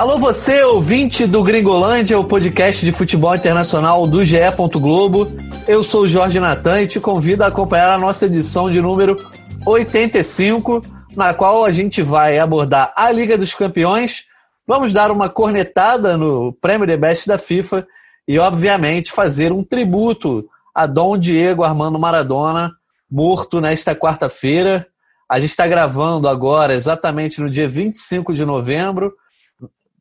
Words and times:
Alô, 0.00 0.16
você, 0.18 0.62
ouvinte 0.62 1.26
do 1.26 1.42
Gringolândia, 1.42 2.18
o 2.18 2.24
podcast 2.24 2.86
de 2.86 2.90
futebol 2.90 3.34
internacional 3.34 4.06
do 4.06 4.24
GE. 4.24 4.38
Globo. 4.76 5.30
Eu 5.68 5.82
sou 5.82 6.04
o 6.04 6.08
Jorge 6.08 6.40
Natan 6.40 6.80
e 6.80 6.86
te 6.86 6.98
convido 6.98 7.44
a 7.44 7.48
acompanhar 7.48 7.90
a 7.90 7.98
nossa 7.98 8.24
edição 8.24 8.70
de 8.70 8.80
número 8.80 9.14
85, 9.66 10.82
na 11.14 11.34
qual 11.34 11.66
a 11.66 11.70
gente 11.70 12.00
vai 12.00 12.38
abordar 12.38 12.94
a 12.96 13.10
Liga 13.10 13.36
dos 13.36 13.52
Campeões. 13.52 14.24
Vamos 14.66 14.90
dar 14.90 15.10
uma 15.10 15.28
cornetada 15.28 16.16
no 16.16 16.52
Prêmio 16.54 16.86
The 16.86 16.96
Best 16.96 17.28
da 17.28 17.36
FIFA 17.36 17.86
e, 18.26 18.38
obviamente, 18.38 19.12
fazer 19.12 19.52
um 19.52 19.62
tributo 19.62 20.48
a 20.80 20.86
Dom 20.86 21.18
Diego 21.18 21.62
Armando 21.62 21.98
Maradona, 21.98 22.72
morto 23.10 23.60
nesta 23.60 23.94
quarta-feira. 23.94 24.86
A 25.28 25.38
gente 25.38 25.50
está 25.50 25.68
gravando 25.68 26.26
agora, 26.26 26.72
exatamente 26.72 27.38
no 27.38 27.50
dia 27.50 27.68
25 27.68 28.32
de 28.32 28.46
novembro 28.46 29.14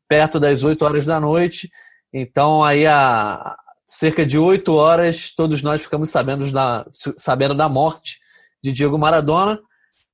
perto 0.08 0.40
das 0.40 0.64
8 0.64 0.82
horas 0.86 1.04
da 1.04 1.20
noite. 1.20 1.70
Então, 2.14 2.64
aí, 2.64 2.88
há 2.88 3.58
cerca 3.86 4.26
de 4.26 4.38
8 4.38 4.74
horas, 4.74 5.34
todos 5.36 5.62
nós 5.62 5.84
ficamos 5.84 6.10
sabendo 6.12 6.50
da, 6.50 6.86
sabendo 7.18 7.54
da 7.54 7.68
morte 7.68 8.18
de 8.64 8.72
Diego 8.72 8.98
Maradona. 8.98 9.60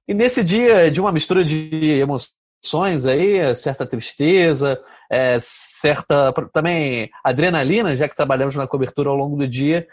E 0.07 0.15
nesse 0.15 0.43
dia, 0.43 0.89
de 0.89 0.99
uma 0.99 1.11
mistura 1.11 1.45
de 1.45 1.99
emoções 1.99 3.05
aí, 3.05 3.55
certa 3.55 3.85
tristeza, 3.85 4.81
é, 5.11 5.37
certa 5.39 6.33
também 6.51 7.11
adrenalina, 7.23 7.95
já 7.95 8.09
que 8.09 8.15
trabalhamos 8.15 8.55
na 8.55 8.65
cobertura 8.65 9.11
ao 9.11 9.15
longo 9.15 9.37
do 9.37 9.47
dia, 9.47 9.87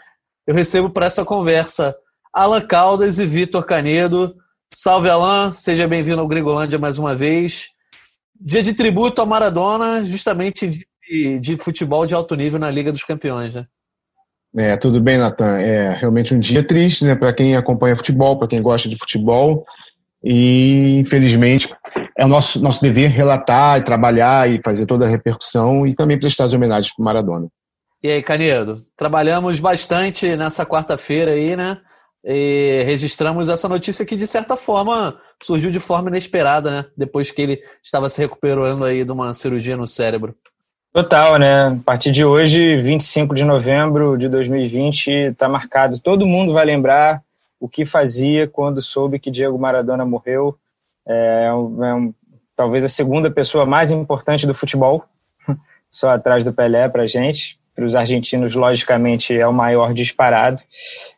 eu 0.45 0.53
recebo 0.53 0.89
para 0.89 1.05
essa 1.05 1.23
conversa 1.23 1.95
Alan 2.33 2.61
Caldas 2.61 3.19
e 3.19 3.25
Vitor 3.25 3.65
Canedo. 3.65 4.35
Salve, 4.73 5.09
Alan, 5.09 5.51
seja 5.51 5.87
bem-vindo 5.87 6.19
ao 6.19 6.27
Gregolândia 6.27 6.79
mais 6.79 6.97
uma 6.97 7.15
vez. 7.15 7.67
Dia 8.39 8.63
de 8.63 8.73
tributo 8.73 9.21
a 9.21 9.25
Maradona, 9.25 10.03
justamente 10.03 10.67
de, 11.09 11.39
de 11.39 11.57
futebol 11.57 12.05
de 12.05 12.13
alto 12.13 12.35
nível 12.35 12.59
na 12.59 12.71
Liga 12.71 12.91
dos 12.91 13.03
Campeões, 13.03 13.53
né? 13.53 13.65
É, 14.55 14.77
tudo 14.77 15.01
bem, 15.01 15.17
Natan. 15.17 15.59
É 15.59 15.95
realmente 15.95 16.33
um 16.33 16.39
dia 16.39 16.65
triste, 16.65 17.05
né, 17.05 17.15
para 17.15 17.33
quem 17.33 17.55
acompanha 17.55 17.95
futebol, 17.95 18.37
para 18.37 18.47
quem 18.47 18.61
gosta 18.61 18.89
de 18.89 18.97
futebol. 18.97 19.65
E, 20.23 20.97
infelizmente, 20.99 21.73
é 22.17 22.25
o 22.25 22.27
nosso, 22.27 22.61
nosso 22.61 22.81
dever 22.81 23.09
relatar 23.09 23.79
e 23.79 23.83
trabalhar 23.83 24.49
e 24.49 24.61
fazer 24.63 24.85
toda 24.85 25.05
a 25.05 25.09
repercussão 25.09 25.87
e 25.87 25.95
também 25.95 26.19
prestar 26.19 26.45
as 26.45 26.53
homenagens 26.53 26.93
para 26.95 27.03
Maradona. 27.03 27.47
E 28.03 28.11
aí, 28.11 28.21
Canedo? 28.21 28.81
Trabalhamos 28.97 29.61
bastante 29.61 30.35
nessa 30.35 30.65
quarta-feira 30.65 31.31
aí, 31.31 31.55
né? 31.55 31.77
E 32.21 32.83
registramos 32.85 33.47
essa 33.47 33.69
notícia 33.69 34.05
que, 34.05 34.17
de 34.17 34.27
certa 34.27 34.57
forma, 34.57 35.17
surgiu 35.41 35.71
de 35.71 35.79
forma 35.79 36.09
inesperada, 36.09 36.69
né? 36.69 36.85
Depois 36.97 37.31
que 37.31 37.41
ele 37.41 37.63
estava 37.81 38.09
se 38.09 38.19
recuperando 38.19 38.83
aí 38.83 39.05
de 39.05 39.11
uma 39.13 39.33
cirurgia 39.33 39.77
no 39.77 39.87
cérebro. 39.87 40.35
Total, 40.91 41.39
né? 41.39 41.67
A 41.67 41.77
partir 41.85 42.11
de 42.11 42.25
hoje, 42.25 42.75
25 42.81 43.33
de 43.33 43.45
novembro 43.45 44.17
de 44.17 44.27
2020, 44.27 45.09
está 45.31 45.47
marcado. 45.47 45.97
Todo 45.97 46.27
mundo 46.27 46.51
vai 46.51 46.65
lembrar 46.65 47.23
o 47.57 47.69
que 47.69 47.85
fazia 47.85 48.49
quando 48.49 48.81
soube 48.81 49.17
que 49.17 49.31
Diego 49.31 49.57
Maradona 49.57 50.03
morreu. 50.03 50.57
É, 51.07 51.45
é 51.45 51.53
um, 51.53 52.13
talvez 52.53 52.83
a 52.83 52.89
segunda 52.89 53.31
pessoa 53.31 53.65
mais 53.65 53.91
importante 53.91 54.45
do 54.45 54.53
futebol, 54.53 55.05
só 55.89 56.09
atrás 56.09 56.43
do 56.43 56.51
Pelé 56.51 56.89
para 56.89 57.07
gente 57.07 57.62
para 57.75 57.85
os 57.85 57.95
argentinos, 57.95 58.53
logicamente, 58.55 59.37
é 59.37 59.47
o 59.47 59.53
maior 59.53 59.93
disparado. 59.93 60.61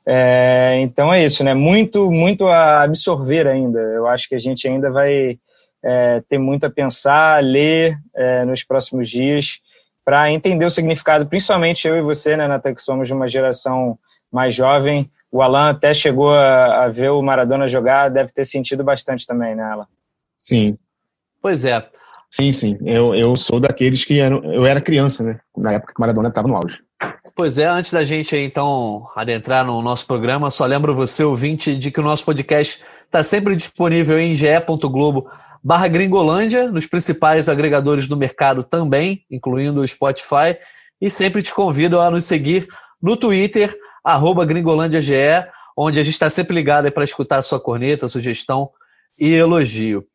É, 0.06 0.78
então 0.81 1.14
é 1.14 1.23
isso, 1.23 1.44
né? 1.44 1.53
Muito, 1.53 2.09
muito 2.09 2.48
a 2.48 2.84
absorver 2.84 3.48
ainda. 3.48 3.80
Eu 3.80 4.08
acho 4.08 4.30
que 4.30 4.36
a 4.36 4.39
gente 4.39 4.67
ainda 4.67 4.89
vai 4.89 5.38
é, 5.83 6.23
ter 6.30 6.38
muito 6.38 6.66
a 6.66 6.70
pensar, 6.70 7.44
ler 7.44 7.98
é, 8.16 8.45
nos 8.45 8.64
próximos 8.64 9.09
dias 9.09 9.60
para 10.04 10.32
entender 10.32 10.65
o 10.65 10.70
significado, 10.70 11.26
principalmente 11.26 11.88
eu 11.88 11.98
e 11.98 12.02
você, 12.02 12.38
né, 12.38 12.48
Natan, 12.48 12.76
que 12.76 12.82
somos 12.82 13.08
de 13.08 13.14
uma 13.14 13.27
geração 13.27 13.98
mais 14.32 14.54
jovem. 14.54 15.10
O 15.32 15.42
Alan 15.42 15.70
até 15.70 15.94
chegou 15.94 16.32
a, 16.32 16.86
a 16.86 16.88
ver 16.88 17.10
o 17.10 17.21
Maradona 17.21 17.67
jogar, 17.67 18.10
deve 18.10 18.32
ter 18.32 18.45
sentido 18.45 18.83
bastante 18.83 19.26
também, 19.26 19.55
né, 19.55 19.64
Alan? 19.64 19.88
Sim. 20.38 20.77
Pois 21.42 21.65
é. 21.65 21.83
Sim, 22.35 22.51
sim. 22.51 22.77
Eu, 22.83 23.15
eu 23.15 23.33
sou 23.37 23.61
daqueles 23.61 24.03
que 24.03 24.19
eram, 24.19 24.43
eu 24.43 24.65
era 24.65 24.81
criança, 24.81 25.23
né? 25.23 25.39
Na 25.55 25.71
época 25.71 25.93
que 25.93 25.99
Maradona 26.01 26.27
estava 26.27 26.49
no 26.49 26.55
auge. 26.57 26.79
Pois 27.33 27.57
é, 27.57 27.65
antes 27.65 27.93
da 27.93 28.03
gente 28.03 28.35
então 28.35 29.07
adentrar 29.15 29.65
no 29.65 29.81
nosso 29.81 30.05
programa, 30.05 30.51
só 30.51 30.65
lembro 30.65 30.93
você, 30.93 31.23
ouvinte, 31.23 31.77
de 31.77 31.91
que 31.91 31.99
o 32.01 32.03
nosso 32.03 32.25
podcast 32.25 32.83
está 33.05 33.23
sempre 33.23 33.55
disponível 33.55 34.19
em 34.19 34.35
ge.globo 34.35 35.29
barra 35.63 35.87
Gringolândia, 35.87 36.69
nos 36.69 36.85
principais 36.85 37.47
agregadores 37.47 38.05
do 38.05 38.17
mercado 38.17 38.65
também, 38.65 39.23
incluindo 39.31 39.79
o 39.79 39.87
Spotify, 39.87 40.57
e 40.99 41.09
sempre 41.09 41.41
te 41.41 41.53
convido 41.53 42.02
a 42.02 42.11
nos 42.11 42.25
seguir 42.25 42.67
no 43.02 43.15
Twitter, 43.15 43.73
arroba 44.03 44.45
GringolândiaGE, 44.45 45.47
onde 45.77 46.02
a 46.02 46.03
gente 46.03 46.13
está 46.13 46.29
sempre 46.29 46.53
ligado 46.53 46.91
para 46.91 47.05
escutar 47.05 47.37
a 47.37 47.43
sua 47.43 47.61
corneta, 47.61 48.09
sugestão 48.09 48.69
e 49.17 49.33
elogio. 49.33 50.05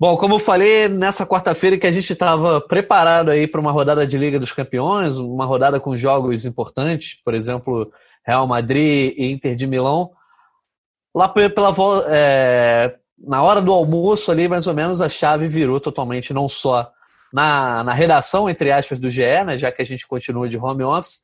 Bom, 0.00 0.16
como 0.16 0.36
eu 0.36 0.38
falei, 0.38 0.86
nessa 0.86 1.26
quarta-feira 1.26 1.76
que 1.76 1.86
a 1.86 1.90
gente 1.90 2.12
estava 2.12 2.60
preparado 2.60 3.32
aí 3.32 3.48
para 3.48 3.60
uma 3.60 3.72
rodada 3.72 4.06
de 4.06 4.16
Liga 4.16 4.38
dos 4.38 4.52
Campeões, 4.52 5.16
uma 5.16 5.44
rodada 5.44 5.80
com 5.80 5.96
jogos 5.96 6.44
importantes, 6.44 7.20
por 7.24 7.34
exemplo, 7.34 7.90
Real 8.24 8.46
Madrid 8.46 9.12
e 9.16 9.32
Inter 9.32 9.56
de 9.56 9.66
Milão. 9.66 10.12
Lá 11.12 11.28
pela 11.28 11.74
é, 12.10 12.94
na 13.18 13.42
hora 13.42 13.60
do 13.60 13.72
almoço 13.72 14.30
ali, 14.30 14.46
mais 14.46 14.68
ou 14.68 14.74
menos, 14.74 15.00
a 15.00 15.08
chave 15.08 15.48
virou 15.48 15.80
totalmente, 15.80 16.32
não 16.32 16.48
só 16.48 16.92
na, 17.32 17.82
na 17.82 17.92
redação, 17.92 18.48
entre 18.48 18.70
aspas, 18.70 19.00
do 19.00 19.10
GE, 19.10 19.42
né, 19.44 19.58
já 19.58 19.72
que 19.72 19.82
a 19.82 19.84
gente 19.84 20.06
continua 20.06 20.48
de 20.48 20.56
home 20.56 20.84
office, 20.84 21.22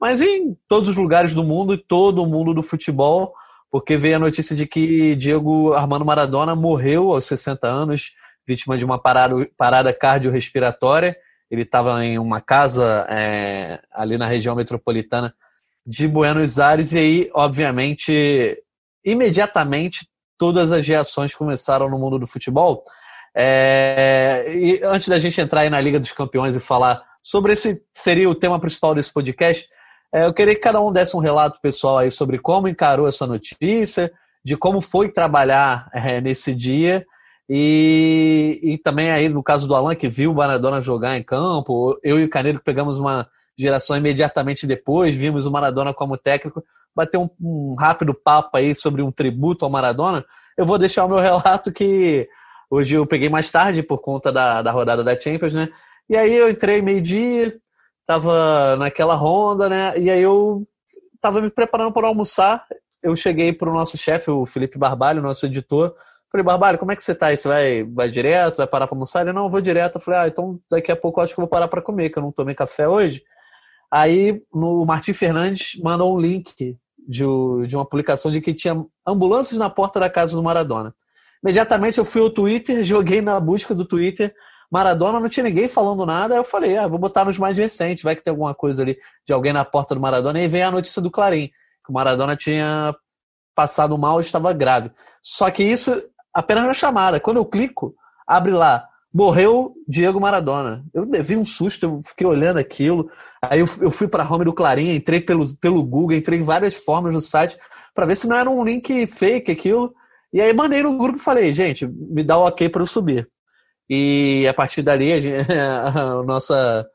mas 0.00 0.20
em 0.20 0.58
todos 0.66 0.88
os 0.88 0.96
lugares 0.96 1.34
do 1.34 1.44
mundo 1.44 1.72
e 1.72 1.78
todo 1.78 2.24
o 2.24 2.26
mundo 2.26 2.52
do 2.52 2.64
futebol 2.64 3.32
porque 3.70 3.96
veio 3.96 4.16
a 4.16 4.20
notícia 4.20 4.56
de 4.56 4.66
que 4.66 5.14
Diego 5.16 5.72
Armando 5.72 6.04
Maradona 6.04 6.54
morreu 6.54 7.12
aos 7.12 7.26
60 7.26 7.66
anos, 7.66 8.12
vítima 8.46 8.78
de 8.78 8.84
uma 8.84 8.98
parada, 8.98 9.48
parada 9.56 9.92
cardiorrespiratória. 9.92 11.16
Ele 11.50 11.62
estava 11.62 12.04
em 12.04 12.18
uma 12.18 12.40
casa 12.40 13.06
é, 13.08 13.80
ali 13.92 14.16
na 14.16 14.26
região 14.26 14.54
metropolitana 14.54 15.34
de 15.86 16.06
Buenos 16.06 16.58
Aires, 16.58 16.92
e 16.92 16.98
aí, 16.98 17.30
obviamente, 17.32 18.62
imediatamente 19.04 20.06
todas 20.38 20.70
as 20.70 20.86
reações 20.86 21.34
começaram 21.34 21.88
no 21.88 21.98
mundo 21.98 22.18
do 22.18 22.26
futebol. 22.26 22.82
É, 23.34 24.46
e 24.54 24.80
antes 24.84 25.08
da 25.08 25.18
gente 25.18 25.40
entrar 25.40 25.62
aí 25.62 25.70
na 25.70 25.80
Liga 25.80 25.98
dos 25.98 26.12
Campeões 26.12 26.56
e 26.56 26.60
falar 26.60 27.02
sobre 27.22 27.52
esse 27.52 27.82
seria 27.94 28.28
o 28.28 28.34
tema 28.34 28.60
principal 28.60 28.94
desse 28.94 29.12
podcast, 29.12 29.68
eu 30.12 30.32
queria 30.32 30.54
que 30.54 30.60
cada 30.60 30.80
um 30.80 30.92
desse 30.92 31.16
um 31.16 31.20
relato 31.20 31.60
pessoal 31.60 31.98
aí 31.98 32.10
sobre 32.10 32.38
como 32.38 32.68
encarou 32.68 33.06
essa 33.08 33.26
notícia, 33.26 34.10
de 34.44 34.56
como 34.56 34.80
foi 34.80 35.10
trabalhar 35.10 35.88
é, 35.92 36.20
nesse 36.20 36.54
dia 36.54 37.04
e, 37.48 38.60
e 38.62 38.78
também 38.78 39.10
aí 39.10 39.28
no 39.28 39.42
caso 39.42 39.66
do 39.66 39.74
Alan 39.74 39.94
que 39.94 40.08
viu 40.08 40.32
o 40.32 40.34
Maradona 40.34 40.80
jogar 40.80 41.16
em 41.16 41.22
campo, 41.22 41.98
eu 42.02 42.18
e 42.18 42.24
o 42.24 42.30
Caneiro 42.30 42.60
pegamos 42.64 42.98
uma 42.98 43.28
geração 43.58 43.96
imediatamente 43.96 44.66
depois, 44.66 45.14
vimos 45.14 45.46
o 45.46 45.50
Maradona 45.50 45.92
como 45.92 46.16
técnico, 46.16 46.62
bater 46.94 47.18
um, 47.18 47.28
um 47.40 47.74
rápido 47.74 48.14
papo 48.14 48.56
aí 48.56 48.74
sobre 48.74 49.02
um 49.02 49.10
tributo 49.10 49.64
ao 49.64 49.70
Maradona. 49.70 50.24
Eu 50.56 50.64
vou 50.64 50.78
deixar 50.78 51.04
o 51.04 51.08
meu 51.08 51.18
relato 51.20 51.72
que 51.72 52.28
hoje 52.70 52.94
eu 52.94 53.06
peguei 53.06 53.28
mais 53.28 53.50
tarde 53.50 53.82
por 53.82 54.00
conta 54.00 54.30
da, 54.30 54.62
da 54.62 54.70
rodada 54.70 55.02
da 55.02 55.18
Champions, 55.18 55.54
né? 55.54 55.68
E 56.08 56.16
aí 56.16 56.34
eu 56.34 56.48
entrei 56.48 56.80
meio-dia, 56.80 57.58
tava 58.08 58.74
naquela 58.76 59.14
ronda, 59.14 59.68
né? 59.68 59.92
E 59.98 60.08
aí 60.08 60.22
eu 60.22 60.66
tava 61.20 61.42
me 61.42 61.50
preparando 61.50 61.92
para 61.92 62.08
almoçar. 62.08 62.64
Eu 63.02 63.14
cheguei 63.14 63.52
para 63.52 63.68
o 63.68 63.74
nosso 63.74 63.98
chefe, 63.98 64.30
o 64.30 64.46
Felipe 64.46 64.78
Barbalho, 64.78 65.20
nosso 65.20 65.44
editor. 65.44 65.94
Falei, 66.32 66.42
Barbalho, 66.42 66.78
como 66.78 66.90
é 66.90 66.96
que 66.96 67.02
você 67.02 67.14
tá 67.14 67.26
aí? 67.26 67.36
Você 67.36 67.46
vai, 67.46 67.84
vai 67.84 68.08
direto? 68.08 68.56
Vai 68.56 68.66
parar 68.66 68.86
para 68.86 68.96
almoçar? 68.96 69.20
Ele, 69.20 69.34
não, 69.34 69.50
vou 69.50 69.60
direto. 69.60 69.96
Eu 69.96 70.00
falei, 70.00 70.20
ah, 70.20 70.26
então 70.26 70.58
daqui 70.70 70.90
a 70.90 70.96
pouco 70.96 71.20
eu 71.20 71.24
acho 71.24 71.34
que 71.34 71.40
eu 71.40 71.42
vou 71.42 71.50
parar 71.50 71.68
para 71.68 71.82
comer, 71.82 72.08
que 72.08 72.18
eu 72.18 72.22
não 72.22 72.32
tomei 72.32 72.54
café 72.54 72.88
hoje. 72.88 73.22
Aí 73.90 74.42
no 74.54 74.86
Martim 74.86 75.12
Fernandes 75.12 75.78
mandou 75.82 76.16
um 76.16 76.18
link 76.18 76.78
de, 77.06 77.24
de 77.66 77.76
uma 77.76 77.84
publicação 77.84 78.30
de 78.30 78.40
que 78.40 78.54
tinha 78.54 78.74
ambulâncias 79.06 79.58
na 79.58 79.68
porta 79.68 80.00
da 80.00 80.08
casa 80.08 80.34
do 80.34 80.42
Maradona. 80.42 80.94
Imediatamente 81.42 81.98
eu 81.98 82.06
fui 82.06 82.22
ao 82.22 82.30
Twitter, 82.30 82.82
joguei 82.82 83.20
na 83.20 83.38
busca 83.38 83.74
do 83.74 83.84
Twitter 83.84 84.34
Maradona 84.70 85.20
não 85.20 85.28
tinha 85.28 85.44
ninguém 85.44 85.68
falando 85.68 86.04
nada, 86.04 86.34
eu 86.34 86.44
falei, 86.44 86.76
ah, 86.76 86.86
vou 86.86 86.98
botar 86.98 87.24
nos 87.24 87.38
mais 87.38 87.56
recentes, 87.56 88.04
vai 88.04 88.14
que 88.14 88.22
tem 88.22 88.30
alguma 88.30 88.54
coisa 88.54 88.82
ali 88.82 88.98
de 89.26 89.32
alguém 89.32 89.52
na 89.52 89.64
porta 89.64 89.94
do 89.94 90.00
Maradona, 90.00 90.38
e 90.38 90.42
aí 90.42 90.48
vem 90.48 90.62
a 90.62 90.70
notícia 90.70 91.00
do 91.00 91.10
Clarim, 91.10 91.48
que 91.84 91.90
o 91.90 91.92
Maradona 91.92 92.36
tinha 92.36 92.94
passado 93.54 93.96
mal 93.96 94.18
e 94.18 94.22
estava 94.22 94.52
grave. 94.52 94.90
Só 95.22 95.50
que 95.50 95.62
isso 95.62 95.92
apenas 96.32 96.64
na 96.64 96.74
chamada. 96.74 97.18
Quando 97.18 97.38
eu 97.38 97.44
clico, 97.44 97.94
abre 98.26 98.52
lá, 98.52 98.86
morreu 99.12 99.74
Diego 99.88 100.20
Maradona. 100.20 100.84
Eu 100.94 101.04
devi 101.04 101.36
um 101.36 101.44
susto, 101.44 101.84
eu 101.84 102.00
fiquei 102.04 102.26
olhando 102.26 102.58
aquilo. 102.58 103.10
Aí 103.42 103.60
eu, 103.60 103.68
eu 103.80 103.90
fui 103.90 104.06
para 104.06 104.22
a 104.22 104.32
home 104.32 104.44
do 104.44 104.52
Clarim, 104.52 104.94
entrei 104.94 105.20
pelo, 105.20 105.52
pelo 105.56 105.82
Google, 105.82 106.16
entrei 106.16 106.38
em 106.38 106.44
várias 106.44 106.76
formas 106.76 107.12
no 107.12 107.20
site 107.20 107.56
para 107.94 108.06
ver 108.06 108.14
se 108.14 108.28
não 108.28 108.36
era 108.36 108.48
um 108.48 108.62
link 108.62 109.06
fake 109.06 109.50
aquilo. 109.50 109.92
E 110.32 110.40
aí 110.40 110.52
mandei 110.54 110.82
no 110.82 110.98
grupo 110.98 111.18
e 111.18 111.22
falei, 111.22 111.52
gente, 111.52 111.86
me 111.86 112.22
dá 112.22 112.38
o 112.38 112.46
ok 112.46 112.68
para 112.68 112.82
eu 112.82 112.86
subir. 112.86 113.28
E 113.88 114.46
a 114.48 114.54
partir 114.54 114.82
dali, 114.82 115.12
a, 115.12 115.20
gente, 115.20 115.52
a 115.52 116.22
nossa. 116.24 116.86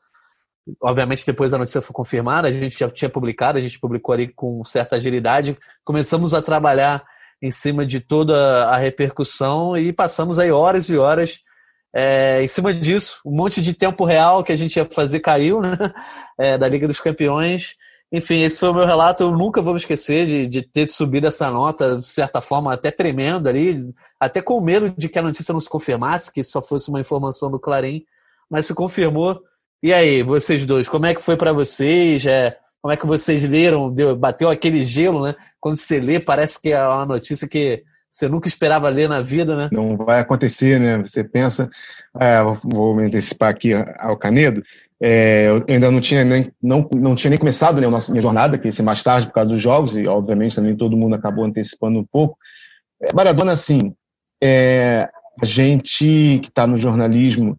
Obviamente, 0.82 1.26
depois 1.26 1.52
a 1.52 1.58
notícia 1.58 1.82
foi 1.82 1.92
confirmada, 1.92 2.48
a 2.48 2.52
gente 2.52 2.78
já 2.78 2.88
tinha 2.88 3.08
publicado, 3.10 3.58
a 3.58 3.60
gente 3.60 3.78
publicou 3.78 4.14
ali 4.14 4.28
com 4.28 4.64
certa 4.64 4.96
agilidade. 4.96 5.58
Começamos 5.84 6.32
a 6.32 6.40
trabalhar 6.40 7.04
em 7.42 7.50
cima 7.50 7.84
de 7.84 8.00
toda 8.00 8.66
a 8.68 8.78
repercussão 8.78 9.76
e 9.76 9.92
passamos 9.92 10.38
aí 10.38 10.50
horas 10.50 10.88
e 10.88 10.96
horas 10.96 11.40
é, 11.94 12.42
em 12.42 12.48
cima 12.48 12.72
disso. 12.72 13.20
Um 13.24 13.36
monte 13.36 13.60
de 13.60 13.74
tempo 13.74 14.04
real 14.04 14.42
que 14.42 14.52
a 14.52 14.56
gente 14.56 14.76
ia 14.76 14.84
fazer 14.84 15.20
caiu, 15.20 15.60
né? 15.60 15.76
É, 16.38 16.56
da 16.58 16.66
Liga 16.66 16.88
dos 16.88 17.00
Campeões. 17.00 17.76
Enfim, 18.14 18.42
esse 18.42 18.60
foi 18.60 18.68
o 18.68 18.74
meu 18.74 18.86
relato. 18.86 19.24
Eu 19.24 19.32
nunca 19.32 19.60
vou 19.60 19.74
me 19.74 19.80
esquecer 19.80 20.24
de, 20.24 20.46
de 20.46 20.62
ter 20.62 20.86
subido 20.86 21.26
essa 21.26 21.50
nota, 21.50 21.96
de 21.96 22.06
certa 22.06 22.40
forma, 22.40 22.72
até 22.72 22.88
tremendo 22.88 23.48
ali, 23.48 23.92
até 24.20 24.40
com 24.40 24.60
medo 24.60 24.88
de 24.96 25.08
que 25.08 25.18
a 25.18 25.22
notícia 25.22 25.52
não 25.52 25.58
se 25.58 25.68
confirmasse, 25.68 26.32
que 26.32 26.44
só 26.44 26.62
fosse 26.62 26.88
uma 26.88 27.00
informação 27.00 27.50
do 27.50 27.58
Clarim, 27.58 28.04
mas 28.48 28.66
se 28.66 28.74
confirmou. 28.74 29.42
E 29.82 29.92
aí, 29.92 30.22
vocês 30.22 30.64
dois, 30.64 30.88
como 30.88 31.06
é 31.06 31.12
que 31.12 31.20
foi 31.20 31.36
para 31.36 31.52
vocês? 31.52 32.24
É, 32.24 32.56
como 32.80 32.92
é 32.92 32.96
que 32.96 33.04
vocês 33.04 33.42
leram? 33.42 33.92
Deu, 33.92 34.14
bateu 34.14 34.48
aquele 34.48 34.84
gelo, 34.84 35.24
né? 35.24 35.34
Quando 35.58 35.74
você 35.74 35.98
lê, 35.98 36.20
parece 36.20 36.62
que 36.62 36.68
é 36.68 36.86
uma 36.86 37.06
notícia 37.06 37.48
que 37.48 37.82
você 38.08 38.28
nunca 38.28 38.46
esperava 38.46 38.88
ler 38.90 39.08
na 39.08 39.20
vida, 39.20 39.56
né? 39.56 39.68
Não 39.72 39.96
vai 39.96 40.20
acontecer, 40.20 40.78
né? 40.78 40.98
Você 40.98 41.24
pensa, 41.24 41.68
é, 42.20 42.38
vou 42.62 42.94
me 42.94 43.06
antecipar 43.06 43.50
aqui 43.50 43.72
ao 43.98 44.16
Canedo, 44.16 44.62
é, 45.02 45.48
eu 45.48 45.64
ainda 45.68 45.90
não 45.90 46.00
tinha 46.00 46.24
nem, 46.24 46.52
não, 46.62 46.88
não 46.94 47.14
tinha 47.14 47.30
nem 47.30 47.38
começado 47.38 47.80
né, 47.80 47.86
a 47.86 48.10
minha 48.10 48.22
jornada, 48.22 48.58
que 48.58 48.66
ia 48.66 48.72
ser 48.72 48.82
mais 48.82 49.02
tarde 49.02 49.26
por 49.26 49.34
causa 49.34 49.50
dos 49.50 49.60
jogos, 49.60 49.96
e 49.96 50.06
obviamente 50.06 50.56
também 50.56 50.76
todo 50.76 50.96
mundo 50.96 51.14
acabou 51.14 51.44
antecipando 51.44 51.98
um 51.98 52.04
pouco. 52.04 52.38
É, 53.02 53.12
Maradona, 53.12 53.52
assim, 53.52 53.94
é, 54.42 55.08
a 55.40 55.44
gente 55.44 56.38
que 56.42 56.48
está 56.48 56.66
no 56.66 56.76
jornalismo 56.76 57.56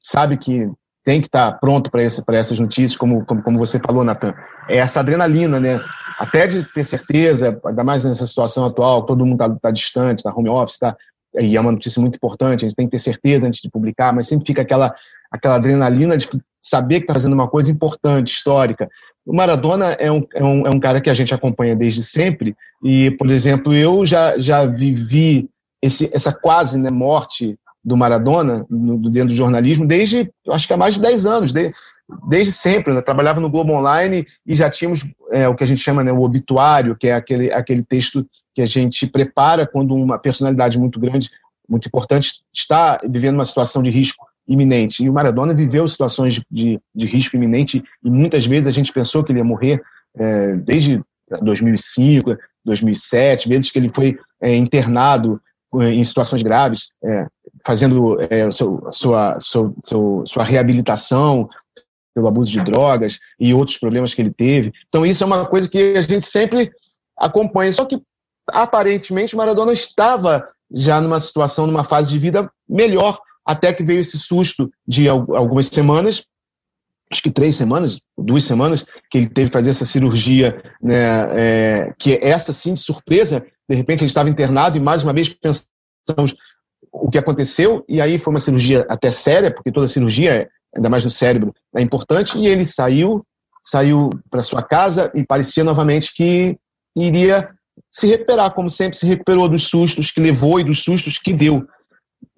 sabe 0.00 0.36
que 0.36 0.70
tem 1.04 1.20
que 1.20 1.28
estar 1.28 1.52
tá 1.52 1.58
pronto 1.58 1.90
para 1.90 2.02
essas 2.02 2.58
notícias, 2.58 2.96
como, 2.96 3.24
como, 3.24 3.42
como 3.42 3.58
você 3.58 3.78
falou, 3.78 4.02
Natan. 4.02 4.34
É 4.68 4.78
essa 4.78 5.00
adrenalina, 5.00 5.60
né? 5.60 5.80
Até 6.18 6.46
de 6.46 6.64
ter 6.72 6.84
certeza, 6.84 7.60
ainda 7.64 7.84
mais 7.84 8.04
nessa 8.04 8.26
situação 8.26 8.64
atual, 8.64 9.04
todo 9.04 9.24
mundo 9.24 9.42
está 9.42 9.54
tá 9.60 9.70
distante, 9.70 10.20
está 10.20 10.34
home 10.34 10.48
office, 10.48 10.78
tá, 10.78 10.96
e 11.38 11.56
é 11.56 11.60
uma 11.60 11.72
notícia 11.72 12.00
muito 12.00 12.16
importante, 12.16 12.64
a 12.64 12.68
gente 12.68 12.76
tem 12.76 12.86
que 12.86 12.92
ter 12.92 12.98
certeza 12.98 13.46
antes 13.46 13.60
de 13.60 13.70
publicar, 13.70 14.12
mas 14.12 14.26
sempre 14.26 14.46
fica 14.46 14.62
aquela, 14.62 14.94
aquela 15.30 15.56
adrenalina 15.56 16.16
de 16.16 16.28
saber 16.60 17.00
que 17.00 17.04
está 17.04 17.14
fazendo 17.14 17.34
uma 17.34 17.48
coisa 17.48 17.70
importante, 17.70 18.34
histórica. 18.34 18.88
O 19.24 19.34
Maradona 19.34 19.92
é 19.92 20.10
um, 20.10 20.26
é, 20.34 20.44
um, 20.44 20.66
é 20.66 20.70
um 20.70 20.80
cara 20.80 21.00
que 21.00 21.10
a 21.10 21.14
gente 21.14 21.34
acompanha 21.34 21.74
desde 21.74 22.02
sempre, 22.02 22.56
e, 22.82 23.10
por 23.12 23.30
exemplo, 23.30 23.74
eu 23.74 24.04
já, 24.04 24.38
já 24.38 24.64
vivi 24.66 25.48
esse, 25.82 26.10
essa 26.12 26.32
quase 26.32 26.78
né, 26.78 26.90
morte 26.90 27.58
do 27.84 27.96
Maradona 27.96 28.66
no, 28.68 28.98
dentro 29.10 29.28
do 29.28 29.34
jornalismo 29.34 29.86
desde, 29.86 30.28
acho 30.48 30.66
que 30.66 30.72
há 30.72 30.76
mais 30.76 30.94
de 30.94 31.00
10 31.00 31.26
anos, 31.26 31.52
de, 31.52 31.72
desde 32.28 32.52
sempre. 32.52 32.92
Né? 32.92 33.00
Trabalhava 33.00 33.40
no 33.40 33.48
Globo 33.48 33.72
Online 33.72 34.26
e 34.44 34.54
já 34.54 34.68
tínhamos 34.68 35.06
é, 35.30 35.48
o 35.48 35.54
que 35.54 35.62
a 35.62 35.66
gente 35.66 35.80
chama 35.80 36.02
né, 36.02 36.10
o 36.12 36.22
obituário, 36.22 36.96
que 36.96 37.06
é 37.06 37.14
aquele, 37.14 37.52
aquele 37.52 37.84
texto 37.84 38.26
que 38.54 38.62
a 38.62 38.66
gente 38.66 39.06
prepara 39.06 39.66
quando 39.66 39.94
uma 39.94 40.18
personalidade 40.18 40.78
muito 40.78 40.98
grande, 40.98 41.30
muito 41.68 41.86
importante, 41.86 42.40
está 42.52 42.98
vivendo 43.08 43.34
uma 43.34 43.44
situação 43.44 43.82
de 43.82 43.90
risco 43.90 44.25
iminente. 44.48 45.04
E 45.04 45.10
o 45.10 45.12
Maradona 45.12 45.54
viveu 45.54 45.86
situações 45.88 46.34
de, 46.34 46.42
de, 46.50 46.80
de 46.94 47.06
risco 47.06 47.36
iminente 47.36 47.82
e 48.04 48.10
muitas 48.10 48.46
vezes 48.46 48.68
a 48.68 48.70
gente 48.70 48.92
pensou 48.92 49.24
que 49.24 49.32
ele 49.32 49.40
ia 49.40 49.44
morrer 49.44 49.82
é, 50.16 50.56
desde 50.56 51.02
2005, 51.42 52.36
2007, 52.64 53.48
vezes 53.48 53.70
que 53.70 53.78
ele 53.78 53.90
foi 53.94 54.18
é, 54.40 54.54
internado 54.54 55.40
é, 55.80 55.90
em 55.90 56.04
situações 56.04 56.42
graves, 56.42 56.88
é, 57.04 57.26
fazendo 57.64 58.20
é, 58.30 58.50
seu, 58.50 58.86
sua, 58.92 59.38
seu, 59.40 59.74
seu, 59.84 60.22
sua 60.26 60.44
reabilitação 60.44 61.48
pelo 62.14 62.28
abuso 62.28 62.50
de 62.50 62.62
drogas 62.64 63.18
e 63.38 63.52
outros 63.52 63.78
problemas 63.78 64.14
que 64.14 64.22
ele 64.22 64.32
teve. 64.32 64.72
Então, 64.88 65.04
isso 65.04 65.22
é 65.22 65.26
uma 65.26 65.44
coisa 65.44 65.68
que 65.68 65.94
a 65.96 66.00
gente 66.00 66.26
sempre 66.26 66.72
acompanha. 67.18 67.72
Só 67.72 67.84
que, 67.84 68.00
aparentemente, 68.48 69.34
o 69.34 69.38
Maradona 69.38 69.72
estava 69.72 70.48
já 70.72 71.00
numa 71.00 71.20
situação, 71.20 71.66
numa 71.66 71.84
fase 71.84 72.10
de 72.10 72.18
vida 72.18 72.50
melhor, 72.68 73.18
até 73.46 73.72
que 73.72 73.84
veio 73.84 74.00
esse 74.00 74.18
susto 74.18 74.70
de 74.86 75.08
algumas 75.08 75.66
semanas, 75.66 76.24
acho 77.10 77.22
que 77.22 77.30
três 77.30 77.54
semanas, 77.54 78.00
duas 78.18 78.44
semanas, 78.44 78.84
que 79.10 79.18
ele 79.18 79.28
teve 79.28 79.48
que 79.48 79.52
fazer 79.52 79.70
essa 79.70 79.84
cirurgia, 79.84 80.60
né, 80.82 80.96
é, 81.30 81.94
que 81.98 82.18
essa 82.20 82.52
sim, 82.52 82.74
de 82.74 82.80
surpresa, 82.80 83.46
de 83.68 83.76
repente 83.76 84.00
ele 84.00 84.08
estava 84.08 84.28
internado 84.28 84.76
e 84.76 84.80
mais 84.80 85.04
uma 85.04 85.12
vez 85.12 85.28
pensamos 85.28 86.34
o 86.92 87.08
que 87.08 87.18
aconteceu, 87.18 87.84
e 87.88 88.00
aí 88.00 88.18
foi 88.18 88.32
uma 88.32 88.40
cirurgia 88.40 88.84
até 88.88 89.10
séria, 89.10 89.52
porque 89.52 89.70
toda 89.70 89.86
cirurgia, 89.86 90.48
ainda 90.74 90.88
mais 90.88 91.04
no 91.04 91.10
cérebro, 91.10 91.54
é 91.76 91.82
importante, 91.82 92.36
e 92.38 92.46
ele 92.46 92.66
saiu, 92.66 93.24
saiu 93.62 94.10
para 94.30 94.42
sua 94.42 94.62
casa 94.62 95.12
e 95.14 95.24
parecia 95.24 95.62
novamente 95.62 96.12
que 96.14 96.58
iria 96.96 97.50
se 97.92 98.06
recuperar, 98.06 98.52
como 98.54 98.70
sempre 98.70 98.96
se 98.96 99.06
recuperou 99.06 99.48
dos 99.48 99.68
sustos 99.68 100.10
que 100.10 100.20
levou 100.20 100.58
e 100.58 100.64
dos 100.64 100.82
sustos 100.82 101.18
que 101.18 101.32
deu. 101.32 101.66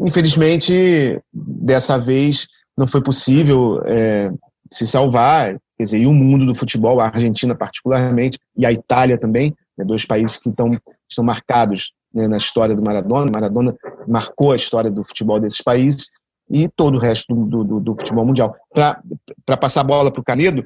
Infelizmente, 0.01 1.21
dessa 1.33 1.99
vez 1.99 2.47
não 2.77 2.87
foi 2.87 3.03
possível 3.03 3.83
é, 3.85 4.31
se 4.73 4.87
salvar, 4.87 5.57
quer 5.77 5.85
dizer, 5.85 5.99
e 5.99 6.07
o 6.07 6.13
mundo 6.13 6.47
do 6.47 6.55
futebol, 6.55 7.01
a 7.01 7.07
Argentina 7.07 7.55
particularmente, 7.55 8.39
e 8.57 8.65
a 8.65 8.73
Itália 8.73 9.19
também, 9.19 9.55
né, 9.77 9.85
dois 9.85 10.05
países 10.05 10.39
que 10.39 10.49
estão, 10.49 10.79
estão 11.09 11.25
marcados 11.25 11.93
né, 12.15 12.29
na 12.29 12.37
história 12.37 12.77
do 12.77 12.83
Maradona. 12.83 13.31
Maradona 13.33 13.75
marcou 14.07 14.53
a 14.53 14.57
história 14.57 14.91
do 14.91 15.05
futebol 15.05 15.41
desses 15.41 15.63
países 15.63 16.07
e 16.51 16.69
todo 16.69 16.97
o 16.97 17.01
resto 17.01 17.35
do, 17.35 17.65
do, 17.65 17.81
do 17.81 17.95
futebol 17.97 18.25
mundial. 18.25 18.55
Para 18.73 19.57
passar 19.57 19.83
a 19.83 19.85
bola 19.85 20.11
para 20.11 20.21
o 20.21 20.25
Canedo, 20.25 20.65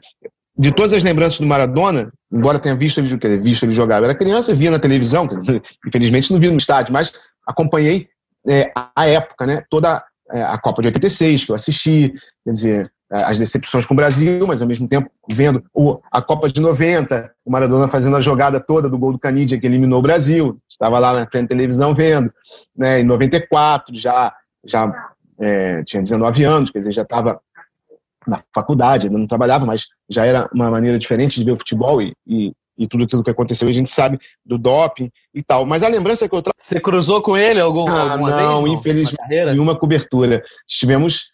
de 0.57 0.71
todas 0.73 0.93
as 0.93 1.03
lembranças 1.03 1.41
do 1.41 1.47
Maradona, 1.47 2.13
embora 2.31 2.59
tenha 2.59 2.77
visto 2.77 3.01
ele, 3.01 3.39
visto 3.39 3.65
ele 3.65 3.73
jogar, 3.73 3.99
eu 3.99 4.05
era 4.05 4.15
criança, 4.15 4.55
via 4.55 4.71
na 4.71 4.79
televisão, 4.79 5.27
infelizmente 5.87 6.31
não 6.33 6.39
vi 6.39 6.51
no 6.51 6.59
estádio, 6.59 6.93
mas 6.93 7.13
acompanhei 7.47 8.09
é, 8.49 8.73
a 8.75 9.09
época, 9.09 9.47
né, 9.47 9.65
toda 9.71 10.05
é, 10.31 10.43
a 10.43 10.59
Copa 10.59 10.83
de 10.83 10.89
86 10.89 11.45
que 11.45 11.51
eu 11.53 11.57
assisti, 11.57 12.13
quer 12.45 12.53
dizer, 12.53 12.93
é, 13.13 13.23
as 13.25 13.39
decepções 13.39 13.85
com 13.85 13.95
o 13.95 13.97
Brasil, 13.97 14.47
mas 14.47 14.63
ao 14.63 14.69
mesmo 14.69 14.89
tempo 14.89 15.11
vendo 15.31 15.63
o, 15.75 16.01
a 16.11 16.23
Copa 16.23 16.49
de 16.49 16.61
90, 16.61 17.33
o 17.45 17.51
Maradona 17.51 17.89
fazendo 17.89 18.17
a 18.17 18.21
jogada 18.21 18.59
toda 18.59 18.89
do 18.89 18.99
gol 18.99 19.13
do 19.13 19.19
Canidia 19.19 19.61
que 19.61 19.67
eliminou 19.67 19.99
o 19.99 20.03
Brasil, 20.03 20.59
estava 20.69 20.99
lá 20.99 21.13
na 21.13 21.27
frente 21.27 21.43
da 21.43 21.49
televisão 21.49 21.95
vendo, 21.95 22.33
né, 22.77 23.01
em 23.01 23.05
94 23.05 23.95
já, 23.95 24.35
já 24.65 25.13
é, 25.39 25.83
tinha 25.85 26.03
19 26.03 26.45
anos, 26.45 26.71
quer 26.71 26.79
dizer, 26.79 26.93
já 26.93 27.03
estava 27.03 27.41
na 28.27 28.43
faculdade, 28.55 29.07
ainda 29.07 29.19
não 29.19 29.27
trabalhava, 29.27 29.67
mas 29.67 29.87
já 30.09 30.25
era 30.25 30.49
uma 30.53 30.71
maneira 30.71 30.99
diferente 30.99 31.39
de 31.39 31.45
ver 31.45 31.53
o 31.53 31.59
futebol 31.59 32.01
e, 32.01 32.15
e, 32.27 32.53
e 32.79 32.87
tudo 32.87 33.05
aquilo 33.05 33.23
que 33.23 33.31
aconteceu, 33.31 33.69
a 33.69 33.73
gente 33.73 33.91
sabe 33.91 34.19
do 34.45 34.57
doping 34.57 35.11
e 35.35 35.43
tal. 35.43 35.67
Mas 35.67 35.83
a 35.83 35.89
lembrança 35.89 36.29
que 36.29 36.35
eu 36.35 36.43
trago. 36.43 36.57
Você 36.59 36.81
cruzou 36.81 37.21
com 37.23 37.37
ele 37.37 37.61
algum, 37.61 37.89
ah, 37.89 38.13
alguma 38.13 38.31
não, 38.31 38.37
vez? 38.37 38.49
Não, 38.49 38.69
infelizmente, 38.69 39.19
nenhuma 39.29 39.79
cobertura. 39.79 40.43
Estivemos 40.69 41.33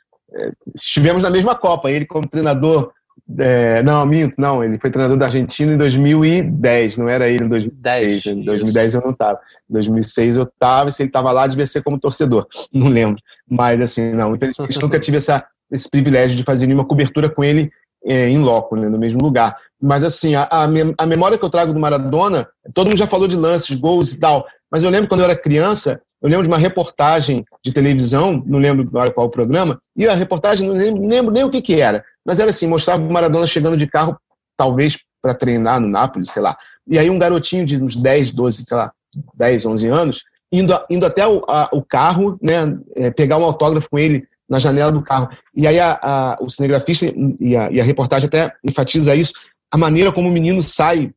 estivemos 0.74 1.22
na 1.22 1.30
mesma 1.30 1.54
Copa. 1.54 1.90
Ele 1.90 2.04
como 2.04 2.28
treinador. 2.28 2.92
É, 3.38 3.82
não, 3.82 4.06
minto, 4.06 4.34
não. 4.38 4.64
Ele 4.64 4.78
foi 4.78 4.90
treinador 4.90 5.18
da 5.18 5.26
Argentina 5.26 5.72
em 5.72 5.76
2010, 5.76 6.96
não 6.96 7.08
era 7.08 7.28
ele 7.28 7.44
em 7.44 7.48
2010. 7.48 8.26
em 8.26 8.42
2010 8.42 8.94
eu 8.94 9.00
não 9.02 9.10
estava. 9.10 9.38
Em 9.68 9.72
2006 9.72 10.36
eu 10.36 10.42
estava, 10.44 10.88
e 10.88 10.92
se 10.92 11.02
ele 11.02 11.08
estava 11.08 11.32
lá, 11.32 11.46
devia 11.46 11.66
ser 11.66 11.82
como 11.82 11.98
torcedor. 11.98 12.46
Não 12.72 12.88
lembro. 12.88 13.20
Mas, 13.50 13.80
assim, 13.80 14.12
não. 14.12 14.34
Infelizmente, 14.34 14.80
nunca 14.80 14.98
tive 15.00 15.16
essa, 15.16 15.44
esse 15.70 15.90
privilégio 15.90 16.36
de 16.36 16.44
fazer 16.44 16.66
nenhuma 16.66 16.86
cobertura 16.86 17.28
com 17.28 17.42
ele 17.42 17.70
é, 18.04 18.28
em 18.28 18.38
loco, 18.38 18.76
né, 18.76 18.88
no 18.88 18.98
mesmo 18.98 19.20
lugar. 19.22 19.56
Mas, 19.80 20.02
assim, 20.02 20.34
a, 20.34 20.48
a, 20.50 21.06
memória 21.06 21.38
que 21.38 21.44
eu 21.44 21.50
trago 21.50 21.72
do 21.72 21.78
Maradona, 21.78 22.48
todo 22.74 22.88
mundo 22.88 22.98
já 22.98 23.06
falou 23.06 23.28
de 23.28 23.36
lances, 23.36 23.76
gols 23.76 24.12
e 24.12 24.18
tal. 24.18 24.46
Mas 24.70 24.82
eu 24.82 24.90
lembro 24.90 25.08
quando 25.08 25.20
eu 25.20 25.24
era 25.24 25.36
criança, 25.36 26.00
eu 26.20 26.28
lembro 26.28 26.42
de 26.42 26.48
uma 26.48 26.58
reportagem 26.58 27.44
de 27.64 27.72
televisão, 27.72 28.42
não 28.44 28.58
lembro 28.58 28.86
agora 28.86 29.12
qual 29.12 29.26
o 29.26 29.30
programa, 29.30 29.80
e 29.96 30.08
a 30.08 30.14
reportagem, 30.14 30.66
não 30.66 30.74
lembro, 30.74 31.06
lembro 31.06 31.32
nem 31.32 31.44
o 31.44 31.50
que, 31.50 31.62
que 31.62 31.80
era, 31.80 32.04
mas 32.24 32.40
era 32.40 32.50
assim, 32.50 32.66
mostrava 32.66 33.02
o 33.02 33.12
Maradona 33.12 33.46
chegando 33.46 33.76
de 33.76 33.86
carro, 33.86 34.18
talvez 34.56 34.98
para 35.22 35.34
treinar 35.34 35.80
no 35.80 35.88
Nápoles, 35.88 36.30
sei 36.30 36.42
lá. 36.42 36.56
E 36.86 36.98
aí 36.98 37.08
um 37.08 37.18
garotinho 37.18 37.64
de 37.64 37.82
uns 37.82 37.96
10, 37.96 38.32
12, 38.32 38.64
sei 38.64 38.76
lá, 38.76 38.92
10, 39.34 39.66
11 39.66 39.88
anos, 39.88 40.22
indo, 40.52 40.74
indo 40.90 41.06
até 41.06 41.26
o, 41.26 41.44
a, 41.48 41.68
o 41.72 41.82
carro, 41.82 42.38
né, 42.42 42.76
é, 42.96 43.10
pegar 43.10 43.38
um 43.38 43.44
autógrafo 43.44 43.88
com 43.88 43.98
ele 43.98 44.26
na 44.48 44.58
janela 44.58 44.90
do 44.90 45.02
carro. 45.02 45.28
E 45.54 45.66
aí 45.66 45.78
a, 45.78 45.98
a, 46.00 46.38
o 46.40 46.48
cinegrafista 46.48 47.06
e 47.40 47.56
a, 47.56 47.70
e 47.70 47.80
a 47.80 47.84
reportagem 47.84 48.26
até 48.26 48.52
enfatiza 48.64 49.14
isso, 49.14 49.32
a 49.70 49.76
maneira 49.76 50.12
como 50.12 50.28
o 50.28 50.32
menino 50.32 50.62
sai 50.62 51.12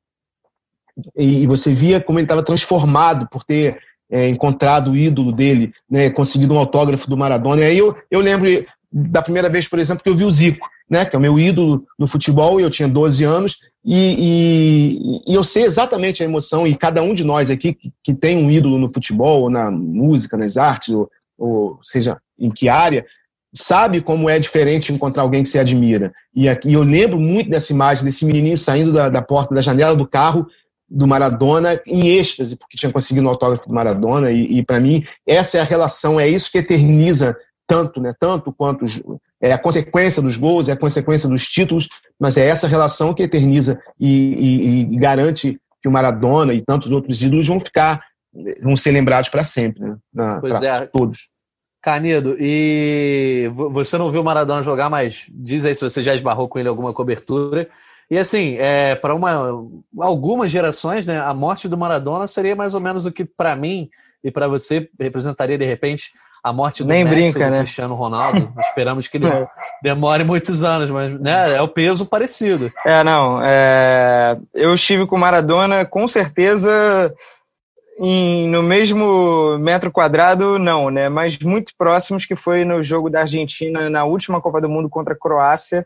e, 1.16 1.44
e 1.44 1.48
você 1.48 1.74
via 1.74 2.02
como 2.02 2.20
ele 2.20 2.26
estava 2.26 2.44
transformado 2.44 3.28
por 3.30 3.44
ter 3.44 3.80
é, 4.10 4.28
encontrado 4.28 4.92
o 4.92 4.98
ídolo 4.98 5.32
dele, 5.32 5.74
né, 5.90 6.10
conseguido 6.10 6.54
um 6.54 6.60
autógrafo 6.60 7.10
do 7.10 7.18
Maradona. 7.18 7.62
E 7.62 7.66
aí 7.66 7.78
eu, 7.78 7.96
eu 8.10 8.20
lembro 8.20 8.50
da 8.92 9.22
primeira 9.22 9.50
vez, 9.50 9.68
por 9.68 9.80
exemplo, 9.80 10.04
que 10.04 10.10
eu 10.10 10.16
vi 10.16 10.26
o 10.26 10.32
Zico, 10.32 10.68
né, 10.90 11.06
que 11.06 11.16
é 11.16 11.20
o 11.20 11.22
meu 11.22 11.40
ídolo 11.40 11.86
no 11.98 12.08
futebol, 12.08 12.60
e 12.60 12.64
eu 12.64 12.70
tinha 12.70 12.90
12 12.90 13.24
anos, 13.24 13.58
E, 13.84 15.22
e, 15.26 15.32
e, 15.32 15.34
eu 15.34 15.44
sei 15.44 15.64
exatamente 15.64 16.22
a 16.22 16.26
emoção, 16.26 16.68
e 16.68 16.76
cada 16.76 17.02
um 17.02 17.14
de 17.14 17.24
nós 17.24 17.50
aqui 17.50 17.74
que, 17.74 17.92
que 18.04 18.14
tem 18.14 18.38
um 18.38 18.52
ídolo 18.52 18.78
no 18.78 18.90
futebol, 18.90 19.44
ou 19.44 19.50
na 19.50 19.72
música, 19.72 20.38
nas 20.38 20.58
artes, 20.58 20.94
ou, 20.94 21.10
ou 21.38 21.80
seja, 21.82 22.18
em 22.38 22.52
que 22.52 22.68
área, 22.68 23.06
sabe 23.54 24.02
como 24.02 24.30
é 24.30 24.40
diferente 24.40 24.94
encontrar 24.94 25.24
alguém 25.24 25.44
que 25.44 25.50
você 25.50 25.60
admira. 25.60 26.14
E, 26.36 26.46
e 26.48 26.74
eu 26.74 26.84
lembro 26.84 27.20
muito 27.20 27.50
dessa 27.50 27.74
imagem, 27.74 28.06
desse 28.06 28.26
menininho 28.26 28.58
saindo 28.58 28.92
da, 28.94 29.10
da 29.10 29.22
porta 29.22 29.54
da 29.54 29.62
janela 29.62 29.96
do 29.96 30.08
carro 30.08 30.48
do 30.90 31.08
Maradona 31.08 31.82
em 31.86 32.18
êxtase, 32.18 32.58
porque 32.58 32.78
tinha 32.78 32.92
conseguido 32.92 33.26
o 33.26 33.30
autógrafo 33.30 33.68
do 33.68 33.74
Maradona, 33.74 34.30
e, 34.32 34.60
e 34.60 34.66
para 34.66 34.80
mim 34.80 35.04
essa 35.26 35.58
é 35.58 35.62
a 35.62 35.66
relação, 35.66 36.20
é 36.20 36.28
isso 36.28 36.52
que 36.52 36.58
eterniza 36.58 37.36
tanto, 37.66 38.02
né? 38.02 38.14
Tanto 38.20 38.52
quanto 38.52 38.86
é 39.42 39.54
a 39.54 39.58
consequência 39.58 40.22
dos 40.22 40.36
gols, 40.36 40.68
é 40.68 40.74
a 40.74 40.78
consequência 40.78 41.30
dos 41.30 41.46
títulos, 41.46 41.88
mas 42.20 42.36
é 42.36 42.46
essa 42.46 42.68
relação 42.68 43.14
que 43.14 43.24
eterniza 43.24 43.80
e, 43.98 44.10
e, 44.10 44.80
e 44.82 44.98
garante 44.98 45.58
que 45.82 45.88
o 45.88 45.92
Maradona 45.92 46.54
e 46.54 46.62
tantos 46.62 46.92
outros 46.92 47.22
ídolos 47.22 47.48
vão 47.48 47.60
ficar, 47.60 48.02
vão 48.62 48.76
ser 48.76 48.92
lembrados 48.92 49.30
para 49.30 49.46
sempre, 49.46 49.82
né? 49.82 49.96
Na, 50.14 50.42
pois 50.42 50.62
é. 50.62 50.86
Todos. 50.88 51.31
Canedo, 51.82 52.36
e 52.40 53.52
você 53.56 53.98
não 53.98 54.12
viu 54.12 54.22
o 54.22 54.24
Maradona 54.24 54.62
jogar, 54.62 54.90
mas 54.90 55.26
diz 55.30 55.66
aí 55.66 55.74
se 55.74 55.82
você 55.82 56.04
já 56.04 56.14
esbarrou 56.14 56.48
com 56.48 56.60
ele 56.60 56.70
alguma 56.70 56.94
cobertura. 56.94 57.68
E 58.10 58.18
assim, 58.18 58.56
é, 58.60 58.94
para 58.94 59.14
algumas 60.00 60.52
gerações, 60.52 61.06
né, 61.06 61.20
a 61.20 61.34
morte 61.34 61.68
do 61.68 61.78
Maradona 61.78 62.28
seria 62.28 62.56
mais 62.56 62.74
ou 62.74 62.82
menos 62.82 63.06
o 63.06 63.12
que 63.12 63.26
para 63.26 63.56
mim 63.56 63.90
e 64.24 64.30
para 64.30 64.48
você 64.48 64.90
representaria 65.00 65.58
de 65.58 65.66
repente 65.66 66.12
a 66.44 66.52
morte 66.52 66.84
do 66.84 66.90
Nem 66.90 67.04
Messi 67.04 67.16
brinca, 67.16 67.46
do 67.46 67.52
né? 67.52 67.58
Cristiano 67.60 67.96
Ronaldo. 67.96 68.52
Esperamos 68.60 69.08
que 69.08 69.18
ele 69.18 69.28
é. 69.28 69.48
demore 69.82 70.24
muitos 70.24 70.64
anos, 70.64 70.90
mas 70.90 71.20
né, 71.20 71.56
é 71.56 71.62
o 71.62 71.68
peso 71.68 72.06
parecido. 72.06 72.72
É, 72.86 73.04
não. 73.04 73.40
É... 73.44 74.38
Eu 74.54 74.74
estive 74.74 75.06
com 75.06 75.18
Maradona, 75.18 75.86
com 75.86 76.08
certeza, 76.08 77.14
em, 77.98 78.48
no 78.48 78.64
mesmo 78.64 79.58
metro 79.60 79.92
quadrado, 79.92 80.58
não, 80.58 80.90
né? 80.90 81.10
Mas 81.10 81.38
muito 81.40 81.74
próximos, 81.78 82.26
que 82.26 82.36
foi 82.36 82.66
no 82.66 82.82
jogo 82.82 83.10
da 83.10 83.22
Argentina 83.22 83.90
na 83.90 84.04
última 84.04 84.42
Copa 84.42 84.62
do 84.62 84.70
Mundo 84.70 84.90
contra 84.90 85.14
a 85.14 85.18
Croácia, 85.18 85.86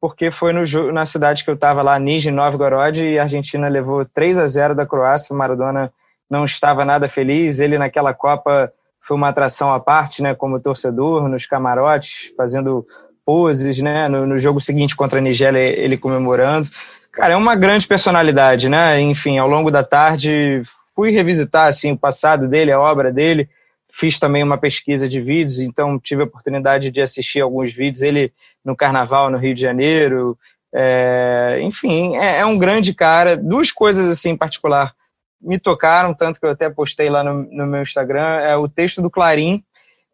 porque 0.00 0.30
foi 0.30 0.52
no, 0.52 0.92
na 0.92 1.04
cidade 1.04 1.44
que 1.44 1.50
eu 1.50 1.54
estava 1.54 1.82
lá, 1.82 1.98
Nizhny 1.98 2.30
Novgorod, 2.32 3.04
e 3.04 3.18
a 3.18 3.22
Argentina 3.22 3.68
levou 3.68 4.04
3 4.04 4.38
a 4.38 4.46
0 4.46 4.74
da 4.74 4.86
Croácia. 4.86 5.36
Maradona 5.36 5.92
não 6.30 6.44
estava 6.44 6.84
nada 6.84 7.08
feliz. 7.08 7.60
Ele 7.60 7.76
naquela 7.76 8.14
Copa 8.14 8.72
foi 9.00 9.16
uma 9.16 9.28
atração 9.28 9.72
à 9.72 9.80
parte, 9.80 10.22
né, 10.22 10.34
como 10.34 10.60
torcedor, 10.60 11.28
nos 11.28 11.46
camarotes, 11.46 12.32
fazendo 12.36 12.86
poses, 13.24 13.78
né, 13.80 14.08
no, 14.08 14.26
no 14.26 14.38
jogo 14.38 14.60
seguinte 14.60 14.94
contra 14.94 15.18
a 15.18 15.22
Nigéria, 15.22 15.58
ele 15.58 15.96
comemorando. 15.96 16.68
Cara, 17.12 17.34
é 17.34 17.36
uma 17.36 17.56
grande 17.56 17.86
personalidade, 17.86 18.68
né, 18.68 19.00
enfim, 19.00 19.38
ao 19.38 19.48
longo 19.48 19.70
da 19.70 19.82
tarde 19.82 20.62
fui 20.94 21.10
revisitar, 21.10 21.68
assim, 21.68 21.92
o 21.92 21.98
passado 21.98 22.48
dele, 22.48 22.72
a 22.72 22.80
obra 22.80 23.12
dele, 23.12 23.48
fiz 23.92 24.18
também 24.18 24.42
uma 24.42 24.58
pesquisa 24.58 25.08
de 25.08 25.20
vídeos, 25.20 25.58
então 25.58 25.98
tive 25.98 26.22
a 26.22 26.26
oportunidade 26.26 26.90
de 26.90 27.00
assistir 27.00 27.40
alguns 27.40 27.72
vídeos, 27.72 28.02
ele 28.02 28.32
no 28.64 28.76
Carnaval 28.76 29.30
no 29.30 29.38
Rio 29.38 29.54
de 29.54 29.60
Janeiro, 29.60 30.38
é, 30.72 31.58
enfim, 31.62 32.16
é, 32.16 32.38
é, 32.38 32.46
um 32.46 32.58
grande 32.58 32.94
cara. 32.94 33.36
Duas 33.36 33.72
coisas 33.72 34.08
assim 34.08 34.30
em 34.30 34.36
particular 34.36 34.94
me 35.40 35.58
tocaram, 35.58 36.14
tanto 36.14 36.38
que 36.38 36.46
eu 36.46 36.50
até 36.50 36.68
postei 36.68 37.08
lá 37.08 37.24
no, 37.24 37.42
no 37.50 37.66
meu 37.66 37.82
Instagram, 37.82 38.40
é 38.40 38.56
o 38.56 38.68
texto 38.68 39.00
do 39.00 39.10
Clarim, 39.10 39.64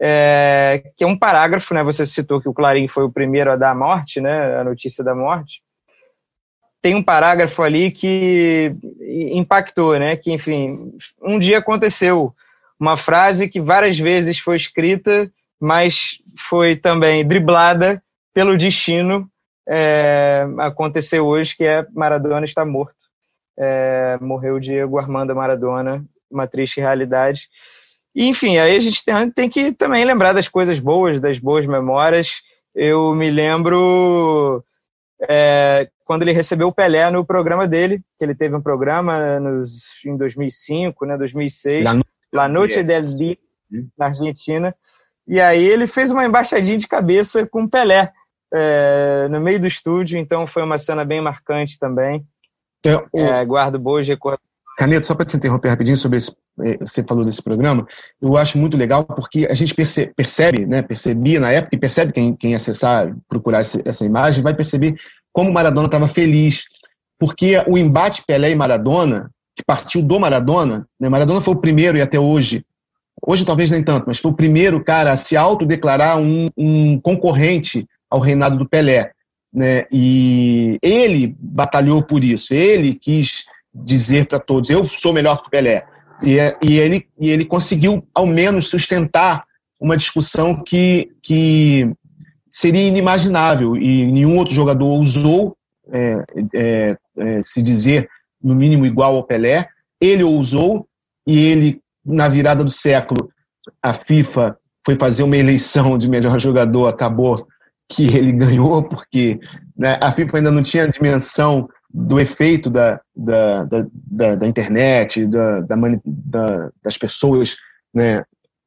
é, 0.01 0.85
que 0.97 1.05
é 1.05 1.07
um 1.07 1.19
parágrafo, 1.19 1.75
né? 1.75 1.83
Você 1.83 2.07
citou 2.07 2.41
que 2.41 2.49
o 2.49 2.55
Clarim 2.55 2.87
foi 2.87 3.05
o 3.05 3.11
primeiro 3.11 3.51
a 3.51 3.57
dar 3.57 3.71
a 3.71 3.75
morte, 3.75 4.21
né? 4.21 4.57
A 4.57 4.65
notícia 4.65 5.03
da 5.03 5.15
morte. 5.15 5.63
Tem 6.87 6.95
um 6.95 7.03
parágrafo 7.03 7.65
ali 7.65 7.91
que 7.91 8.73
impactou, 9.33 9.99
né? 9.99 10.15
Que, 10.15 10.31
enfim, 10.31 10.97
um 11.21 11.37
dia 11.37 11.59
aconteceu 11.59 12.33
uma 12.79 12.97
frase 12.97 13.49
que 13.49 13.61
várias 13.61 13.99
vezes 13.99 14.39
foi 14.39 14.55
escrita, 14.55 15.29
mas 15.61 16.23
foi 16.49 16.77
também 16.77 17.27
driblada 17.27 18.01
pelo 18.33 18.57
destino. 18.57 19.29
É, 19.69 20.47
aconteceu 20.59 21.27
hoje, 21.27 21.57
que 21.57 21.65
é 21.65 21.85
Maradona 21.93 22.45
está 22.45 22.65
morto 22.65 22.95
é, 23.59 24.17
morreu 24.21 24.61
Diego 24.61 24.97
Armando 24.97 25.35
Maradona, 25.35 26.05
uma 26.31 26.47
triste 26.47 26.81
realidade. 26.81 27.49
E, 28.15 28.29
enfim, 28.29 28.59
aí 28.59 28.77
a 28.77 28.81
gente 28.81 29.05
tem, 29.05 29.29
tem 29.33 29.49
que 29.49 29.73
também 29.73 30.05
lembrar 30.05 30.33
das 30.33 30.47
coisas 30.47 30.79
boas, 30.79 31.19
das 31.19 31.41
boas 31.41 31.67
memórias. 31.67 32.43
Eu 32.73 33.13
me 33.13 33.29
lembro 33.29 34.63
é, 35.29 35.91
quando 36.07 36.23
ele 36.23 36.33
recebeu 36.33 36.69
o 36.69 36.73
Pelé 36.73 37.11
no 37.11 37.25
programa 37.25 37.67
dele, 37.67 38.01
que 38.17 38.25
ele 38.25 38.35
teve 38.35 38.55
um 38.55 38.63
programa 38.63 39.41
nos, 39.41 40.05
em 40.07 40.17
2005, 40.17 41.05
né, 41.05 41.19
2006, 41.19 41.85
La, 41.85 42.01
La 42.33 42.49
Noche 42.49 42.79
yes. 42.79 42.87
del 42.87 43.17
Dia, 43.17 43.39
na 43.99 44.07
Argentina. 44.07 44.75
E 45.27 45.41
aí 45.41 45.67
ele 45.67 45.89
fez 45.89 46.13
uma 46.13 46.25
embaixadinha 46.25 46.79
de 46.79 46.87
cabeça 46.87 47.45
com 47.45 47.65
o 47.65 47.69
Pelé 47.69 48.13
é, 48.55 49.27
no 49.29 49.41
meio 49.41 49.59
do 49.59 49.67
estúdio, 49.67 50.17
então 50.17 50.47
foi 50.47 50.63
uma 50.63 50.79
cena 50.79 51.05
bem 51.05 51.21
marcante 51.21 51.77
também. 51.77 52.25
É, 52.85 52.97
o... 53.13 53.19
é, 53.19 53.45
guardo 53.45 53.77
boas 53.77 54.07
recordações. 54.07 54.47
Caneto, 54.79 55.07
só 55.07 55.15
para 55.15 55.25
te 55.25 55.37
interromper 55.37 55.71
rapidinho 55.71 55.97
sobre 55.97 56.19
esse, 56.19 56.37
eh, 56.61 56.77
você 56.79 57.03
falou 57.03 57.25
desse 57.25 57.43
programa, 57.43 57.87
eu 58.21 58.37
acho 58.37 58.59
muito 58.59 58.77
legal 58.77 59.05
porque 59.05 59.49
a 59.51 59.55
gente 59.55 59.75
percebe, 59.75 60.13
percebe 60.15 60.67
né, 60.67 60.83
percebia 60.83 61.41
na 61.41 61.51
época 61.51 61.75
e 61.75 61.79
percebe 61.81 62.13
quem, 62.13 62.37
quem 62.37 62.55
acessar, 62.55 63.17
procurar 63.27 63.61
essa 63.61 64.05
imagem, 64.05 64.45
vai 64.45 64.55
perceber 64.55 64.95
como 65.37 65.53
Maradona 65.53 65.85
estava 65.85 66.09
feliz, 66.09 66.65
porque 67.19 67.63
o 67.69 67.77
embate 67.77 68.25
Pelé 68.27 68.53
e 68.53 68.57
Maradona, 68.57 69.31
que 69.55 69.63
partiu 69.63 70.01
do 70.01 70.19
Maradona, 70.19 70.89
né, 70.99 71.11
Maradona 71.11 71.43
foi 71.43 71.53
o 71.53 71.61
primeiro 71.61 71.99
e 71.99 72.01
até 72.01 72.19
hoje, 72.19 72.65
hoje 73.21 73.45
talvez 73.45 73.71
nem 73.71 73.85
tanto, 73.85 74.07
mas 74.07 74.19
foi 74.19 74.31
o 74.31 74.35
primeiro 74.35 74.83
cara 74.83 75.13
a 75.13 75.17
se 75.19 75.37
autodeclarar 75.37 76.17
um, 76.19 76.49
um 76.57 76.99
concorrente 76.99 77.87
ao 78.09 78.19
reinado 78.19 78.57
do 78.57 78.67
Pelé. 78.67 79.11
Né? 79.53 79.85
E 79.93 80.79
ele 80.83 81.37
batalhou 81.39 82.03
por 82.03 82.25
isso, 82.25 82.55
ele 82.55 82.95
quis 82.95 83.45
dizer 83.75 84.29
para 84.29 84.39
todos: 84.39 84.71
eu 84.71 84.87
sou 84.87 85.13
melhor 85.13 85.43
que 85.43 85.49
o 85.49 85.51
Pelé. 85.51 85.85
E, 86.23 86.39
e, 86.63 86.79
ele, 86.79 87.07
e 87.21 87.29
ele 87.29 87.45
conseguiu, 87.45 88.09
ao 88.15 88.27
menos, 88.27 88.69
sustentar 88.69 89.45
uma 89.79 89.99
discussão 89.99 90.63
que, 90.65 91.11
que 91.23 91.93
seria 92.57 92.89
inimaginável 92.89 93.77
e 93.77 94.07
nenhum 94.07 94.39
outro 94.39 94.55
jogador 94.55 94.87
ousou 94.87 95.55
é, 95.93 96.25
é, 96.55 96.97
é, 97.19 97.43
se 97.43 97.61
dizer, 97.61 98.09
no 98.43 98.55
mínimo, 98.55 98.87
igual 98.87 99.15
ao 99.15 99.25
Pelé. 99.25 99.69
Ele 100.01 100.25
ousou 100.25 100.89
e 101.27 101.39
ele, 101.39 101.83
na 102.03 102.29
virada 102.29 102.65
do 102.65 102.71
século, 102.71 103.29
a 103.83 103.93
FIFA 103.93 104.57
foi 104.87 104.97
fazer 104.97 105.23
uma 105.23 105.37
eleição 105.37 105.99
de 105.99 106.09
melhor 106.09 106.39
jogador, 106.39 106.87
acabou 106.87 107.47
que 107.91 108.05
ele 108.17 108.33
ganhou, 108.33 108.83
porque 108.83 109.39
né, 109.77 109.99
a 110.01 110.11
FIFA 110.11 110.39
ainda 110.39 110.51
não 110.51 110.63
tinha 110.63 110.85
a 110.85 110.89
dimensão 110.89 111.69
do 111.91 112.19
efeito 112.19 112.71
da, 112.71 112.99
da, 113.15 113.65
da, 113.65 113.87
da, 113.93 114.35
da 114.35 114.47
internet, 114.47 115.27
da, 115.27 115.61
da, 115.61 116.71
das 116.83 116.97
pessoas 116.97 117.57
né, 117.93 118.25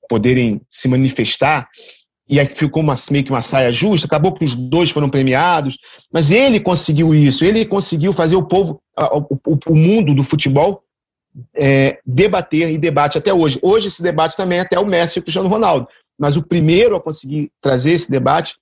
poderem 0.07 0.61
se 0.69 0.87
manifestar, 0.87 1.67
e 2.29 2.39
aí 2.39 2.45
ficou 2.45 2.83
uma, 2.83 2.93
meio 3.09 3.23
que 3.25 3.31
uma 3.31 3.41
saia 3.41 3.71
justa, 3.71 4.05
acabou 4.05 4.33
que 4.33 4.45
os 4.45 4.55
dois 4.55 4.91
foram 4.91 5.09
premiados, 5.09 5.77
mas 6.13 6.29
ele 6.29 6.59
conseguiu 6.59 7.15
isso, 7.15 7.43
ele 7.43 7.65
conseguiu 7.65 8.13
fazer 8.13 8.35
o 8.35 8.45
povo, 8.45 8.79
o, 8.95 9.59
o, 9.67 9.75
mundo 9.75 10.13
do 10.13 10.23
futebol 10.23 10.83
é, 11.55 11.99
debater 12.05 12.69
e 12.69 12.77
debate 12.77 13.17
até 13.17 13.33
hoje. 13.33 13.59
Hoje 13.63 13.87
esse 13.87 14.03
debate 14.03 14.37
também 14.37 14.59
é 14.59 14.61
até 14.61 14.79
o 14.79 14.85
Messi 14.85 15.17
e 15.17 15.21
o 15.21 15.23
Cristiano 15.23 15.49
Ronaldo, 15.49 15.87
mas 16.19 16.37
o 16.37 16.43
primeiro 16.43 16.95
a 16.95 17.01
conseguir 17.01 17.51
trazer 17.59 17.93
esse 17.93 18.11
debate 18.11 18.55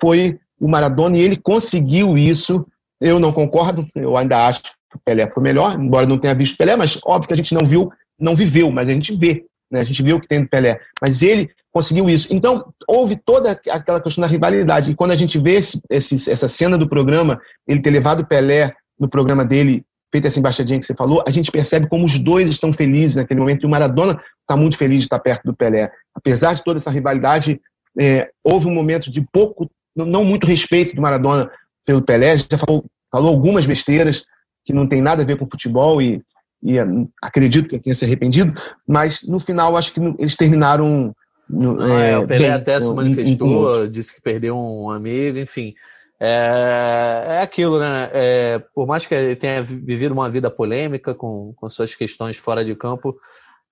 foi 0.00 0.38
o 0.60 0.68
Maradona 0.68 1.16
e 1.16 1.20
ele 1.20 1.36
conseguiu 1.36 2.18
isso. 2.18 2.66
Eu 3.00 3.18
não 3.18 3.32
concordo, 3.32 3.86
eu 3.94 4.14
ainda 4.16 4.46
acho 4.46 4.62
que 4.62 4.96
o 4.96 5.00
Pelé 5.02 5.30
foi 5.30 5.42
melhor, 5.42 5.78
embora 5.80 6.06
não 6.06 6.18
tenha 6.18 6.34
visto 6.34 6.58
Pelé, 6.58 6.76
mas 6.76 7.00
óbvio 7.04 7.28
que 7.28 7.34
a 7.34 7.36
gente 7.36 7.54
não 7.54 7.66
viu, 7.66 7.90
não 8.18 8.36
viveu, 8.36 8.70
mas 8.70 8.90
a 8.90 8.92
gente 8.92 9.14
vê, 9.16 9.46
né? 9.70 9.80
a 9.80 9.84
gente 9.84 10.02
vê 10.02 10.12
o 10.12 10.20
que 10.20 10.28
tem 10.28 10.42
do 10.42 10.48
Pelé. 10.48 10.78
Mas 11.00 11.22
ele 11.22 11.50
conseguiu 11.76 12.08
isso. 12.08 12.26
Então, 12.30 12.72
houve 12.88 13.16
toda 13.16 13.50
aquela 13.50 14.00
questão 14.00 14.22
da 14.22 14.26
rivalidade. 14.26 14.90
E 14.90 14.94
quando 14.94 15.10
a 15.10 15.14
gente 15.14 15.38
vê 15.38 15.56
esse, 15.56 15.78
esse, 15.90 16.30
essa 16.30 16.48
cena 16.48 16.78
do 16.78 16.88
programa, 16.88 17.38
ele 17.68 17.82
ter 17.82 17.90
levado 17.90 18.20
o 18.20 18.26
Pelé 18.26 18.74
no 18.98 19.10
programa 19.10 19.44
dele, 19.44 19.84
feito 20.10 20.26
essa 20.26 20.38
embaixadinha 20.38 20.78
que 20.78 20.86
você 20.86 20.94
falou, 20.94 21.22
a 21.26 21.30
gente 21.30 21.52
percebe 21.52 21.86
como 21.86 22.06
os 22.06 22.18
dois 22.18 22.48
estão 22.48 22.72
felizes 22.72 23.16
naquele 23.16 23.40
momento. 23.40 23.62
E 23.62 23.66
o 23.66 23.68
Maradona 23.68 24.18
está 24.40 24.56
muito 24.56 24.78
feliz 24.78 25.00
de 25.00 25.04
estar 25.04 25.18
perto 25.18 25.44
do 25.44 25.54
Pelé. 25.54 25.90
Apesar 26.14 26.54
de 26.54 26.64
toda 26.64 26.78
essa 26.78 26.90
rivalidade, 26.90 27.60
é, 28.00 28.30
houve 28.42 28.66
um 28.66 28.74
momento 28.74 29.10
de 29.10 29.20
pouco 29.30 29.70
não 29.94 30.24
muito 30.24 30.46
respeito 30.46 30.96
do 30.96 31.02
Maradona 31.02 31.50
pelo 31.84 32.00
Pelé, 32.00 32.38
já 32.38 32.56
falou, 32.56 32.86
falou 33.10 33.30
algumas 33.30 33.66
besteiras 33.66 34.24
que 34.64 34.72
não 34.72 34.86
tem 34.86 35.02
nada 35.02 35.22
a 35.22 35.26
ver 35.26 35.36
com 35.36 35.46
futebol 35.46 36.00
e, 36.00 36.22
e 36.62 36.76
acredito 37.22 37.68
que 37.68 37.78
tenha 37.78 37.94
se 37.94 38.06
arrependido, 38.06 38.54
mas 38.88 39.22
no 39.22 39.38
final 39.38 39.76
acho 39.76 39.92
que 39.92 40.00
eles 40.18 40.36
terminaram. 40.36 41.14
No, 41.48 41.80
ah, 41.80 42.00
é, 42.00 42.18
o 42.18 42.26
Pelé 42.26 42.46
bem, 42.46 42.50
até 42.50 42.80
se 42.80 42.92
manifestou, 42.92 43.86
disse 43.86 44.14
que 44.14 44.20
perdeu 44.20 44.56
um 44.56 44.90
amigo, 44.90 45.38
enfim. 45.38 45.74
é, 46.18 47.24
é 47.28 47.42
aquilo, 47.42 47.78
né? 47.78 48.10
É, 48.12 48.58
por 48.74 48.86
mais 48.86 49.06
que 49.06 49.14
ele 49.14 49.36
tenha 49.36 49.62
vivido 49.62 50.12
uma 50.12 50.28
vida 50.28 50.50
polêmica 50.50 51.14
com, 51.14 51.52
com 51.54 51.70
suas 51.70 51.94
questões 51.94 52.36
fora 52.36 52.64
de 52.64 52.74
campo, 52.74 53.16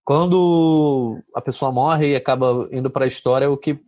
quando 0.05 1.19
a 1.35 1.41
pessoa 1.41 1.73
morre 1.73 2.13
e 2.13 2.17
acaba 2.17 2.69
indo 2.71 2.91
para 2.91 3.05
a 3.05 3.09
história, 3.09 3.51
o 3.51 3.57
que 3.57 3.81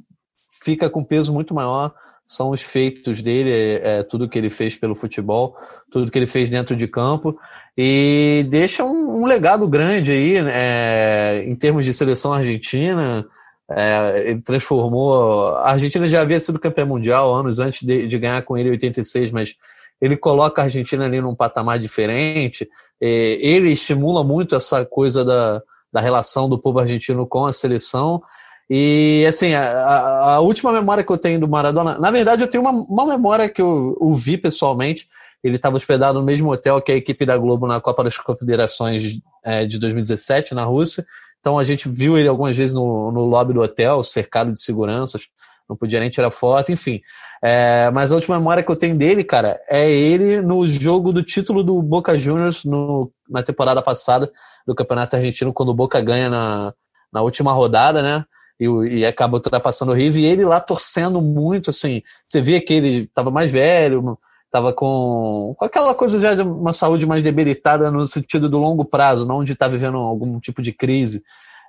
fica 0.50 0.88
com 0.90 1.04
peso 1.04 1.32
muito 1.32 1.54
maior 1.54 1.94
são 2.26 2.50
os 2.50 2.62
feitos 2.62 3.22
dele, 3.22 3.52
é, 3.52 3.98
é, 3.98 4.02
tudo 4.02 4.28
que 4.28 4.36
ele 4.36 4.50
fez 4.50 4.74
pelo 4.74 4.96
futebol, 4.96 5.54
tudo 5.90 6.10
que 6.10 6.18
ele 6.18 6.26
fez 6.26 6.50
dentro 6.50 6.74
de 6.74 6.88
campo 6.88 7.38
e 7.78 8.44
deixa 8.48 8.82
um, 8.82 9.22
um 9.22 9.26
legado 9.26 9.68
grande 9.68 10.10
aí 10.10 10.36
é, 10.38 11.44
em 11.46 11.54
termos 11.54 11.84
de 11.84 11.92
seleção 11.92 12.32
argentina. 12.32 13.24
É, 13.70 14.30
ele 14.30 14.42
transformou. 14.42 15.56
A 15.56 15.73
Argentina 15.73 16.06
já 16.06 16.20
havia 16.20 16.38
sido 16.38 16.58
campeã 16.58 16.85
mundial 16.85 17.35
anos 17.35 17.58
antes 17.58 17.82
de, 17.82 18.06
de, 18.06 18.18
ganhar 18.18 18.40
com 18.42 18.56
ele 18.56 18.68
em 18.68 18.73
86, 18.73 19.30
mas 19.32 19.54
ele 20.00 20.16
coloca 20.16 20.62
a 20.62 20.64
Argentina 20.64 21.04
ali 21.04 21.20
num 21.20 21.35
patamar 21.35 21.78
diferente. 21.78 22.68
É, 23.00 23.08
ele 23.40 23.70
estimula 23.73 24.23
muito 24.23 24.54
essa 24.54 24.85
coisa 24.85 25.25
da, 25.25 25.62
da 25.92 26.00
relação 26.00 26.49
do 26.49 26.58
povo 26.58 26.78
argentino 26.78 27.26
com 27.26 27.44
a 27.44 27.52
seleção. 27.52 28.23
E 28.68 29.25
assim, 29.28 29.54
a, 29.54 30.35
a, 30.35 30.40
última 30.40 30.73
memória 30.73 31.04
que 31.04 31.12
eu 31.12 31.18
tenho 31.18 31.38
do 31.38 31.49
Maradona, 31.49 31.99
na 31.99 32.11
verdade, 32.11 32.42
eu 32.42 32.49
tenho 32.49 32.62
uma, 32.62 32.73
uma 32.73 33.06
memória 33.06 33.49
que 33.49 33.62
eu, 33.62 33.96
vi 34.14 34.37
pessoalmente. 34.37 35.08
Ele 35.42 35.56
estava 35.56 35.76
hospedado 35.76 36.18
no 36.18 36.25
mesmo 36.25 36.50
hotel 36.50 36.82
que 36.82 36.90
a 36.90 36.96
equipe 36.96 37.25
da 37.25 37.37
Globo 37.37 37.66
na 37.66 37.80
Copa 37.80 38.02
das 38.02 38.16
Confederações 38.18 39.20
é, 39.44 39.64
de 39.64 39.78
2017, 39.78 40.54
na 40.54 40.64
Rússia. 40.64 41.06
Então 41.46 41.60
a 41.60 41.62
gente 41.62 41.88
viu 41.88 42.18
ele 42.18 42.26
algumas 42.26 42.56
vezes 42.56 42.74
no, 42.74 43.12
no 43.12 43.20
lobby 43.20 43.52
do 43.52 43.60
hotel, 43.60 44.02
cercado 44.02 44.50
de 44.50 44.60
seguranças, 44.60 45.28
não 45.68 45.76
podia 45.76 46.00
nem 46.00 46.10
tirar 46.10 46.32
foto, 46.32 46.72
enfim. 46.72 47.00
É, 47.40 47.88
mas 47.94 48.10
a 48.10 48.16
última 48.16 48.36
memória 48.36 48.64
que 48.64 48.72
eu 48.72 48.74
tenho 48.74 48.96
dele, 48.96 49.22
cara, 49.22 49.60
é 49.68 49.88
ele 49.88 50.42
no 50.42 50.66
jogo 50.66 51.12
do 51.12 51.22
título 51.22 51.62
do 51.62 51.80
Boca 51.80 52.18
Juniors 52.18 52.64
no, 52.64 53.12
na 53.30 53.44
temporada 53.44 53.80
passada 53.80 54.28
do 54.66 54.74
Campeonato 54.74 55.14
Argentino, 55.14 55.52
quando 55.52 55.68
o 55.68 55.74
Boca 55.74 56.00
ganha 56.00 56.28
na, 56.28 56.74
na 57.12 57.22
última 57.22 57.52
rodada, 57.52 58.02
né? 58.02 58.24
E, 58.58 58.66
e 58.98 59.06
acaba 59.06 59.36
ultrapassando 59.36 59.92
o 59.92 59.94
River, 59.94 60.20
e 60.20 60.26
ele 60.26 60.44
lá 60.44 60.58
torcendo 60.58 61.22
muito, 61.22 61.70
assim. 61.70 62.02
Você 62.28 62.42
via 62.42 62.60
que 62.60 62.72
ele 62.72 63.04
estava 63.04 63.30
mais 63.30 63.52
velho, 63.52 64.18
estava 64.56 64.72
com, 64.72 65.54
com 65.56 65.64
aquela 65.64 65.94
coisa 65.94 66.18
já 66.18 66.34
de 66.34 66.42
uma 66.42 66.72
saúde 66.72 67.06
mais 67.06 67.22
debilitada 67.22 67.90
no 67.90 68.06
sentido 68.06 68.48
do 68.48 68.58
longo 68.58 68.84
prazo, 68.84 69.26
não 69.26 69.44
de 69.44 69.52
estar 69.52 69.66
tá 69.66 69.70
vivendo 69.70 69.98
algum 69.98 70.40
tipo 70.40 70.62
de 70.62 70.72
crise. 70.72 71.22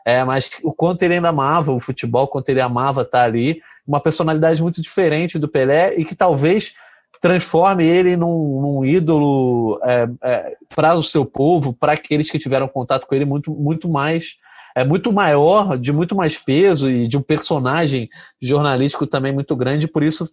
É, 0.05 0.23
mas 0.23 0.59
o 0.63 0.73
quanto 0.73 1.03
ele 1.03 1.15
ainda 1.15 1.29
amava 1.29 1.73
o 1.73 1.79
futebol, 1.81 2.23
o 2.23 2.27
quanto 2.27 2.47
ele 2.47 2.61
amava 2.61 3.01
estar 3.01 3.19
tá 3.19 3.23
ali, 3.25 3.61
uma 3.85 3.99
personalidade 3.99 4.61
muito 4.61 4.81
diferente 4.81 5.37
do 5.37 5.49
Pelé 5.49 5.95
e 5.97 6.05
que 6.05 6.15
talvez 6.15 6.75
transforme 7.19 7.85
ele 7.85 8.15
num, 8.15 8.61
num 8.61 8.85
ídolo 8.85 9.79
é, 9.83 10.07
é, 10.23 10.57
para 10.73 10.95
o 10.95 11.03
seu 11.03 11.25
povo, 11.25 11.73
para 11.73 11.91
aqueles 11.91 12.31
que 12.31 12.39
tiveram 12.39 12.69
contato 12.69 13.05
com 13.05 13.15
ele 13.15 13.25
muito, 13.25 13.51
muito 13.51 13.89
mais 13.89 14.37
é 14.75 14.85
muito 14.85 15.11
maior, 15.11 15.75
de 15.75 15.91
muito 15.91 16.15
mais 16.15 16.37
peso 16.37 16.87
e 16.87 17.07
de 17.07 17.17
um 17.17 17.21
personagem 17.21 18.07
jornalístico 18.39 19.07
também 19.07 19.33
muito 19.33 19.55
grande, 19.55 19.87
por 19.87 20.03
isso 20.03 20.29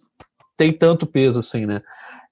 tem 0.55 0.71
tanto 0.71 1.07
peso 1.07 1.39
assim, 1.39 1.65
né? 1.65 1.81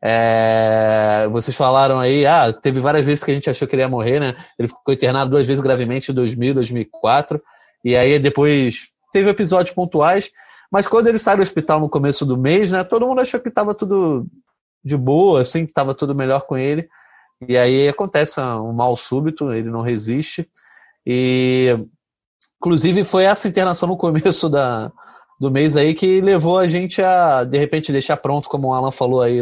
É, 0.06 1.30
vocês 1.32 1.56
falaram 1.56 1.98
aí, 1.98 2.26
ah, 2.26 2.52
teve 2.52 2.82
várias 2.82 3.06
vezes 3.06 3.24
que 3.24 3.32
a 3.32 3.34
gente 3.34 3.50
achou 3.50 3.66
que 3.66 3.74
ele 3.74 3.84
ia 3.84 3.88
morrer, 3.88 4.20
né? 4.20 4.36
Ele 4.60 4.68
ficou 4.68 4.94
internado 4.94 5.32
duas 5.32 5.48
vezes 5.48 5.64
gravemente 5.64 6.12
em 6.12 6.14
2000, 6.14 6.56
2004, 6.56 7.42
e 7.86 7.96
aí 7.96 8.20
depois 8.20 8.90
teve 9.14 9.30
episódios 9.30 9.74
pontuais, 9.74 10.30
mas 10.70 10.88
quando 10.90 11.08
ele 11.08 11.18
sai 11.18 11.38
do 11.38 11.42
hospital 11.42 11.80
no 11.80 11.90
começo 11.90 12.26
do 12.26 12.38
mês, 12.38 12.72
né, 12.72 12.84
todo 12.84 13.08
mundo 13.08 13.22
achou 13.22 13.40
que 13.40 13.48
estava 13.48 13.74
tudo 13.74 14.28
de 14.84 14.98
boa, 14.98 15.40
assim, 15.40 15.66
que 15.66 15.72
estava 15.72 15.94
tudo 15.94 16.14
melhor 16.14 16.42
com 16.42 16.58
ele, 16.58 16.90
e 17.48 17.58
aí 17.58 17.88
acontece 17.88 18.42
um 18.42 18.74
mal 18.74 18.98
súbito, 18.98 19.54
ele 19.54 19.70
não 19.70 19.82
resiste, 19.82 20.50
e 21.06 21.78
inclusive 22.58 23.06
foi 23.06 23.24
essa 23.24 23.48
internação 23.48 23.88
no 23.88 23.96
começo 23.96 24.50
da, 24.50 24.92
do 25.40 25.50
mês 25.50 25.78
aí 25.78 25.94
que 25.94 26.20
levou 26.20 26.58
a 26.58 26.68
gente 26.68 27.02
a, 27.02 27.46
de 27.46 27.58
repente, 27.58 27.92
deixar 27.92 28.18
pronto, 28.18 28.50
como 28.50 28.68
o 28.68 28.74
Alan 28.74 28.92
falou 28.92 29.22
aí, 29.22 29.40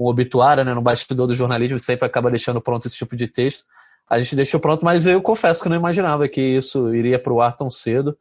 um 0.00 0.06
obituário, 0.06 0.64
né, 0.64 0.72
no 0.72 0.80
bastidor 0.80 1.26
do 1.26 1.34
jornalismo, 1.34 1.78
sempre 1.78 2.06
acaba 2.06 2.30
deixando 2.30 2.60
pronto 2.60 2.86
esse 2.86 2.96
tipo 2.96 3.14
de 3.14 3.28
texto. 3.28 3.64
A 4.08 4.18
gente 4.18 4.34
deixou 4.34 4.58
pronto, 4.58 4.84
mas 4.84 5.04
eu 5.04 5.20
confesso 5.20 5.62
que 5.62 5.68
não 5.68 5.76
imaginava 5.76 6.26
que 6.26 6.40
isso 6.40 6.94
iria 6.94 7.18
para 7.18 7.32
o 7.32 7.40
ar 7.40 7.54
tão 7.54 7.68
cedo. 7.68 8.16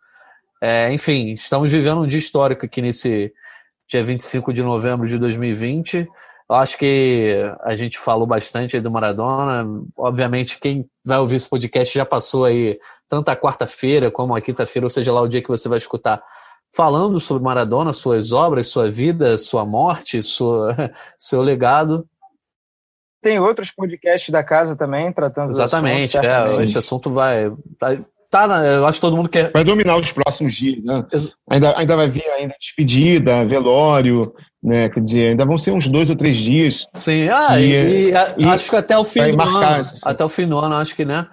É, 0.61 0.91
enfim, 0.91 1.31
estamos 1.31 1.71
vivendo 1.71 2.01
um 2.01 2.05
dia 2.05 2.19
histórico 2.19 2.65
aqui 2.65 2.81
nesse 2.81 3.33
dia 3.87 4.03
25 4.03 4.51
de 4.51 4.61
novembro 4.61 5.07
de 5.07 5.17
2020. 5.17 6.07
Eu 6.49 6.55
acho 6.55 6.77
que 6.77 7.37
a 7.61 7.75
gente 7.75 7.97
falou 7.97 8.27
bastante 8.27 8.75
aí 8.75 8.81
do 8.81 8.91
Maradona. 8.91 9.65
Obviamente, 9.95 10.59
quem 10.59 10.85
vai 11.05 11.17
ouvir 11.19 11.35
esse 11.35 11.47
podcast 11.47 11.93
já 11.93 12.05
passou 12.05 12.43
aí 12.43 12.77
tanto 13.07 13.29
a 13.29 13.35
quarta-feira 13.35 14.11
como 14.11 14.35
a 14.35 14.41
quinta-feira, 14.41 14.85
ou 14.85 14.89
seja 14.89 15.13
lá 15.13 15.21
o 15.21 15.27
dia 15.27 15.41
que 15.41 15.47
você 15.47 15.69
vai 15.69 15.77
escutar 15.77 16.21
falando 16.75 17.19
sobre 17.19 17.43
Maradona, 17.43 17.93
suas 17.93 18.31
obras, 18.31 18.67
sua 18.67 18.89
vida, 18.89 19.37
sua 19.37 19.65
morte, 19.65 20.21
sua, 20.21 20.75
seu 21.17 21.41
legado. 21.41 22.07
Tem 23.21 23.39
outros 23.39 23.71
podcasts 23.71 24.29
da 24.29 24.43
casa 24.43 24.77
também 24.77 25.11
tratando 25.11 25.51
Exatamente, 25.51 26.17
assuntos, 26.17 26.57
é, 26.57 26.63
esse 26.63 26.77
assunto 26.77 27.11
vai. 27.11 27.51
Tá, 27.77 27.97
tá, 28.29 28.65
eu 28.65 28.85
acho 28.85 28.99
que 28.99 29.01
todo 29.01 29.17
mundo 29.17 29.27
quer. 29.27 29.51
Vai 29.51 29.63
dominar 29.63 29.97
os 29.97 30.11
próximos 30.13 30.55
dias, 30.55 30.81
né? 30.83 31.05
Ainda, 31.49 31.77
ainda 31.77 31.95
vai 31.97 32.09
vir 32.09 32.25
ainda 32.29 32.55
despedida, 32.57 33.45
velório, 33.45 34.33
né? 34.63 34.89
Quer 34.89 35.01
dizer, 35.01 35.29
ainda 35.31 35.45
vão 35.45 35.57
ser 35.57 35.71
uns 35.71 35.89
dois 35.89 36.09
ou 36.09 36.15
três 36.15 36.37
dias. 36.37 36.87
Sim, 36.93 37.27
ah, 37.27 37.59
e, 37.59 37.73
e, 37.73 38.11
e 38.37 38.45
acho 38.45 38.69
que 38.69 38.77
até 38.77 38.97
o 38.97 39.03
fim 39.03 39.33
do 39.33 39.41
ano. 39.41 39.81
Assim. 39.81 39.99
Até 40.05 40.23
o 40.23 40.29
fim 40.29 40.47
do 40.47 40.57
ano, 40.57 40.75
acho 40.75 40.95
que, 40.95 41.03
né? 41.03 41.27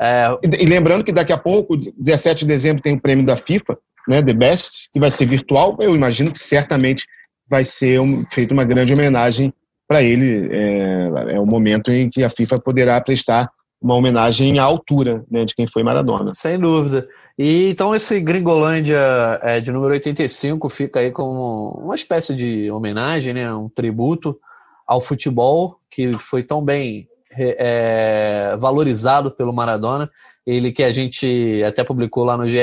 É... 0.00 0.26
E, 0.42 0.64
e 0.64 0.66
lembrando 0.66 1.04
que 1.04 1.12
daqui 1.12 1.32
a 1.32 1.38
pouco, 1.38 1.76
17 1.76 2.40
de 2.40 2.46
dezembro, 2.46 2.82
tem 2.82 2.96
o 2.96 3.00
prêmio 3.00 3.24
da 3.24 3.36
FIFA 3.36 3.78
né, 4.08 4.22
The 4.22 4.32
Best, 4.32 4.88
que 4.92 5.00
vai 5.00 5.10
ser 5.10 5.26
virtual. 5.26 5.76
Eu 5.80 5.94
imagino 5.94 6.32
que 6.32 6.38
certamente 6.38 7.06
vai 7.48 7.64
ser 7.64 8.00
um, 8.00 8.24
feita 8.32 8.54
uma 8.54 8.64
grande 8.64 8.92
homenagem 8.92 9.52
para 9.88 10.02
ele. 10.02 10.48
É, 10.52 11.34
é 11.34 11.40
o 11.40 11.46
momento 11.46 11.90
em 11.90 12.08
que 12.08 12.22
a 12.22 12.30
FIFA 12.30 12.60
poderá 12.60 13.00
prestar 13.00 13.50
uma 13.80 13.94
homenagem 13.94 14.58
à 14.58 14.62
altura 14.62 15.24
né, 15.30 15.44
de 15.44 15.54
quem 15.54 15.66
foi 15.66 15.82
Maradona. 15.82 16.32
Sem 16.34 16.58
dúvida. 16.58 17.08
E 17.38 17.70
então 17.70 17.94
esse 17.94 18.20
Gringolândia 18.20 18.98
é, 19.42 19.60
de 19.60 19.72
número 19.72 19.94
85 19.94 20.68
fica 20.68 21.00
aí 21.00 21.10
como 21.10 21.80
uma 21.82 21.94
espécie 21.94 22.34
de 22.34 22.70
homenagem, 22.70 23.32
né, 23.32 23.52
um 23.54 23.68
tributo 23.68 24.38
ao 24.86 25.00
futebol 25.00 25.78
que 25.90 26.12
foi 26.18 26.42
tão 26.42 26.62
bem 26.62 27.08
é, 27.36 28.56
valorizado 28.58 29.30
pelo 29.30 29.52
Maradona. 29.52 30.10
Ele 30.46 30.72
que 30.72 30.82
a 30.82 30.90
gente 30.90 31.62
até 31.66 31.82
publicou 31.82 32.24
lá 32.24 32.36
no 32.36 32.48
GE, 32.48 32.58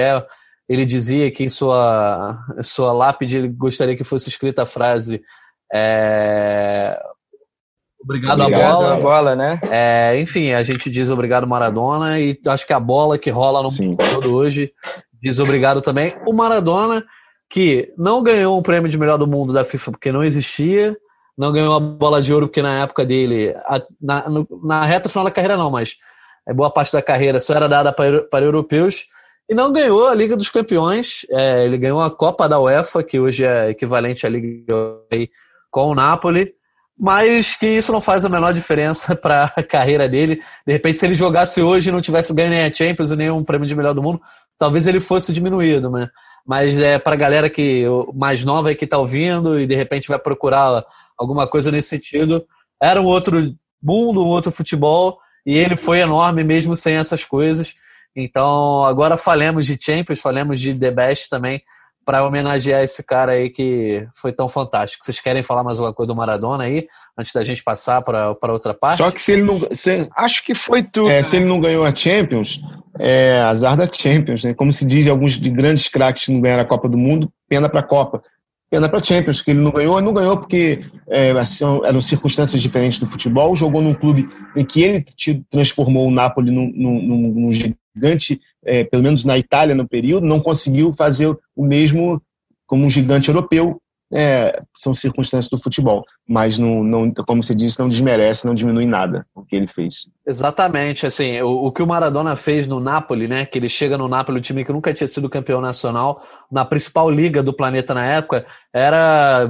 ele 0.68 0.86
dizia 0.86 1.32
que 1.32 1.44
em 1.44 1.50
sua, 1.50 2.40
sua 2.62 2.92
lápide 2.92 3.38
ele 3.38 3.48
gostaria 3.48 3.96
que 3.96 4.04
fosse 4.04 4.30
escrita 4.30 4.64
a 4.64 4.66
frase 4.66 5.22
é, 5.74 7.00
Obrigado, 8.02 8.42
obrigado 8.42 8.64
à 8.64 8.96
bola. 8.96 8.96
bola 8.98 9.36
né? 9.36 9.60
É, 9.70 10.20
enfim, 10.20 10.52
a 10.52 10.64
gente 10.64 10.90
diz 10.90 11.10
obrigado 11.10 11.48
Maradona 11.48 12.20
e 12.20 12.40
acho 12.48 12.66
que 12.66 12.74
a 12.74 12.80
bola 12.80 13.18
que 13.18 13.30
rola 13.30 13.62
no 13.64 13.72
Sim. 13.72 13.88
mundo 13.88 13.98
todo 13.98 14.34
hoje 14.34 14.72
diz 15.22 15.40
obrigado 15.40 15.82
também. 15.82 16.16
O 16.26 16.34
Maradona, 16.34 17.04
que 17.50 17.92
não 17.98 18.22
ganhou 18.22 18.58
um 18.58 18.62
prêmio 18.62 18.90
de 18.90 18.98
melhor 18.98 19.18
do 19.18 19.28
mundo 19.28 19.52
da 19.52 19.66
FIFA 19.66 19.92
porque 19.92 20.12
não 20.12 20.24
existia, 20.24 20.96
não 21.38 21.52
ganhou 21.52 21.76
a 21.76 21.80
bola 21.80 22.22
de 22.22 22.32
ouro 22.32 22.48
porque 22.48 22.62
na 22.62 22.84
época 22.84 23.06
dele, 23.06 23.54
a, 23.66 23.82
na, 24.02 24.30
no, 24.30 24.48
na 24.64 24.84
reta 24.86 25.10
final 25.10 25.26
da 25.26 25.32
carreira 25.32 25.58
não, 25.58 25.72
mas 25.72 25.96
boa 26.56 26.70
parte 26.70 26.94
da 26.94 27.02
carreira 27.02 27.40
só 27.40 27.56
era 27.56 27.68
dada 27.68 27.92
para, 27.92 28.24
para 28.24 28.46
europeus 28.46 29.06
e 29.50 29.56
não 29.56 29.72
ganhou 29.72 30.08
a 30.08 30.14
Liga 30.14 30.36
dos 30.36 30.50
Campeões. 30.50 31.26
É, 31.32 31.66
ele 31.66 31.78
ganhou 31.78 32.02
a 32.02 32.12
Copa 32.12 32.50
da 32.50 32.60
UEFA, 32.60 33.04
que 33.04 33.20
hoje 33.20 33.46
é 33.46 33.70
equivalente 33.70 34.26
à 34.26 34.30
Liga 34.30 34.76
com 35.72 35.88
o 35.88 35.96
Napoli. 35.96 36.54
Mas 37.00 37.56
que 37.56 37.68
isso 37.68 37.92
não 37.92 38.02
faz 38.02 38.26
a 38.26 38.30
menor 38.30 38.54
diferença 38.54 39.16
para 39.18 39.54
a 39.56 39.64
carreira 39.64 40.10
dele. 40.10 40.42
De 40.66 40.74
repente, 40.74 40.98
se 40.98 41.06
ele 41.06 41.14
jogasse 41.14 41.62
hoje 41.62 41.90
e 41.90 41.92
não 41.92 42.02
tivesse 42.02 42.34
ganho 42.34 42.50
nem 42.50 42.64
a 42.64 42.74
Champions 42.74 43.12
nem 43.12 43.30
um 43.30 43.44
prêmio 43.44 43.68
de 43.68 43.76
melhor 43.76 43.94
do 43.94 44.02
mundo, 44.02 44.20
talvez 44.58 44.88
ele 44.88 45.00
fosse 45.00 45.32
diminuído, 45.32 45.92
né? 45.92 46.10
Mas 46.46 46.78
é 46.78 46.98
para 46.98 47.14
a 47.14 47.18
galera 47.18 47.50
que 47.50 47.86
mais 48.16 48.44
nova 48.44 48.74
que 48.74 48.86
está 48.86 48.98
ouvindo 48.98 49.60
e 49.60 49.68
de 49.68 49.76
repente 49.76 50.08
vai 50.08 50.18
procurar 50.18 50.84
alguma 51.18 51.48
coisa 51.48 51.72
nesse 51.72 51.90
sentido, 51.90 52.46
era 52.82 53.02
um 53.02 53.06
outro 53.06 53.56
mundo, 53.82 54.24
um 54.24 54.28
outro 54.28 54.52
futebol, 54.52 55.20
e 55.46 55.56
ele 55.56 55.76
foi 55.76 56.00
enorme 56.00 56.44
mesmo 56.44 56.76
sem 56.76 56.96
essas 56.96 57.24
coisas. 57.24 57.74
Então, 58.20 58.84
agora 58.84 59.16
falemos 59.16 59.68
de 59.68 59.78
Champions, 59.80 60.20
falemos 60.20 60.60
de 60.60 60.74
The 60.74 60.90
Best 60.90 61.30
também, 61.30 61.62
para 62.04 62.26
homenagear 62.26 62.82
esse 62.82 63.04
cara 63.04 63.34
aí 63.34 63.48
que 63.48 64.08
foi 64.16 64.32
tão 64.32 64.50
fantástico. 64.50 65.06
Vocês 65.06 65.20
querem 65.20 65.44
falar 65.44 65.64
mais 65.64 65.78
alguma 65.78 65.94
coisa 65.94 66.08
do 66.08 66.16
Maradona 66.16 66.64
aí, 66.64 66.88
antes 67.16 67.32
da 67.32 67.44
gente 67.44 67.64
passar 67.64 68.02
para 68.02 68.36
outra 68.52 68.74
parte? 68.74 68.98
Só 68.98 69.12
que 69.12 69.22
se 69.22 69.34
ele 69.34 69.44
não. 69.44 69.62
Se, 69.72 70.10
Acho 70.18 70.44
que 70.44 70.56
foi 70.56 70.82
tudo. 70.82 71.12
É, 71.12 71.22
se 71.22 71.36
ele 71.36 71.46
não 71.46 71.60
ganhou 71.60 71.86
a 71.86 71.94
Champions, 71.94 72.60
é 72.98 73.40
azar 73.42 73.78
da 73.78 73.88
Champions, 73.92 74.44
né? 74.44 74.56
Como 74.56 74.74
se 74.74 74.84
diz 74.84 75.08
alguns 75.08 75.34
de 75.34 75.52
grandes 75.52 75.88
craques 75.88 76.26
que 76.26 76.32
não 76.32 76.42
ganharam 76.42 76.64
a 76.64 76.68
Copa 76.68 76.90
do 76.90 76.98
Mundo, 76.98 77.32
pena 77.48 77.70
para 77.70 77.82
a 77.82 77.88
Copa. 77.88 78.24
pena 78.68 78.90
para 78.90 79.04
Champions, 79.04 79.44
que 79.44 79.52
ele 79.52 79.62
não 79.62 79.72
ganhou. 79.72 80.02
Não 80.02 80.14
ganhou 80.14 80.38
porque 80.38 80.84
é, 81.08 81.32
assim, 81.32 81.66
eram 81.84 82.02
circunstâncias 82.02 82.60
diferentes 82.64 82.98
do 82.98 83.06
futebol. 83.06 83.56
Jogou 83.56 83.82
num 83.82 83.94
clube 83.94 84.28
em 84.56 84.66
que 84.66 84.82
ele 84.82 85.06
transformou 85.52 86.08
o 86.08 86.12
Napoli 86.12 86.50
num, 86.50 86.72
num, 86.74 87.34
num 87.34 87.52
gigante, 87.98 88.40
é, 88.64 88.84
pelo 88.84 89.04
menos 89.04 89.26
na 89.26 89.38
Itália 89.38 89.76
no 89.76 89.88
período. 89.88 90.28
Não 90.28 90.40
conseguiu 90.40 90.94
fazer 90.94 91.28
o 91.56 91.66
mesmo 91.66 92.22
como 92.66 92.86
um 92.86 92.90
gigante 92.90 93.30
europeu 93.30 93.82
é, 94.14 94.62
são 94.76 94.94
circunstâncias 94.96 95.50
do 95.50 95.62
futebol, 95.62 96.04
mas 96.28 96.58
não, 96.58 96.84
não, 96.84 97.12
como 97.26 97.44
você 97.44 97.54
disse, 97.54 97.80
não 97.80 97.90
desmerece, 97.90 98.46
não 98.46 98.56
diminui 98.56 98.86
nada 98.86 99.26
o 99.36 99.44
que 99.44 99.56
ele 99.56 99.68
fez. 99.68 100.08
Exatamente, 100.26 101.06
assim, 101.06 101.42
o, 101.42 101.66
o, 101.66 101.72
que 101.72 101.84
o 101.84 101.88
Maradona 101.88 102.36
fez 102.36 102.66
no 102.68 102.80
Napoli, 102.80 103.28
né, 103.28 103.46
que 103.46 103.58
ele 103.60 103.68
chega 103.68 103.98
no 103.98 104.08
Napoli, 104.08 104.38
o 104.38 104.42
time 104.42 104.64
que 104.64 104.72
nunca 104.72 104.94
tinha 104.94 105.08
sido 105.08 105.30
campeão 105.30 105.60
nacional, 105.60 106.22
na 106.50 106.64
principal 106.64 107.10
liga 107.10 107.44
do 107.44 107.54
planeta 107.54 107.94
na 107.94 108.06
época, 108.06 108.46
era, 108.74 109.50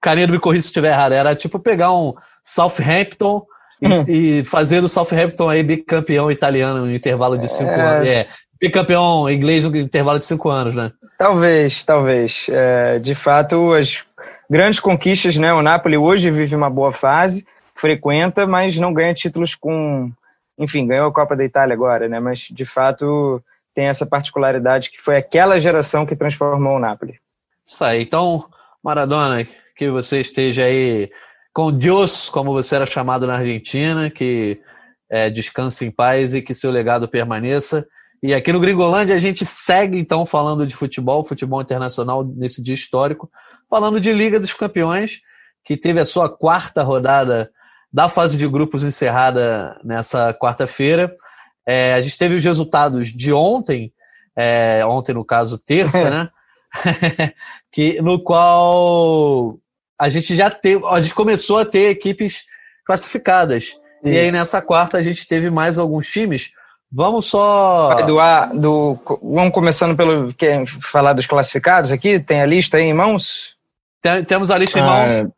Carinha 0.00 0.26
do 0.26 0.32
me 0.32 0.40
corrija 0.40 0.62
se 0.62 0.68
estiver 0.68 0.90
errado, 0.90 1.12
era 1.12 1.34
tipo 1.34 1.58
pegar 1.60 1.92
um 1.92 2.14
Southampton 2.42 3.46
e, 3.80 4.40
e 4.40 4.44
fazer 4.44 4.80
do 4.80 4.88
Southampton 4.88 5.48
aí 5.48 5.62
bicampeão 5.62 6.30
italiano 6.30 6.86
no 6.86 6.94
intervalo 6.94 7.38
de 7.38 7.48
cinco 7.48 7.70
é... 7.70 7.80
anos, 7.80 8.06
é, 8.06 8.28
bicampeão 8.60 9.28
inglês 9.28 9.64
no 9.64 9.76
intervalo 9.76 10.18
de 10.18 10.24
cinco 10.24 10.48
anos, 10.48 10.74
né? 10.74 10.92
Talvez, 11.18 11.84
talvez. 11.84 12.46
É, 12.48 12.98
de 12.98 13.14
fato, 13.14 13.72
as 13.72 14.04
grandes 14.48 14.80
conquistas, 14.80 15.36
né? 15.36 15.52
O 15.52 15.62
Napoli 15.62 15.96
hoje 15.96 16.30
vive 16.30 16.54
uma 16.54 16.70
boa 16.70 16.92
fase, 16.92 17.46
frequenta, 17.74 18.46
mas 18.46 18.78
não 18.78 18.92
ganha 18.92 19.14
títulos 19.14 19.54
com. 19.54 20.10
Enfim, 20.58 20.86
ganhou 20.86 21.08
a 21.08 21.12
Copa 21.12 21.34
da 21.34 21.44
Itália 21.44 21.74
agora, 21.74 22.08
né? 22.08 22.20
Mas 22.20 22.48
de 22.50 22.64
fato 22.64 23.42
tem 23.74 23.86
essa 23.86 24.06
particularidade 24.06 24.90
que 24.90 25.00
foi 25.00 25.16
aquela 25.16 25.58
geração 25.58 26.06
que 26.06 26.14
transformou 26.14 26.76
o 26.76 26.78
Napoli. 26.78 27.18
Isso 27.66 27.82
aí. 27.84 28.02
Então, 28.02 28.44
Maradona, 28.82 29.44
que 29.76 29.90
você 29.90 30.20
esteja 30.20 30.64
aí 30.64 31.10
com 31.54 31.70
Deus, 31.70 32.28
como 32.28 32.52
você 32.52 32.74
era 32.74 32.84
chamado 32.84 33.28
na 33.28 33.36
Argentina, 33.36 34.10
que 34.10 34.60
é, 35.08 35.30
descanse 35.30 35.86
em 35.86 35.90
paz 35.90 36.34
e 36.34 36.42
que 36.42 36.52
seu 36.52 36.72
legado 36.72 37.08
permaneça. 37.08 37.86
E 38.20 38.34
aqui 38.34 38.52
no 38.52 38.58
Gringolândia 38.58 39.14
a 39.14 39.20
gente 39.20 39.46
segue 39.46 39.96
então 39.96 40.26
falando 40.26 40.66
de 40.66 40.74
futebol, 40.74 41.22
futebol 41.24 41.62
internacional 41.62 42.24
nesse 42.24 42.60
dia 42.60 42.74
histórico, 42.74 43.30
falando 43.70 44.00
de 44.00 44.12
Liga 44.12 44.40
dos 44.40 44.52
Campeões, 44.52 45.20
que 45.64 45.76
teve 45.76 46.00
a 46.00 46.04
sua 46.04 46.28
quarta 46.28 46.82
rodada 46.82 47.50
da 47.92 48.08
fase 48.08 48.36
de 48.36 48.48
grupos 48.48 48.82
encerrada 48.82 49.80
nessa 49.84 50.34
quarta-feira. 50.34 51.14
É, 51.64 51.94
a 51.94 52.00
gente 52.00 52.18
teve 52.18 52.34
os 52.34 52.42
resultados 52.42 53.12
de 53.12 53.32
ontem, 53.32 53.92
é, 54.36 54.84
ontem 54.84 55.14
no 55.14 55.24
caso 55.24 55.56
terça, 55.56 56.10
né? 56.10 56.30
que, 57.70 58.02
no 58.02 58.20
qual 58.20 59.56
a 60.00 60.08
gente 60.08 60.34
já 60.34 60.50
teve, 60.50 60.84
a 60.86 61.00
gente 61.00 61.14
começou 61.14 61.58
a 61.58 61.64
ter 61.64 61.90
equipes 61.90 62.44
classificadas. 62.84 63.64
Isso. 63.64 63.80
E 64.04 64.18
aí 64.18 64.30
nessa 64.30 64.60
quarta 64.60 64.98
a 64.98 65.02
gente 65.02 65.26
teve 65.26 65.50
mais 65.50 65.78
alguns 65.78 66.10
times. 66.10 66.50
Vamos 66.92 67.26
só. 67.26 68.02
Do, 68.02 68.16
do, 68.54 69.00
vamos 69.22 69.52
começando 69.52 69.96
pelo. 69.96 70.32
Quer 70.34 70.64
falar 70.66 71.12
dos 71.12 71.26
classificados 71.26 71.90
aqui? 71.90 72.20
Tem 72.20 72.40
a 72.40 72.46
lista 72.46 72.76
aí 72.76 72.84
em 72.84 72.94
mãos? 72.94 73.56
Tem, 74.00 74.22
temos 74.22 74.50
a 74.50 74.58
lista 74.58 74.78
em 74.78 74.82
mãos. 74.82 75.24
Ah, 75.24 75.30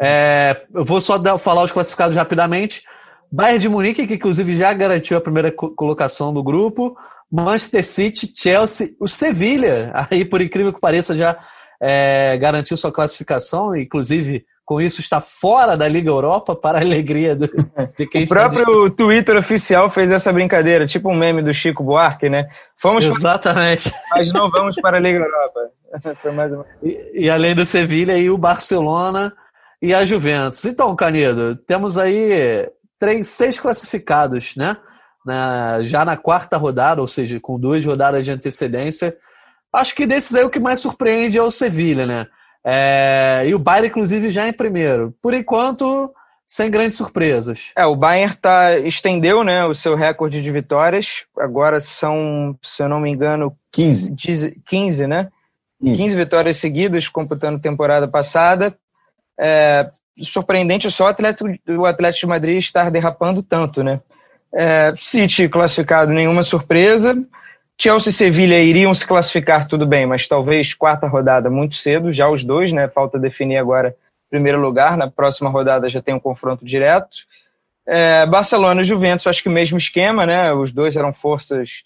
é, 0.00 0.62
eu 0.74 0.84
vou 0.84 1.00
só 1.00 1.18
dar, 1.18 1.38
falar 1.38 1.62
os 1.62 1.72
classificados 1.72 2.16
rapidamente. 2.16 2.82
Bayern 3.30 3.60
de 3.60 3.68
Munique, 3.68 4.06
que 4.06 4.14
inclusive 4.14 4.54
já 4.54 4.72
garantiu 4.72 5.16
a 5.16 5.20
primeira 5.20 5.52
colocação 5.52 6.32
do 6.32 6.42
grupo. 6.42 6.96
Manchester 7.30 7.84
City, 7.84 8.32
Chelsea, 8.34 8.88
o 8.98 9.06
Sevilha, 9.06 9.92
aí 10.10 10.24
por 10.24 10.40
incrível 10.40 10.72
que 10.72 10.80
pareça, 10.80 11.14
já 11.14 11.38
é, 11.80 12.36
garantiu 12.38 12.76
sua 12.76 12.92
classificação, 12.92 13.76
inclusive 13.76 14.44
com 14.68 14.82
isso 14.82 15.00
está 15.00 15.18
fora 15.18 15.78
da 15.78 15.88
Liga 15.88 16.10
Europa 16.10 16.54
para 16.54 16.76
a 16.76 16.82
alegria 16.82 17.34
do, 17.34 17.48
de 17.96 18.06
quem 18.06 18.24
O 18.24 18.28
próprio 18.28 18.90
Twitter 18.90 19.34
oficial 19.34 19.88
fez 19.88 20.10
essa 20.10 20.30
brincadeira, 20.30 20.84
tipo 20.84 21.08
um 21.08 21.16
meme 21.16 21.40
do 21.40 21.54
Chico 21.54 21.82
Buarque, 21.82 22.28
né? 22.28 22.46
Fomos 22.78 23.06
Exatamente. 23.06 23.90
Para... 23.90 24.18
Mas 24.18 24.30
não 24.30 24.50
vamos 24.50 24.76
para 24.76 24.98
a 24.98 25.00
Liga 25.00 25.20
Europa. 25.20 25.70
Foi 26.20 26.32
mais 26.32 26.52
uma... 26.52 26.66
e, 26.82 27.24
e 27.24 27.30
além 27.30 27.54
do 27.54 27.64
Sevilha 27.64 28.18
e 28.18 28.28
o 28.28 28.36
Barcelona 28.36 29.32
e 29.80 29.94
a 29.94 30.04
Juventus. 30.04 30.64
Então, 30.66 30.94
Canedo, 30.94 31.56
temos 31.56 31.96
aí 31.96 32.68
três, 32.98 33.26
seis 33.28 33.58
classificados, 33.58 34.54
né? 34.54 34.76
Na, 35.24 35.80
já 35.82 36.04
na 36.04 36.16
quarta 36.16 36.58
rodada, 36.58 37.00
ou 37.00 37.06
seja, 37.06 37.40
com 37.40 37.58
duas 37.58 37.82
rodadas 37.84 38.22
de 38.22 38.30
antecedência. 38.30 39.16
Acho 39.72 39.94
que 39.94 40.06
desses 40.06 40.34
aí 40.34 40.44
o 40.44 40.50
que 40.50 40.60
mais 40.60 40.80
surpreende 40.80 41.38
é 41.38 41.42
o 41.42 41.50
Sevilha, 41.50 42.06
né? 42.06 42.26
É, 42.64 43.44
e 43.46 43.54
o 43.54 43.58
Bayern, 43.58 43.88
inclusive, 43.88 44.30
já 44.30 44.48
em 44.48 44.52
primeiro. 44.52 45.14
Por 45.22 45.34
enquanto, 45.34 46.12
sem 46.46 46.70
grandes 46.70 46.96
surpresas. 46.96 47.72
É, 47.76 47.84
o 47.84 47.94
Bayern 47.94 48.34
tá, 48.36 48.78
estendeu 48.78 49.44
né, 49.44 49.64
o 49.64 49.74
seu 49.74 49.94
recorde 49.94 50.42
de 50.42 50.50
vitórias. 50.50 51.24
Agora 51.38 51.78
são, 51.78 52.58
se 52.62 52.82
eu 52.82 52.88
não 52.88 53.00
me 53.00 53.10
engano, 53.10 53.56
15, 53.72 54.14
15 54.66 55.06
né? 55.06 55.28
15, 55.82 55.96
15 55.96 56.16
vitórias 56.16 56.56
seguidas, 56.56 57.06
computando 57.06 57.60
temporada 57.60 58.08
passada. 58.08 58.76
É, 59.38 59.88
surpreendente 60.22 60.90
só 60.90 61.04
o 61.04 61.08
Atlético, 61.08 61.48
o 61.68 61.86
Atlético 61.86 62.26
de 62.26 62.30
Madrid 62.30 62.58
estar 62.58 62.90
derrapando 62.90 63.42
tanto, 63.42 63.84
né? 63.84 64.00
É, 64.52 64.94
City 64.98 65.48
classificado, 65.48 66.10
nenhuma 66.10 66.42
surpresa. 66.42 67.16
Chelsea 67.80 68.10
e 68.10 68.12
Sevilha 68.12 68.60
iriam 68.60 68.92
se 68.92 69.06
classificar 69.06 69.68
tudo 69.68 69.86
bem, 69.86 70.04
mas 70.04 70.26
talvez 70.26 70.74
quarta 70.74 71.06
rodada 71.06 71.48
muito 71.48 71.76
cedo, 71.76 72.12
já 72.12 72.28
os 72.28 72.44
dois, 72.44 72.72
né? 72.72 72.88
Falta 72.88 73.18
definir 73.20 73.56
agora 73.56 73.94
primeiro 74.28 74.60
lugar. 74.60 74.96
Na 74.96 75.08
próxima 75.08 75.48
rodada 75.48 75.88
já 75.88 76.02
tem 76.02 76.14
um 76.14 76.20
confronto 76.20 76.64
direto. 76.64 77.16
É, 77.86 78.26
Barcelona 78.26 78.82
e 78.82 78.84
Juventus, 78.84 79.26
acho 79.26 79.42
que 79.42 79.48
o 79.48 79.52
mesmo 79.52 79.78
esquema, 79.78 80.26
né? 80.26 80.52
Os 80.52 80.72
dois 80.72 80.96
eram 80.96 81.12
forças 81.12 81.84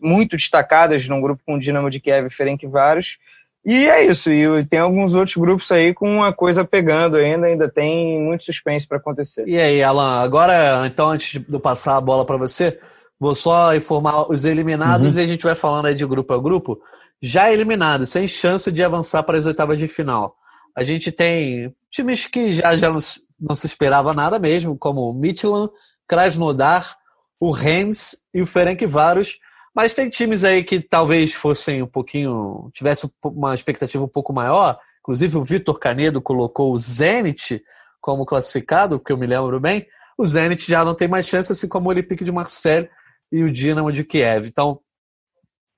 muito 0.00 0.36
destacadas 0.36 1.08
num 1.08 1.20
grupo 1.20 1.42
com 1.46 1.54
o 1.54 1.58
Dinamo 1.58 1.90
de 1.90 1.98
Kiev 1.98 2.26
e 2.26 2.30
Ferencváros. 2.30 3.18
E 3.64 3.88
é 3.88 4.04
isso. 4.04 4.30
E 4.30 4.64
tem 4.64 4.80
alguns 4.80 5.14
outros 5.14 5.36
grupos 5.36 5.70
aí 5.72 5.94
com 5.94 6.22
a 6.22 6.32
coisa 6.32 6.64
pegando 6.64 7.16
ainda, 7.16 7.46
ainda 7.46 7.68
tem 7.68 8.20
muito 8.20 8.44
suspense 8.44 8.86
para 8.86 8.98
acontecer. 8.98 9.48
E 9.48 9.58
aí, 9.58 9.82
Alan, 9.82 10.22
agora, 10.22 10.86
então, 10.86 11.08
antes 11.08 11.40
de 11.40 11.52
eu 11.52 11.60
passar 11.60 11.96
a 11.96 12.00
bola 12.00 12.24
para 12.24 12.36
você, 12.36 12.78
Vou 13.20 13.34
só 13.34 13.74
informar 13.74 14.30
os 14.30 14.44
eliminados 14.44 15.14
uhum. 15.14 15.20
e 15.20 15.24
a 15.24 15.26
gente 15.26 15.42
vai 15.42 15.54
falando 15.54 15.86
aí 15.86 15.94
de 15.94 16.06
grupo 16.06 16.32
a 16.32 16.38
grupo. 16.38 16.80
Já 17.20 17.52
eliminados, 17.52 18.10
sem 18.10 18.28
chance 18.28 18.70
de 18.70 18.82
avançar 18.82 19.24
para 19.24 19.36
as 19.36 19.44
oitavas 19.44 19.76
de 19.76 19.88
final. 19.88 20.36
A 20.76 20.84
gente 20.84 21.10
tem 21.10 21.74
times 21.90 22.26
que 22.26 22.54
já, 22.54 22.76
já 22.76 22.88
não, 22.90 23.00
não 23.40 23.54
se 23.56 23.66
esperava 23.66 24.14
nada 24.14 24.38
mesmo, 24.38 24.78
como 24.78 25.10
o 25.10 25.12
Midland, 25.12 25.68
Krasnodar, 26.06 26.96
o 27.40 27.50
Rennes 27.50 28.16
e 28.32 28.40
o 28.40 28.46
Ferencváros. 28.46 29.38
Mas 29.74 29.94
tem 29.94 30.08
times 30.08 30.44
aí 30.44 30.62
que 30.62 30.80
talvez 30.80 31.34
fossem 31.34 31.82
um 31.82 31.86
pouquinho. 31.86 32.70
tivesse 32.72 33.10
uma 33.24 33.54
expectativa 33.54 34.04
um 34.04 34.08
pouco 34.08 34.32
maior. 34.32 34.78
Inclusive 35.00 35.38
o 35.38 35.44
Vitor 35.44 35.78
Canedo 35.78 36.22
colocou 36.22 36.72
o 36.72 36.76
Zenit 36.76 37.62
como 38.00 38.24
classificado, 38.24 39.00
que 39.00 39.12
eu 39.12 39.16
me 39.16 39.26
lembro 39.26 39.58
bem. 39.58 39.86
O 40.16 40.24
Zenit 40.24 40.70
já 40.70 40.84
não 40.84 40.94
tem 40.94 41.08
mais 41.08 41.26
chance, 41.26 41.50
assim 41.50 41.66
como 41.66 41.88
o 41.88 41.90
Olympique 41.90 42.24
de 42.24 42.32
Marseille 42.32 42.88
e 43.30 43.42
o 43.42 43.52
Dinamo 43.52 43.92
de 43.92 44.04
Kiev. 44.04 44.46
Então, 44.46 44.80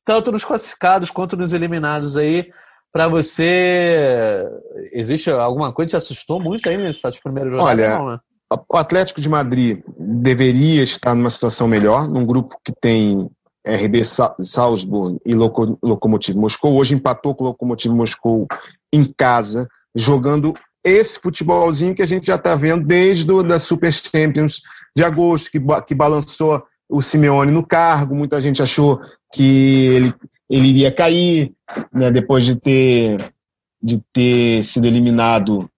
tanto 0.04 0.32
nos 0.32 0.44
classificados 0.44 1.10
quanto 1.10 1.36
nos 1.36 1.52
eliminados 1.52 2.16
aí, 2.16 2.50
para 2.92 3.06
você, 3.06 4.48
existe 4.92 5.30
alguma 5.30 5.72
coisa 5.72 5.86
que 5.86 5.90
te 5.92 5.96
assustou 5.96 6.40
muito 6.40 6.68
aí 6.68 6.76
nessas 6.76 7.20
primeiras 7.20 7.52
rodadas? 7.52 7.70
Olha, 7.70 7.98
não, 7.98 8.10
né? 8.12 8.20
o 8.68 8.76
Atlético 8.76 9.20
de 9.20 9.28
Madrid 9.28 9.82
deveria 9.96 10.82
estar 10.82 11.14
numa 11.14 11.30
situação 11.30 11.68
melhor, 11.68 12.08
num 12.08 12.26
grupo 12.26 12.56
que 12.64 12.72
tem 12.72 13.30
RB 13.64 14.02
Salzburg 14.42 15.18
e 15.24 15.34
Lokomotiv 15.34 16.36
Moscou. 16.36 16.76
Hoje 16.76 16.94
empatou 16.94 17.34
com 17.34 17.44
o 17.44 17.46
Lokomotiv 17.48 17.92
Moscou 17.92 18.48
em 18.92 19.04
casa, 19.16 19.68
jogando 19.94 20.52
esse 20.82 21.20
futebolzinho 21.20 21.94
que 21.94 22.02
a 22.02 22.06
gente 22.06 22.26
já 22.26 22.36
está 22.36 22.54
vendo 22.54 22.84
desde 22.86 23.30
o, 23.30 23.42
da 23.42 23.58
Super 23.58 23.92
Champions 23.92 24.60
de 24.96 25.04
agosto, 25.04 25.50
que, 25.50 25.60
que 25.86 25.94
balançou 25.94 26.64
o 26.90 27.00
Simeone 27.00 27.52
no 27.52 27.64
cargo, 27.64 28.14
muita 28.14 28.40
gente 28.40 28.60
achou 28.60 29.00
que 29.32 29.86
ele, 29.86 30.14
ele 30.50 30.68
iria 30.68 30.92
cair, 30.92 31.52
né, 31.92 32.10
depois 32.10 32.44
de 32.44 32.56
ter, 32.56 33.32
de 33.80 34.02
ter 34.12 34.64
sido 34.64 34.86
eliminado 34.86 35.70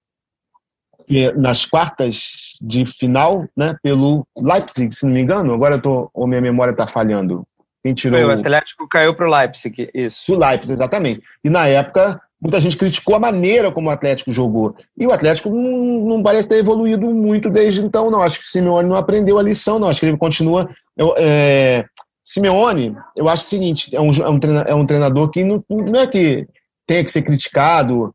nas 1.37 1.67
quartas 1.67 2.55
de 2.61 2.87
final, 2.87 3.47
né, 3.55 3.77
pelo 3.83 4.27
Leipzig, 4.37 4.95
se 4.95 5.05
não 5.05 5.13
me 5.13 5.21
engano. 5.21 5.53
Agora 5.53 5.75
eu 5.75 5.83
tô, 5.83 6.11
ou 6.15 6.27
minha 6.27 6.41
memória 6.41 6.73
está 6.73 6.87
falhando. 6.89 7.47
Quem 7.85 7.93
tirou? 7.93 8.19
o 8.21 8.31
Atlético 8.31 8.89
caiu 8.89 9.15
para 9.15 9.27
o 9.27 9.31
Leipzig, 9.31 9.91
isso. 9.93 10.33
O 10.33 10.39
Leipzig, 10.39 10.73
exatamente. 10.73 11.23
E 11.45 11.51
na 11.51 11.67
época 11.67 12.21
muita 12.43 12.61
gente 12.61 12.77
criticou 12.77 13.15
a 13.15 13.21
maneira 13.21 13.71
como 13.71 13.89
o 13.89 13.93
Atlético 13.93 14.33
jogou. 14.33 14.75
E 14.99 15.07
o 15.07 15.13
Atlético 15.13 15.51
não, 15.51 16.05
não, 16.05 16.23
parece 16.23 16.49
ter 16.49 16.57
evoluído 16.57 17.09
muito 17.11 17.49
desde 17.49 17.81
então, 17.81 18.11
não. 18.11 18.21
Acho 18.21 18.41
que 18.41 18.47
o 18.47 18.49
Simeone 18.49 18.89
não 18.89 18.97
aprendeu 18.97 19.39
a 19.39 19.43
lição, 19.43 19.79
não. 19.79 19.89
Acho 19.89 20.01
que 20.01 20.07
ele 20.07 20.17
continua. 20.17 20.69
É, 21.17 21.85
Simeone, 22.25 22.97
eu 23.17 23.29
acho 23.29 23.45
o 23.45 23.49
seguinte: 23.49 23.95
é 23.95 24.01
um, 24.01 24.11
é 24.11 24.29
um, 24.29 24.39
treinador, 24.39 24.73
é 24.73 24.75
um 24.75 24.87
treinador 24.87 25.31
que 25.31 25.43
não, 25.43 25.65
não 25.69 26.01
é 26.01 26.07
que 26.07 26.47
tenha 26.87 27.05
que 27.05 27.11
ser 27.11 27.23
criticado. 27.23 28.15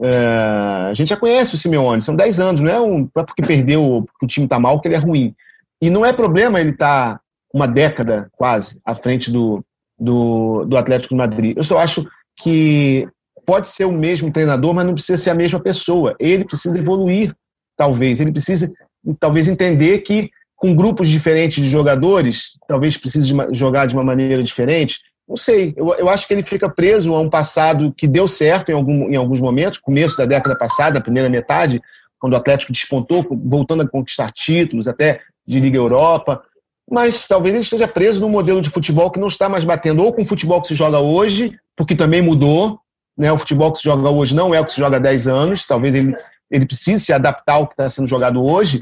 É, 0.00 0.88
a 0.90 0.94
gente 0.94 1.08
já 1.08 1.16
conhece 1.16 1.54
o 1.54 1.58
Simeone, 1.58 2.02
são 2.02 2.16
10 2.16 2.40
anos, 2.40 2.60
não 2.60 2.70
é, 2.70 2.80
um, 2.80 3.08
não 3.14 3.22
é 3.22 3.24
porque 3.24 3.42
perdeu, 3.42 4.04
porque 4.06 4.26
o 4.26 4.28
time 4.28 4.46
está 4.46 4.58
mal, 4.58 4.80
que 4.80 4.88
ele 4.88 4.96
é 4.96 4.98
ruim. 4.98 5.34
E 5.80 5.88
não 5.88 6.04
é 6.04 6.12
problema 6.12 6.60
ele 6.60 6.70
estar 6.70 7.14
tá 7.14 7.20
uma 7.52 7.68
década 7.68 8.28
quase 8.32 8.80
à 8.84 8.96
frente 8.96 9.30
do, 9.30 9.64
do, 9.98 10.64
do 10.64 10.76
Atlético 10.76 11.14
de 11.14 11.18
Madrid. 11.18 11.56
Eu 11.56 11.62
só 11.62 11.78
acho 11.78 12.04
que 12.36 13.08
pode 13.46 13.68
ser 13.68 13.84
o 13.84 13.92
mesmo 13.92 14.32
treinador, 14.32 14.74
mas 14.74 14.84
não 14.84 14.94
precisa 14.94 15.18
ser 15.18 15.30
a 15.30 15.34
mesma 15.34 15.60
pessoa. 15.60 16.16
Ele 16.18 16.44
precisa 16.44 16.76
evoluir, 16.78 17.34
talvez. 17.76 18.20
Ele 18.20 18.32
precisa, 18.32 18.72
talvez, 19.20 19.46
entender 19.46 20.00
que 20.00 20.30
com 20.64 20.74
grupos 20.74 21.10
diferentes 21.10 21.62
de 21.62 21.68
jogadores, 21.68 22.52
talvez 22.66 22.96
precise 22.96 23.30
de 23.30 23.54
jogar 23.54 23.84
de 23.84 23.92
uma 23.92 24.02
maneira 24.02 24.42
diferente. 24.42 25.00
Não 25.28 25.36
sei, 25.36 25.74
eu, 25.76 25.92
eu 25.92 26.08
acho 26.08 26.26
que 26.26 26.32
ele 26.32 26.42
fica 26.42 26.70
preso 26.70 27.14
a 27.14 27.20
um 27.20 27.28
passado 27.28 27.92
que 27.94 28.08
deu 28.08 28.26
certo 28.26 28.70
em, 28.70 28.74
algum, 28.74 29.10
em 29.10 29.14
alguns 29.14 29.42
momentos, 29.42 29.78
começo 29.78 30.16
da 30.16 30.24
década 30.24 30.56
passada, 30.56 31.02
primeira 31.02 31.28
metade, 31.28 31.82
quando 32.18 32.32
o 32.32 32.36
Atlético 32.36 32.72
despontou, 32.72 33.26
voltando 33.44 33.82
a 33.82 33.86
conquistar 33.86 34.32
títulos, 34.32 34.88
até 34.88 35.20
de 35.46 35.60
Liga 35.60 35.76
Europa. 35.76 36.40
Mas 36.90 37.28
talvez 37.28 37.54
ele 37.54 37.62
esteja 37.62 37.86
preso 37.86 38.22
num 38.22 38.30
modelo 38.30 38.62
de 38.62 38.70
futebol 38.70 39.10
que 39.10 39.20
não 39.20 39.28
está 39.28 39.50
mais 39.50 39.64
batendo 39.64 40.02
ou 40.02 40.14
com 40.14 40.22
o 40.22 40.26
futebol 40.26 40.62
que 40.62 40.68
se 40.68 40.74
joga 40.74 40.98
hoje, 40.98 41.54
porque 41.76 41.94
também 41.94 42.22
mudou, 42.22 42.80
né? 43.18 43.30
O 43.30 43.36
futebol 43.36 43.70
que 43.70 43.80
se 43.80 43.84
joga 43.84 44.08
hoje 44.08 44.34
não 44.34 44.54
é 44.54 44.60
o 44.62 44.64
que 44.64 44.72
se 44.72 44.80
joga 44.80 44.96
há 44.96 45.00
10 45.00 45.28
anos, 45.28 45.66
talvez 45.66 45.94
ele, 45.94 46.16
ele 46.50 46.64
precise 46.64 47.04
se 47.04 47.12
adaptar 47.12 47.56
ao 47.56 47.66
que 47.66 47.74
está 47.74 47.90
sendo 47.90 48.08
jogado 48.08 48.42
hoje, 48.42 48.80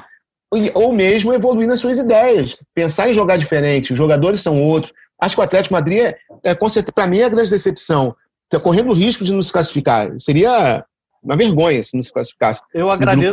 ou 0.74 0.92
mesmo 0.92 1.32
evoluir 1.32 1.66
nas 1.66 1.80
suas 1.80 1.98
ideias, 1.98 2.56
pensar 2.74 3.08
em 3.08 3.14
jogar 3.14 3.36
diferente, 3.36 3.92
os 3.92 3.98
jogadores 3.98 4.40
são 4.40 4.62
outros. 4.62 4.92
Acho 5.20 5.36
que 5.36 5.40
o 5.40 5.44
Atlético 5.44 5.74
Madrid, 5.74 6.00
é, 6.00 6.16
é 6.44 6.54
para 6.94 7.06
mim, 7.06 7.18
é 7.18 7.24
a 7.24 7.28
grande 7.28 7.50
decepção. 7.50 8.14
Está 8.44 8.60
correndo 8.60 8.90
o 8.90 8.94
risco 8.94 9.24
de 9.24 9.32
não 9.32 9.42
se 9.42 9.52
classificar. 9.52 10.10
Seria 10.18 10.84
uma 11.22 11.36
vergonha 11.36 11.82
se 11.82 11.94
não 11.94 12.02
se 12.02 12.12
classificasse. 12.12 12.60
Eu 12.74 12.90
agradeço. 12.90 13.32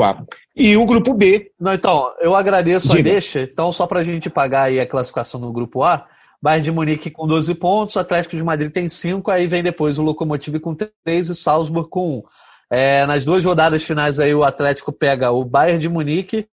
E 0.56 0.78
o 0.78 0.86
grupo 0.86 1.14
B. 1.14 1.52
Não, 1.60 1.74
então, 1.74 2.14
eu 2.22 2.36
agradeço 2.36 2.90
Diga. 2.90 3.00
a 3.00 3.04
deixa. 3.14 3.42
Então, 3.42 3.72
só 3.72 3.88
para 3.88 4.00
a 4.00 4.04
gente 4.04 4.30
pagar 4.30 4.64
aí 4.64 4.80
a 4.80 4.86
classificação 4.86 5.40
no 5.42 5.52
grupo 5.52 5.84
A, 5.84 6.06
Bayern 6.42 6.64
de 6.64 6.72
Munique 6.72 7.10
com 7.10 7.28
12 7.28 7.54
pontos, 7.56 7.96
o 7.96 8.00
Atlético 8.00 8.38
de 8.38 8.44
Madrid 8.44 8.72
tem 8.72 8.88
5, 8.88 9.30
aí 9.30 9.46
vem 9.46 9.62
depois 9.62 10.00
o 10.00 10.04
Lokomotiv 10.04 10.58
com 10.60 10.74
3 10.74 11.28
e 11.28 11.32
o 11.32 11.36
Salzburg 11.36 11.90
com 11.90 12.20
1. 12.20 12.24
É, 12.72 13.06
nas 13.08 13.26
duas 13.26 13.44
rodadas 13.44 13.84
finais 13.84 14.20
aí 14.20 14.34
o 14.34 14.44
Atlético 14.44 14.94
pega 14.94 15.32
o 15.32 15.44
Bayern 15.44 15.80
de 15.80 15.90
Munique 15.90 16.48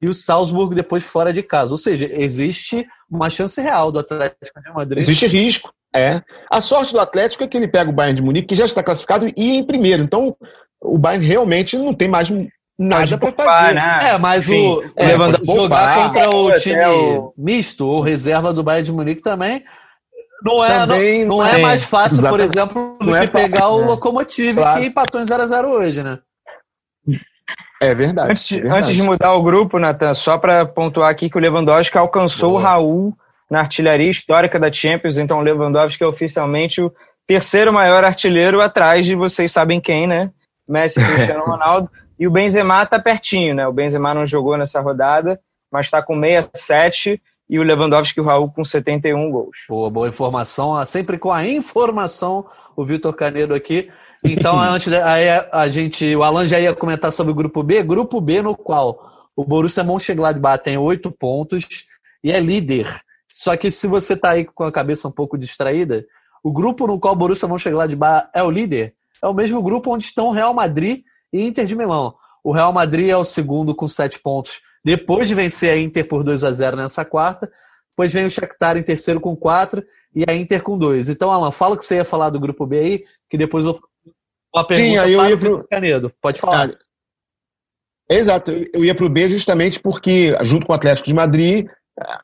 e 0.00 0.08
o 0.08 0.14
Salzburg 0.14 0.74
depois 0.74 1.04
fora 1.04 1.32
de 1.32 1.42
casa. 1.42 1.72
Ou 1.72 1.78
seja, 1.78 2.08
existe 2.12 2.86
uma 3.10 3.28
chance 3.28 3.60
real 3.60 3.92
do 3.92 3.98
Atlético 3.98 4.60
de 4.60 4.72
Madrid. 4.72 5.02
Existe 5.02 5.26
risco, 5.26 5.72
é. 5.94 6.22
A 6.50 6.60
sorte 6.60 6.92
do 6.92 7.00
Atlético 7.00 7.44
é 7.44 7.46
que 7.46 7.56
ele 7.56 7.68
pega 7.68 7.90
o 7.90 7.92
Bayern 7.92 8.16
de 8.16 8.22
Munique, 8.22 8.48
que 8.48 8.54
já 8.54 8.64
está 8.64 8.82
classificado, 8.82 9.26
e 9.36 9.56
em 9.56 9.64
primeiro. 9.64 10.02
Então, 10.02 10.36
o 10.80 10.96
Bayern 10.96 11.26
realmente 11.26 11.76
não 11.76 11.92
tem 11.92 12.08
mais 12.08 12.30
nada 12.78 13.18
para 13.18 13.32
fazer. 13.32 13.74
Né? 13.74 13.98
É, 14.02 14.18
mas 14.18 14.44
Sim, 14.44 14.68
o, 14.68 14.92
é, 14.96 15.18
jogar 15.44 15.94
contra 15.96 16.30
o 16.30 16.54
time 16.54 16.86
o... 16.86 17.34
misto 17.36 17.86
ou 17.86 18.00
reserva 18.00 18.52
do 18.52 18.62
Bayern 18.62 18.86
de 18.86 18.92
Munique 18.92 19.22
também 19.22 19.62
não 20.42 20.64
é, 20.64 20.78
também, 20.78 21.24
não, 21.24 21.38
não 21.38 21.46
é, 21.46 21.56
é 21.56 21.58
mais 21.58 21.84
fácil, 21.84 22.20
exatamente. 22.20 22.30
por 22.30 22.40
exemplo, 22.40 22.98
do 22.98 23.14
é 23.14 23.26
que 23.26 23.32
pegar 23.32 23.60
fácil, 23.60 23.74
o 23.74 23.80
né? 23.80 23.86
Locomotive 23.88 24.54
claro. 24.54 24.80
que 24.80 24.86
empatou 24.86 25.20
em 25.20 25.24
0x0 25.24 25.64
hoje, 25.66 26.02
né? 26.02 26.18
É 27.80 27.94
verdade, 27.94 28.30
antes, 28.32 28.52
é 28.52 28.60
verdade. 28.60 28.78
Antes 28.78 28.94
de 28.94 29.02
mudar 29.02 29.32
o 29.32 29.42
grupo, 29.42 29.78
Natan, 29.78 30.12
só 30.12 30.36
para 30.36 30.66
pontuar 30.66 31.10
aqui 31.10 31.30
que 31.30 31.38
o 31.38 31.40
Lewandowski 31.40 31.96
alcançou 31.96 32.50
Boa. 32.50 32.60
o 32.60 32.64
Raul 32.64 33.18
na 33.50 33.60
artilharia 33.60 34.10
histórica 34.10 34.60
da 34.60 34.70
Champions, 34.70 35.16
então 35.16 35.38
o 35.38 35.42
Lewandowski 35.42 36.04
é 36.04 36.06
oficialmente 36.06 36.80
o 36.80 36.92
terceiro 37.26 37.72
maior 37.72 38.04
artilheiro 38.04 38.60
atrás 38.60 39.06
de 39.06 39.14
vocês 39.14 39.50
sabem 39.50 39.80
quem, 39.80 40.06
né? 40.06 40.30
Messi 40.68 41.00
Cristiano 41.04 41.44
Ronaldo. 41.44 41.90
E 42.18 42.28
o 42.28 42.30
Benzema 42.30 42.84
tá 42.84 42.98
pertinho, 42.98 43.54
né? 43.54 43.66
O 43.66 43.72
Benzema 43.72 44.12
não 44.12 44.26
jogou 44.26 44.58
nessa 44.58 44.80
rodada, 44.80 45.40
mas 45.72 45.86
está 45.86 46.02
com 46.02 46.20
67 46.20 47.20
e 47.48 47.58
o 47.58 47.62
Lewandowski 47.62 48.20
e 48.20 48.22
o 48.22 48.24
Raul 48.26 48.50
com 48.50 48.64
71 48.64 49.30
gols. 49.30 49.64
Boa, 49.68 49.90
boa 49.90 50.08
informação. 50.08 50.84
Sempre 50.84 51.18
com 51.18 51.32
a 51.32 51.44
informação, 51.46 52.46
o 52.76 52.84
Vitor 52.84 53.16
Canedo 53.16 53.54
aqui. 53.54 53.90
Então, 54.24 54.58
antes 54.60 54.92
aí 54.92 55.28
a 55.52 55.68
gente, 55.68 56.14
o 56.14 56.22
Alan 56.22 56.46
já 56.46 56.58
ia 56.58 56.74
comentar 56.74 57.12
sobre 57.12 57.32
o 57.32 57.34
grupo 57.34 57.62
B, 57.62 57.82
grupo 57.82 58.20
B 58.20 58.42
no 58.42 58.56
qual 58.56 59.30
o 59.34 59.44
Borussia 59.44 59.84
Mönchengladbach 59.84 60.62
tem 60.62 60.76
oito 60.76 61.10
pontos 61.10 61.66
e 62.22 62.30
é 62.30 62.40
líder. 62.40 62.86
Só 63.30 63.56
que 63.56 63.70
se 63.70 63.86
você 63.86 64.16
tá 64.16 64.30
aí 64.30 64.44
com 64.44 64.64
a 64.64 64.72
cabeça 64.72 65.08
um 65.08 65.12
pouco 65.12 65.38
distraída, 65.38 66.04
o 66.42 66.52
grupo 66.52 66.86
no 66.86 66.98
qual 66.98 67.14
o 67.14 67.16
Borussia 67.16 67.48
Mönchengladbach 67.48 68.28
é 68.34 68.42
o 68.42 68.50
líder 68.50 68.94
é 69.22 69.26
o 69.26 69.34
mesmo 69.34 69.62
grupo 69.62 69.92
onde 69.94 70.04
estão 70.04 70.30
Real 70.30 70.54
Madrid 70.54 71.02
e 71.32 71.44
Inter 71.44 71.66
de 71.66 71.76
Milão. 71.76 72.14
O 72.42 72.52
Real 72.52 72.72
Madrid 72.72 73.10
é 73.10 73.16
o 73.16 73.24
segundo 73.24 73.74
com 73.74 73.86
sete 73.86 74.18
pontos, 74.18 74.60
depois 74.84 75.28
de 75.28 75.34
vencer 75.34 75.70
a 75.70 75.76
Inter 75.76 76.08
por 76.08 76.24
2 76.24 76.42
a 76.42 76.52
0 76.52 76.76
nessa 76.76 77.04
quarta. 77.04 77.50
Depois 77.90 78.12
vem 78.14 78.24
o 78.24 78.30
Shakhtar 78.30 78.78
em 78.78 78.82
terceiro 78.82 79.20
com 79.20 79.36
quatro 79.36 79.84
e 80.14 80.24
a 80.26 80.34
Inter 80.34 80.62
com 80.62 80.78
dois. 80.78 81.10
Então, 81.10 81.30
Alan, 81.30 81.52
fala 81.52 81.74
o 81.74 81.76
que 81.76 81.84
você 81.84 81.96
ia 81.96 82.04
falar 82.04 82.30
do 82.30 82.40
grupo 82.40 82.66
B 82.66 82.78
aí, 82.78 83.04
que 83.28 83.36
depois 83.36 83.64
eu 83.64 83.72
vou 83.72 83.82
uma 84.54 84.66
pergunta 84.66 84.90
Sim, 84.90 84.98
aí 84.98 85.12
eu 85.12 85.28
ia 85.28 85.38
pro... 85.38 85.66
Canedo. 85.68 86.12
Pode 86.20 86.40
falar. 86.40 86.70
Ah, 86.70 88.14
exato, 88.14 88.50
eu 88.50 88.84
ia 88.84 88.94
para 88.94 89.06
o 89.06 89.08
B 89.08 89.28
justamente 89.28 89.80
porque, 89.80 90.36
junto 90.42 90.66
com 90.66 90.72
o 90.72 90.76
Atlético 90.76 91.08
de 91.08 91.14
Madrid, 91.14 91.66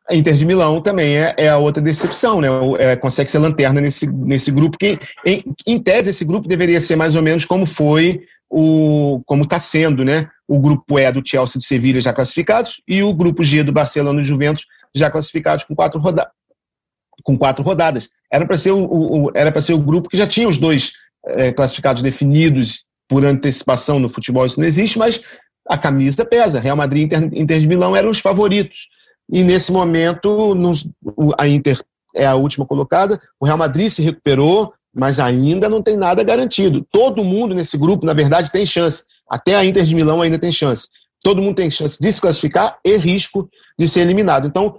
a 0.09 0.15
Inter 0.15 0.35
de 0.35 0.47
Milão 0.47 0.81
também 0.81 1.17
é, 1.17 1.35
é 1.37 1.49
a 1.49 1.59
outra 1.59 1.83
decepção, 1.83 2.41
né? 2.41 2.49
É, 2.79 2.97
consegue 2.97 3.31
ser 3.31 3.39
lanterna 3.39 3.81
nesse, 3.81 4.07
nesse 4.07 4.51
grupo, 4.51 4.79
que, 4.79 4.99
em, 5.25 5.45
em 5.67 5.79
tese, 5.79 6.11
esse 6.11 6.25
grupo 6.25 6.49
deveria 6.49 6.81
ser 6.81 6.97
mais 6.97 7.15
ou 7.15 7.23
menos 7.23 7.45
como 7.45 7.67
foi 7.67 8.23
o 8.49 9.21
como 9.27 9.43
está 9.43 9.59
sendo, 9.59 10.05
né? 10.05 10.29
O 10.49 10.59
grupo 10.59 10.99
E 10.99 11.13
do 11.13 11.23
Chelsea 11.25 11.59
e 11.59 11.61
do 11.61 11.65
Sevilha 11.65 12.01
já 12.01 12.13
classificados 12.13 12.81
e 12.87 13.03
o 13.03 13.13
grupo 13.13 13.43
G 13.43 13.63
do 13.65 13.73
Barcelona 13.73 14.21
e 14.21 14.25
Juventus 14.25 14.65
já 14.95 15.11
classificados 15.11 15.65
com 15.65 15.75
quatro, 15.75 16.01
roda 16.01 16.31
com 17.23 17.37
quatro 17.37 17.63
rodadas. 17.63 18.09
Era 18.33 18.47
para 18.47 18.57
ser 18.57 18.71
o, 18.71 18.87
o, 18.87 19.31
era 19.35 19.51
para 19.51 19.61
ser 19.61 19.75
o 19.75 19.79
grupo 19.79 20.09
que 20.09 20.17
já 20.17 20.27
tinha 20.27 20.49
os 20.49 20.59
dois 20.59 20.93
é, 21.27 21.53
classificados 21.53 22.03
definidos 22.03 22.85
por 23.09 23.25
antecipação 23.25 23.99
no 23.99 24.09
futebol, 24.09 24.47
isso 24.47 24.59
não 24.59 24.67
existe, 24.67 24.99
mas 24.99 25.21
a 25.69 25.77
camisa 25.77 26.25
pesa. 26.25 26.61
Real 26.61 26.77
Madrid 26.77 27.03
e 27.03 27.05
Inter, 27.07 27.31
Inter 27.33 27.61
de 27.61 27.69
Milão 27.69 27.95
eram 27.95 28.11
os 28.11 28.21
favoritos. 28.21 28.89
E 29.31 29.43
nesse 29.43 29.73
momento, 29.73 30.55
nos, 30.55 30.87
a 31.39 31.49
Inter 31.49 31.81
é 32.15 32.27
a 32.27 32.35
última 32.35 32.65
colocada, 32.65 33.21
o 33.39 33.45
Real 33.45 33.59
Madrid 33.59 33.89
se 33.89 34.03
recuperou, 34.03 34.73
mas 34.95 35.21
ainda 35.21 35.69
não 35.69 35.83
tem 35.83 35.97
nada 35.97 36.23
garantido. 36.25 36.87
Todo 36.91 37.25
mundo 37.25 37.55
nesse 37.55 37.77
grupo, 37.77 38.07
na 38.07 38.15
verdade, 38.15 38.51
tem 38.51 38.65
chance. 38.65 39.03
Até 39.29 39.55
a 39.55 39.65
Inter 39.65 39.85
de 39.85 39.95
Milão 39.95 40.23
ainda 40.23 40.39
tem 40.39 40.51
chance. 40.51 40.89
Todo 41.23 41.43
mundo 41.43 41.57
tem 41.57 41.71
chance 41.71 41.99
de 42.01 42.13
se 42.13 42.21
classificar 42.21 42.79
e 42.85 42.97
risco 42.97 43.51
de 43.79 43.89
ser 43.89 44.01
eliminado. 44.01 44.47
Então, 44.47 44.79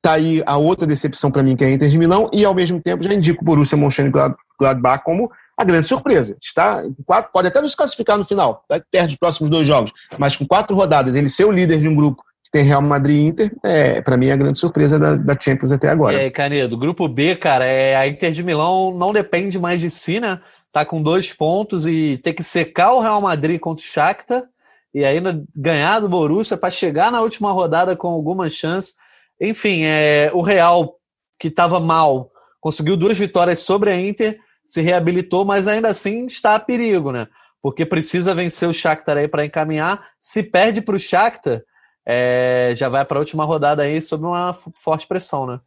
tá 0.00 0.14
aí 0.14 0.42
a 0.46 0.56
outra 0.56 0.86
decepção 0.86 1.30
para 1.30 1.42
mim, 1.42 1.54
que 1.54 1.62
é 1.62 1.68
a 1.68 1.70
Inter 1.70 1.88
de 1.88 1.98
Milão, 1.98 2.28
e 2.32 2.44
ao 2.44 2.54
mesmo 2.54 2.80
tempo 2.80 3.04
já 3.04 3.14
indico 3.14 3.42
o 3.42 3.44
Borussia 3.44 3.78
Mönchengladbach 3.78 5.04
como 5.04 5.30
a 5.56 5.64
grande 5.64 5.86
surpresa. 5.86 6.36
Está 6.40 6.82
quatro, 7.04 7.30
pode 7.32 7.48
até 7.48 7.60
nos 7.60 7.74
classificar 7.74 8.18
no 8.18 8.24
final, 8.24 8.64
perde 8.90 9.14
os 9.14 9.18
próximos 9.18 9.50
dois 9.50 9.66
jogos, 9.66 9.92
mas 10.18 10.36
com 10.36 10.46
quatro 10.46 10.74
rodadas, 10.74 11.14
ele 11.14 11.28
ser 11.28 11.44
o 11.44 11.52
líder 11.52 11.80
de 11.80 11.88
um 11.88 11.94
grupo 11.94 12.22
que 12.44 12.50
tem 12.50 12.64
Real 12.64 12.82
Madrid 12.82 13.16
e 13.16 13.26
Inter, 13.26 13.52
é, 13.64 14.00
para 14.00 14.16
mim 14.16 14.26
é 14.26 14.32
a 14.32 14.36
grande 14.36 14.58
surpresa 14.58 14.98
da, 14.98 15.16
da 15.16 15.38
Champions 15.38 15.72
até 15.72 15.88
agora. 15.88 16.20
É, 16.20 16.30
Canedo, 16.30 16.76
grupo 16.76 17.06
B, 17.08 17.36
cara, 17.36 17.64
é, 17.64 17.96
a 17.96 18.06
Inter 18.06 18.32
de 18.32 18.42
Milão 18.42 18.92
não 18.96 19.12
depende 19.12 19.58
mais 19.58 19.80
de 19.80 19.90
si, 19.90 20.18
né? 20.18 20.40
Tá 20.72 20.84
com 20.84 21.02
dois 21.02 21.32
pontos 21.32 21.86
e 21.86 22.16
tem 22.16 22.32
que 22.32 22.42
secar 22.42 22.92
o 22.92 23.00
Real 23.00 23.20
Madrid 23.20 23.60
contra 23.60 23.84
o 23.84 23.86
Shakhtar 23.86 24.44
e 24.94 25.04
ainda 25.04 25.42
ganhar 25.54 26.00
do 26.00 26.08
Borussia 26.08 26.56
para 26.56 26.70
chegar 26.70 27.10
na 27.10 27.20
última 27.20 27.52
rodada 27.52 27.94
com 27.96 28.08
alguma 28.08 28.48
chance. 28.50 28.94
Enfim, 29.40 29.84
é, 29.84 30.30
o 30.32 30.40
Real, 30.40 30.96
que 31.38 31.48
estava 31.48 31.80
mal, 31.80 32.30
conseguiu 32.60 32.96
duas 32.96 33.18
vitórias 33.18 33.60
sobre 33.60 33.90
a 33.90 34.00
Inter, 34.00 34.38
se 34.64 34.80
reabilitou, 34.80 35.44
mas 35.44 35.68
ainda 35.68 35.88
assim 35.88 36.26
está 36.26 36.54
a 36.54 36.60
perigo, 36.60 37.12
né? 37.12 37.26
Porque 37.60 37.86
precisa 37.86 38.34
vencer 38.34 38.68
o 38.68 38.72
Shakhtar 38.72 39.16
aí 39.16 39.28
para 39.28 39.44
encaminhar. 39.44 40.04
Se 40.20 40.42
perde 40.42 40.82
para 40.82 40.96
o 40.96 40.98
Shakhtar, 40.98 41.62
é, 42.04 42.72
já 42.74 42.88
vai 42.88 43.04
para 43.04 43.18
a 43.18 43.20
última 43.20 43.44
rodada 43.44 43.82
aí 43.82 44.00
sob 44.00 44.24
uma 44.24 44.56
forte 44.74 45.06
pressão, 45.06 45.46
né? 45.46 45.60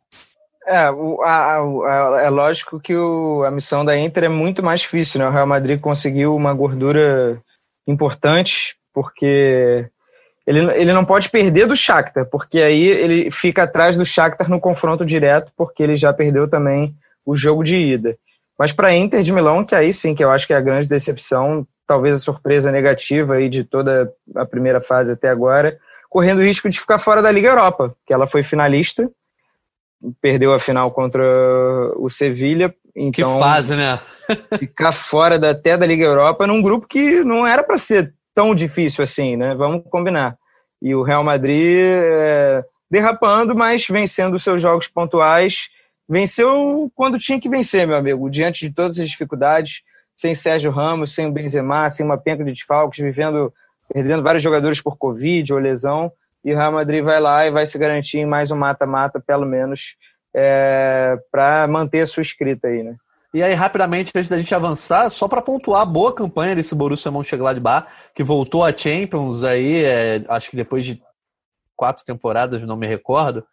É, 0.68 0.90
o, 0.90 1.22
a, 1.22 1.58
a, 1.58 2.22
é 2.24 2.30
lógico 2.30 2.80
que 2.80 2.96
o, 2.96 3.44
a 3.44 3.52
missão 3.52 3.86
da 3.86 3.98
Inter 3.98 4.26
é 4.26 4.30
muito 4.30 4.64
mais 4.64 4.82
difícil, 4.82 5.20
né? 5.20 5.28
O 5.28 5.32
Real 5.32 5.46
Madrid 5.46 5.80
conseguiu 5.80 6.36
uma 6.36 6.54
gordura 6.54 7.40
importante, 7.88 8.76
porque 8.92 9.88
ele, 10.46 10.60
ele 10.74 10.92
não 10.92 11.06
pode 11.06 11.30
perder 11.30 11.68
do 11.68 11.76
Shakhtar, 11.76 12.26
porque 12.26 12.60
aí 12.60 12.84
ele 12.84 13.32
fica 13.32 13.64
atrás 13.64 13.96
do 13.96 14.04
Shakhtar 14.04 14.50
no 14.50 14.60
confronto 14.60 15.06
direto, 15.06 15.52
porque 15.56 15.84
ele 15.84 15.96
já 15.96 16.12
perdeu 16.12 16.50
também 16.50 16.96
o 17.26 17.36
jogo 17.36 17.64
de 17.64 17.78
ida. 17.78 18.18
Mas 18.58 18.72
para 18.72 18.89
a 18.89 18.96
Inter 18.96 19.22
de 19.22 19.34
Milão, 19.34 19.63
que 19.63 19.76
aí 19.76 19.91
sim 19.91 20.15
que 20.15 20.24
eu 20.24 20.32
acho 20.32 20.48
que 20.48 20.54
é 20.54 20.58
a 20.58 20.62
grande 20.62 20.88
decepção, 20.88 21.68
talvez 21.86 22.15
a 22.15 22.20
surpresa 22.20 22.72
negativa 22.72 23.36
aí 23.36 23.50
de 23.50 23.63
toda 23.63 24.12
a 24.36 24.46
primeira 24.46 24.82
fase 24.82 25.12
até 25.12 25.30
agora, 25.30 25.78
correndo 26.10 26.39
o 26.39 26.44
risco 26.44 26.70
de 26.70 26.80
ficar 26.80 26.98
fora 26.98 27.22
da 27.22 27.32
Liga 27.32 27.50
Europa, 27.50 27.96
que 28.06 28.13
ela 28.13 28.26
foi 28.26 28.44
finalista, 28.44 29.10
perdeu 30.22 30.54
a 30.54 30.60
final 30.60 30.91
contra 30.91 31.24
o 31.98 32.10
Sevilha. 32.10 32.74
Então, 32.96 33.34
que 33.34 33.39
fase, 33.39 33.76
né? 33.76 34.00
ficar 34.58 34.91
fora 34.91 35.38
da, 35.38 35.52
até 35.52 35.78
da 35.78 35.86
Liga 35.86 36.06
Europa 36.06 36.48
num 36.48 36.62
grupo 36.62 36.88
que 36.88 37.24
não 37.24 37.46
era 37.46 37.63
para 37.63 37.78
ser 37.78 38.13
tão 38.34 38.56
difícil 38.56 39.04
assim, 39.04 39.36
né? 39.36 39.56
Vamos 39.56 39.84
combinar. 39.89 40.38
E 40.82 40.94
o 40.96 41.04
Real 41.04 41.24
Madrid 41.24 41.78
é, 41.82 42.63
derrapando, 42.89 43.56
mas 43.56 43.88
vencendo 43.88 44.36
os 44.36 44.44
seus 44.44 44.62
jogos 44.62 44.88
pontuais. 44.88 45.70
Venceu 46.08 46.91
quando 46.96 47.18
tinha 47.18 47.39
que 47.39 47.50
vencer, 47.50 47.88
meu 47.88 47.98
amigo, 47.98 48.30
diante 48.30 48.68
de 48.68 48.74
todas 48.74 49.00
as 49.00 49.10
dificuldades, 49.10 49.82
sem 50.15 50.36
Sérgio 50.36 50.72
Ramos, 50.72 51.13
sem 51.13 51.28
o 51.28 51.32
Benzema, 51.32 51.89
sem 51.89 52.06
uma 52.06 52.18
penca 52.18 52.44
de 52.44 52.52
desfalques, 52.52 53.04
vivendo, 53.04 53.52
perdendo 53.91 54.24
vários 54.24 54.44
jogadores 54.44 54.82
por 54.82 54.98
Covid 54.98 55.52
ou 55.52 55.60
lesão. 55.60 56.12
E 56.44 56.54
o 56.54 56.56
Real 56.56 56.72
Madrid 56.72 57.04
vai 57.04 57.20
lá 57.20 57.46
e 57.46 57.52
vai 57.52 57.65
se 57.65 57.78
garantir 57.78 58.20
em 58.20 58.26
mais 58.26 58.52
um 58.52 58.56
mata-mata, 58.56 59.20
pelo 59.20 59.46
menos, 59.46 59.96
é, 60.34 61.18
para 61.32 61.68
manter 61.68 62.02
a 62.02 62.08
sua 62.08 62.22
escrita 62.22 62.68
aí, 62.68 62.84
né? 62.84 62.96
E 63.34 63.44
aí, 63.44 63.54
rapidamente, 63.54 64.13
antes 64.15 64.30
da 64.30 64.38
gente 64.38 64.56
avançar, 64.56 65.10
só 65.10 65.28
para 65.28 65.41
pontuar 65.41 65.82
a 65.82 65.86
boa 65.86 66.13
campanha 66.13 66.56
desse 66.56 66.74
Borussia 66.74 67.12
Mönchengladbach, 67.12 67.88
que 68.13 68.24
voltou 68.24 68.63
a 68.63 68.76
Champions 68.76 69.44
aí, 69.44 69.84
é, 69.84 70.24
acho 70.30 70.50
que 70.50 70.56
depois 70.56 70.86
de 70.86 71.02
quatro 71.76 72.06
temporadas, 72.06 72.62
não 72.62 72.78
me 72.78 72.88
recordo, 72.88 73.46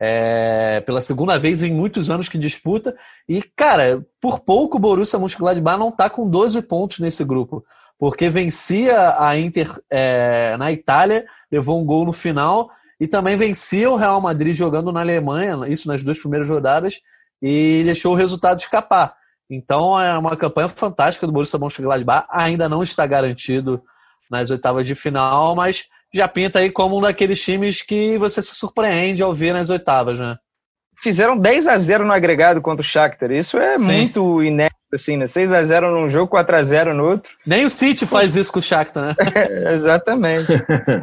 é, 0.00 0.80
pela 0.80 1.02
segunda 1.02 1.38
vez 1.38 1.62
em 1.62 1.70
muitos 1.70 2.08
anos 2.08 2.28
que 2.28 2.38
disputa. 2.38 2.96
E, 3.28 3.42
cara, 3.54 4.02
por 4.18 4.40
pouco 4.40 4.78
o 4.78 4.80
Borussia 4.80 5.18
Mönchengladbach 5.18 5.78
não 5.78 5.90
está 5.90 6.08
com 6.08 6.28
12 6.28 6.62
pontos 6.62 6.98
nesse 7.00 7.22
grupo, 7.22 7.62
porque 7.98 8.30
vencia 8.30 9.16
a 9.18 9.38
Inter 9.38 9.70
é, 9.90 10.56
na 10.58 10.72
Itália, 10.72 11.26
levou 11.52 11.78
um 11.78 11.84
gol 11.84 12.06
no 12.06 12.14
final, 12.14 12.70
e 12.98 13.06
também 13.06 13.36
vencia 13.36 13.90
o 13.90 13.96
Real 13.96 14.20
Madrid 14.20 14.54
jogando 14.54 14.90
na 14.90 15.00
Alemanha, 15.00 15.58
isso 15.68 15.86
nas 15.86 16.02
duas 16.02 16.18
primeiras 16.18 16.48
rodadas, 16.48 17.00
e 17.42 17.82
deixou 17.84 18.12
o 18.14 18.16
resultado 18.16 18.58
escapar. 18.58 19.14
Então 19.50 20.00
é 20.00 20.16
uma 20.16 20.36
campanha 20.36 20.68
fantástica 20.68 21.26
do 21.26 21.32
Borussia 21.32 21.58
Mönchengladbach. 21.58 22.26
Ainda 22.30 22.68
não 22.68 22.82
está 22.82 23.06
garantido 23.06 23.82
nas 24.30 24.50
oitavas 24.50 24.86
de 24.86 24.94
final, 24.94 25.54
mas 25.54 25.86
já 26.12 26.26
pinta 26.28 26.58
aí 26.58 26.70
como 26.70 26.98
um 26.98 27.00
daqueles 27.00 27.42
times 27.42 27.82
que 27.82 28.18
você 28.18 28.42
se 28.42 28.54
surpreende 28.54 29.22
ao 29.22 29.34
ver 29.34 29.52
nas 29.52 29.70
oitavas, 29.70 30.18
né? 30.18 30.36
Fizeram 31.02 31.36
10 31.36 31.66
a 31.66 31.78
0 31.78 32.04
no 32.04 32.12
agregado 32.12 32.60
contra 32.60 32.82
o 32.82 32.86
Shakhtar. 32.86 33.30
Isso 33.32 33.58
é 33.58 33.78
Sim. 33.78 33.92
muito 33.92 34.42
inédito, 34.42 34.76
assim, 34.92 35.16
né? 35.16 35.26
6 35.26 35.50
a 35.52 35.64
0 35.64 35.90
num 35.90 36.10
jogo, 36.10 36.28
4 36.28 36.56
a 36.56 36.62
0 36.62 36.94
no 36.94 37.06
outro. 37.06 37.32
Nem 37.46 37.64
o 37.64 37.70
City 37.70 38.04
faz 38.04 38.36
isso 38.36 38.52
com 38.52 38.58
o 38.58 38.62
Shakhtar, 38.62 39.06
né? 39.06 39.16
É, 39.34 39.72
exatamente. 39.72 40.52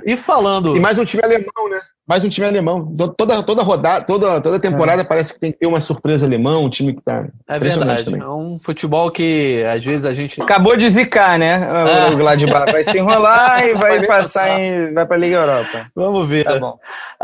e 0.05 0.15
falando... 0.15 0.77
E 0.77 0.79
mais 0.79 0.97
um 0.99 1.05
time 1.05 1.23
alemão, 1.23 1.69
né? 1.69 1.81
Mais 2.07 2.23
um 2.23 2.29
time 2.29 2.47
alemão. 2.47 2.95
Toda, 3.17 3.43
toda 3.43 3.61
rodada, 3.61 4.05
toda, 4.05 4.39
toda 4.39 4.59
temporada 4.59 5.01
é. 5.01 5.05
parece 5.05 5.33
que 5.33 5.39
tem 5.39 5.51
que 5.51 5.59
ter 5.59 5.67
uma 5.67 5.81
surpresa 5.81 6.25
alemão, 6.25 6.63
um 6.63 6.69
time 6.69 6.93
que 6.93 7.01
tá. 7.01 7.27
É 7.47 7.59
verdade. 7.59 8.05
Também. 8.05 8.21
É 8.21 8.29
um 8.29 8.57
futebol 8.57 9.11
que 9.11 9.61
às 9.65 9.83
vezes 9.83 10.05
a 10.05 10.13
gente. 10.13 10.41
Acabou 10.41 10.77
de 10.77 10.87
zicar, 10.87 11.37
né? 11.37 11.67
É. 12.09 12.13
O 12.13 12.17
Gladbach 12.17 12.71
vai 12.71 12.83
se 12.83 12.97
enrolar 12.97 13.61
e 13.67 13.73
vai, 13.73 13.99
vai 13.99 14.07
passar 14.07 14.57
em. 14.57 14.93
vai 14.93 15.05
pra 15.05 15.17
Liga 15.17 15.35
Europa. 15.35 15.91
Vamos 15.93 16.29
ver. 16.29 16.45
Tá 16.45 16.57
bom. 16.57 16.79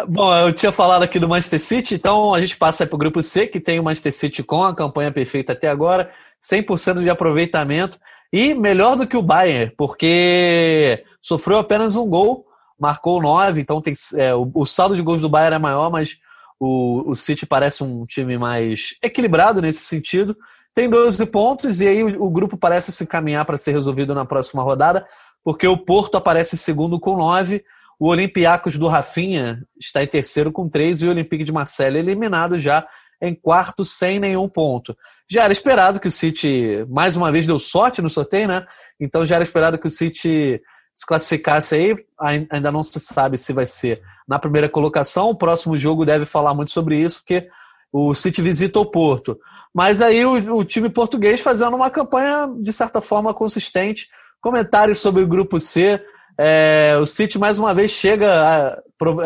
bom, 0.09 0.35
eu 0.35 0.51
tinha 0.51 0.71
falado 0.73 1.03
aqui 1.03 1.17
do 1.17 1.29
Manchester 1.29 1.61
City, 1.61 1.95
então 1.95 2.33
a 2.33 2.41
gente 2.41 2.57
passa 2.57 2.85
para 2.85 2.95
o 2.95 2.99
grupo 2.99 3.21
C, 3.21 3.47
que 3.47 3.61
tem 3.61 3.79
o 3.79 3.83
Manchester 3.83 4.11
City 4.11 4.43
com 4.43 4.63
a 4.63 4.75
campanha 4.75 5.11
perfeita 5.13 5.53
até 5.53 5.69
agora, 5.69 6.09
100% 6.43 7.01
de 7.01 7.09
aproveitamento 7.09 7.97
e 8.33 8.53
melhor 8.53 8.97
do 8.97 9.07
que 9.07 9.15
o 9.15 9.21
Bayern, 9.21 9.71
porque 9.77 11.05
sofreu 11.21 11.59
apenas 11.59 11.95
um 11.95 12.09
gol 12.09 12.45
marcou 12.83 13.21
nove, 13.21 13.61
então 13.61 13.81
tem, 13.81 13.93
é, 14.15 14.35
o, 14.35 14.51
o, 14.53 14.65
saldo 14.65 14.93
de 14.93 15.01
gols 15.01 15.21
do 15.21 15.29
Bayern 15.29 15.55
é 15.55 15.59
maior, 15.59 15.89
mas 15.89 16.17
o, 16.59 17.09
o 17.09 17.15
City 17.15 17.45
parece 17.45 17.81
um 17.81 18.05
time 18.05 18.37
mais 18.37 18.95
equilibrado 19.01 19.61
nesse 19.61 19.85
sentido. 19.85 20.35
Tem 20.73 20.89
12 20.89 21.25
pontos 21.27 21.79
e 21.79 21.87
aí 21.87 22.03
o, 22.03 22.25
o 22.25 22.29
grupo 22.29 22.57
parece 22.57 22.91
se 22.91 23.07
caminhar 23.07 23.45
para 23.45 23.57
ser 23.57 23.71
resolvido 23.71 24.13
na 24.13 24.25
próxima 24.25 24.61
rodada, 24.61 25.05
porque 25.45 25.65
o 25.65 25.77
Porto 25.77 26.17
aparece 26.17 26.57
segundo 26.57 26.99
com 26.99 27.15
nove, 27.15 27.63
o 27.97 28.07
Olympiacos 28.07 28.77
do 28.77 28.89
Rafinha 28.89 29.63
está 29.79 30.03
em 30.03 30.07
terceiro 30.07 30.51
com 30.51 30.67
três 30.67 31.01
e 31.01 31.07
o 31.07 31.09
Olympique 31.09 31.45
de 31.45 31.53
Marseille 31.53 31.99
eliminado 31.99 32.59
já 32.59 32.85
em 33.21 33.33
quarto 33.33 33.85
sem 33.85 34.19
nenhum 34.19 34.49
ponto. 34.49 34.93
Já 35.31 35.45
era 35.45 35.53
esperado 35.53 36.01
que 36.01 36.09
o 36.09 36.11
City, 36.11 36.85
mais 36.89 37.15
uma 37.15 37.31
vez, 37.31 37.47
deu 37.47 37.57
sorte 37.57 38.01
no 38.01 38.09
sorteio, 38.09 38.49
né? 38.49 38.65
Então 38.99 39.25
já 39.25 39.35
era 39.35 39.43
esperado 39.43 39.79
que 39.79 39.87
o 39.87 39.89
City 39.89 40.61
se 40.95 41.05
classificasse 41.05 41.75
aí, 41.75 42.05
ainda 42.51 42.71
não 42.71 42.83
se 42.83 42.99
sabe 42.99 43.37
se 43.37 43.51
vai 43.51 43.65
ser 43.65 44.01
na 44.27 44.37
primeira 44.37 44.69
colocação. 44.69 45.29
O 45.29 45.37
próximo 45.37 45.77
jogo 45.77 46.05
deve 46.05 46.25
falar 46.25 46.53
muito 46.53 46.71
sobre 46.71 46.97
isso, 46.97 47.19
porque 47.19 47.47
o 47.91 48.13
City 48.13 48.41
visita 48.41 48.79
o 48.79 48.85
Porto. 48.85 49.37
Mas 49.73 50.01
aí 50.01 50.23
o, 50.25 50.57
o 50.57 50.63
time 50.63 50.89
português 50.89 51.41
fazendo 51.41 51.75
uma 51.75 51.89
campanha, 51.89 52.47
de 52.61 52.71
certa 52.71 53.01
forma, 53.01 53.33
consistente. 53.33 54.07
Comentários 54.39 54.99
sobre 54.99 55.23
o 55.23 55.27
grupo 55.27 55.59
C. 55.59 56.03
É, 56.37 56.95
o 56.99 57.05
City, 57.05 57.39
mais 57.39 57.57
uma 57.57 57.73
vez, 57.73 57.91
chega 57.91 58.83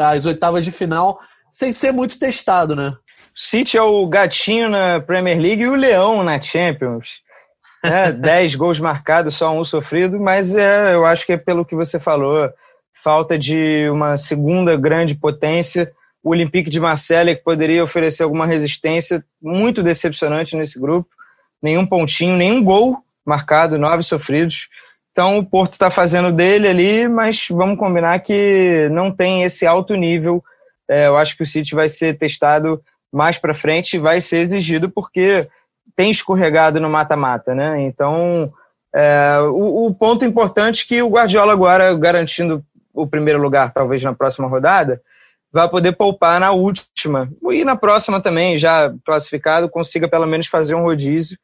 às 0.10 0.26
oitavas 0.26 0.64
de 0.64 0.72
final 0.72 1.20
sem 1.50 1.74
ser 1.74 1.92
muito 1.92 2.20
testado, 2.20 2.76
né? 2.76 2.94
City 3.36 3.78
é 3.78 3.82
o 3.82 4.06
gatinho 4.08 4.70
na 4.70 5.00
Premier 5.00 5.40
League 5.40 5.62
e 5.62 5.68
o 5.68 5.76
leão 5.76 6.24
na 6.24 6.42
Champions 6.42 7.22
né? 7.84 8.12
Dez 8.12 8.56
gols 8.56 8.80
marcados, 8.80 9.36
só 9.36 9.52
um 9.58 9.64
sofrido, 9.64 10.20
mas 10.20 10.56
é, 10.56 10.94
eu 10.94 11.06
acho 11.06 11.26
que 11.26 11.34
é 11.34 11.38
pelo 11.38 11.66
que 11.66 11.76
você 11.76 12.00
falou, 12.00 12.50
falta 12.94 13.38
de 13.38 13.90
uma 13.90 14.18
segunda 14.18 14.76
grande 14.76 15.16
potência. 15.16 15.92
O 16.24 16.32
Olympique 16.32 16.70
de 16.70 16.80
Marseille, 16.80 17.36
que 17.36 17.44
poderia 17.44 17.84
oferecer 17.84 18.24
alguma 18.24 18.46
resistência, 18.46 19.24
muito 19.42 19.84
decepcionante 19.84 20.56
nesse 20.58 20.80
grupo. 20.80 21.10
Nenhum 21.62 21.86
pontinho, 21.86 22.36
nenhum 22.36 22.64
gol 22.64 22.98
marcado, 23.26 23.78
nove 23.78 24.04
sofridos. 24.04 24.68
Então 25.12 25.38
o 25.38 25.46
Porto 25.46 25.74
está 25.74 25.90
fazendo 25.90 26.32
dele 26.32 26.68
ali, 26.68 27.08
mas 27.08 27.48
vamos 27.50 27.80
combinar 27.80 28.20
que 28.20 28.88
não 28.92 29.12
tem 29.12 29.44
esse 29.44 29.66
alto 29.66 29.96
nível. 29.96 30.44
É, 30.88 31.08
eu 31.08 31.18
acho 31.18 31.36
que 31.36 31.44
o 31.44 31.46
City 31.46 31.76
vai 31.76 31.90
ser 31.90 32.18
testado 32.18 32.82
mais 33.12 33.38
para 33.38 33.54
frente, 33.54 33.98
vai 33.98 34.22
ser 34.22 34.38
exigido, 34.38 34.90
porque 34.90 35.48
tem 35.98 36.12
escorregado 36.12 36.80
no 36.80 36.90
mata-mata, 36.90 37.56
né? 37.56 37.82
Então, 37.82 38.54
é, 38.96 39.40
o, 39.50 39.88
o, 39.88 39.94
ponto 39.96 40.24
importante 40.24 40.84
é 40.84 40.88
que 40.88 41.02
o 41.02 41.10
Guardiola 41.10 41.52
agora, 41.52 41.94
garantindo 41.96 42.64
o 42.94 43.08
primeiro 43.08 43.42
lugar, 43.42 43.74
talvez 43.74 44.04
na 44.04 44.14
próxima 44.14 44.48
rodada, 44.48 45.02
vai 45.52 45.68
poder 45.68 45.94
poupar 45.94 46.40
na 46.40 46.52
última. 46.52 47.28
E 47.52 47.66
na 47.66 47.76
próxima 47.76 48.22
também, 48.22 48.60
já 48.60 48.94
classificado, 49.04 49.68
consiga 49.68 50.08
pelo 50.08 50.28
menos 50.28 50.46
fazer 50.46 50.76
um 50.76 50.84
rodízio, 50.84 51.36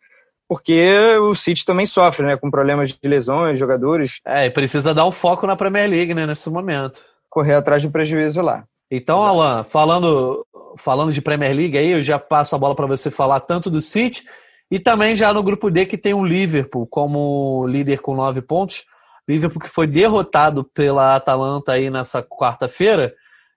porque 0.47 1.17
o 1.17 1.33
City 1.33 1.65
também 1.65 1.87
sofre, 1.87 2.23
né? 2.23 2.37
Com 2.37 2.51
problemas 2.51 2.91
de 2.91 3.09
lesões, 3.09 3.57
jogadores. 3.57 4.19
É, 4.23 4.45
e 4.45 4.51
precisa 4.51 4.93
dar 4.93 5.07
um 5.07 5.11
foco 5.11 5.47
na 5.47 5.55
Premier 5.55 5.89
League, 5.89 6.13
né? 6.13 6.27
Nesse 6.27 6.47
momento. 6.47 7.01
Correr 7.27 7.55
atrás 7.55 7.81
do 7.81 7.89
prejuízo 7.89 8.39
lá. 8.39 8.65
Então, 8.91 9.23
Alan, 9.23 9.63
falando, 9.63 10.45
falando 10.77 11.11
de 11.11 11.23
Premier 11.23 11.55
League 11.55 11.75
aí, 11.75 11.89
eu 11.89 12.03
já 12.03 12.19
passo 12.19 12.53
a 12.53 12.59
bola 12.59 12.75
para 12.75 12.85
você 12.85 13.09
falar 13.09 13.39
tanto 13.39 13.71
do 13.71 13.81
City 13.81 14.23
e 14.71 14.79
também 14.79 15.15
já 15.15 15.33
no 15.33 15.43
grupo 15.43 15.69
D 15.69 15.85
que 15.85 15.97
tem 15.97 16.13
o 16.13 16.25
Liverpool 16.25 16.87
como 16.87 17.65
líder 17.67 17.99
com 17.99 18.15
nove 18.15 18.41
pontos. 18.41 18.83
Liverpool 19.27 19.61
que 19.61 19.69
foi 19.69 19.87
derrotado 19.87 20.63
pela 20.63 21.15
Atalanta 21.15 21.73
aí 21.73 21.89
nessa 21.89 22.21
quarta-feira. 22.21 23.13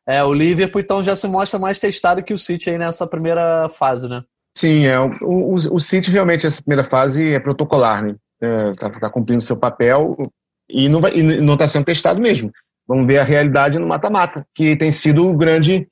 É, 0.07 0.23
o 0.23 0.33
Liverpool 0.33 0.81
então 0.81 1.03
já 1.03 1.16
se 1.16 1.27
mostra 1.27 1.59
mais 1.59 1.79
testado 1.79 2.23
que 2.23 2.33
o 2.33 2.38
City 2.38 2.71
aí 2.71 2.79
nessa 2.79 3.07
primeira 3.07 3.69
fase, 3.69 4.09
né? 4.09 4.23
Sim, 4.57 4.87
é, 4.87 4.99
o, 5.01 5.11
o, 5.23 5.55
o 5.55 5.81
City 5.81 6.11
realmente 6.11 6.45
nessa 6.45 6.62
primeira 6.62 6.85
fase 6.85 7.35
é 7.35 7.40
protocolar, 7.40 8.05
né? 8.05 8.14
É, 8.40 8.73
tá 8.75 9.11
cumprindo 9.11 9.40
seu 9.40 9.57
papel 9.57 10.16
e 10.69 10.88
não 10.88 11.55
está 11.55 11.66
sendo 11.66 11.87
testado 11.87 12.21
mesmo. 12.21 12.53
Vamos 12.87 13.07
ver 13.07 13.19
a 13.19 13.25
realidade 13.25 13.79
no 13.79 13.87
mata-mata, 13.87 14.47
que 14.55 14.77
tem 14.77 14.92
sido 14.92 15.29
o 15.29 15.37
grande 15.37 15.88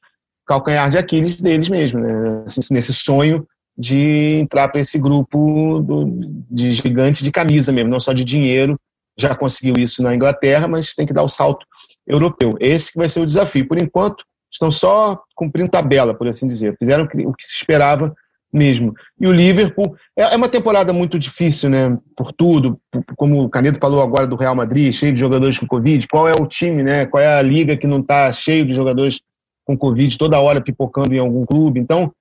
calcanhar 0.47 0.89
de 0.91 0.99
Aquiles 0.99 1.41
deles 1.41 1.69
mesmo, 1.69 1.99
né? 1.99 2.45
Assim, 2.47 2.61
nesse 2.71 2.93
sonho 2.93 3.47
de 3.77 4.39
entrar 4.41 4.69
para 4.69 4.81
esse 4.81 4.99
grupo 4.99 5.81
do, 5.81 6.05
de 6.51 6.73
gigante 6.73 7.25
de 7.25 7.33
camisa 7.33 7.73
mesmo, 7.73 7.91
não 7.91 8.01
só 8.01 8.13
de 8.13 8.25
dinheiro. 8.25 8.79
Já 9.17 9.35
conseguiu 9.35 9.75
isso 9.79 10.03
na 10.03 10.15
Inglaterra, 10.15 10.67
mas 10.67 10.95
tem 10.95 11.07
que 11.07 11.13
dar 11.13 11.23
o 11.23 11.29
salto 11.29 11.67
europeu. 12.07 12.55
Esse 12.61 12.93
que 12.93 12.99
vai 12.99 13.09
ser 13.09 13.21
o 13.21 13.27
desafio. 13.27 13.67
Por 13.67 13.81
enquanto, 13.81 14.25
estão 14.51 14.71
só 14.71 15.21
cumprindo 15.35 15.71
tabela, 15.71 16.15
por 16.15 16.27
assim 16.27 16.47
dizer. 16.47 16.77
Fizeram 16.79 17.05
o 17.05 17.09
que 17.35 17.47
se 17.47 17.55
esperava 17.57 18.15
mesmo. 18.53 18.95
E 19.21 19.27
o 19.27 19.33
Liverpool 19.33 19.97
é, 20.17 20.23
é 20.23 20.37
uma 20.37 20.49
temporada 20.49 20.93
muito 20.93 21.19
difícil, 21.19 21.69
né? 21.69 21.99
Por 22.17 22.33
tudo, 22.33 22.79
como 23.17 23.43
o 23.43 23.49
Caneto 23.49 23.81
falou 23.81 24.01
agora 24.01 24.29
do 24.29 24.37
Real 24.37 24.55
Madrid, 24.55 24.93
cheio 24.93 25.13
de 25.13 25.19
jogadores 25.19 25.59
com 25.59 25.67
Covid. 25.67 26.07
Qual 26.07 26.29
é 26.29 26.33
o 26.33 26.47
time, 26.47 26.83
né? 26.83 27.05
Qual 27.07 27.21
é 27.21 27.27
a 27.27 27.43
liga 27.43 27.77
que 27.77 27.89
não 27.89 27.99
está 27.99 28.31
cheio 28.31 28.65
de 28.65 28.73
jogadores 28.73 29.21
com 29.65 29.77
Covid 29.77 30.17
toda 30.17 30.41
hora 30.41 30.63
pipocando 30.63 31.13
em 31.15 31.19
algum 31.19 31.45
clube? 31.45 31.81
Então, 31.81 32.13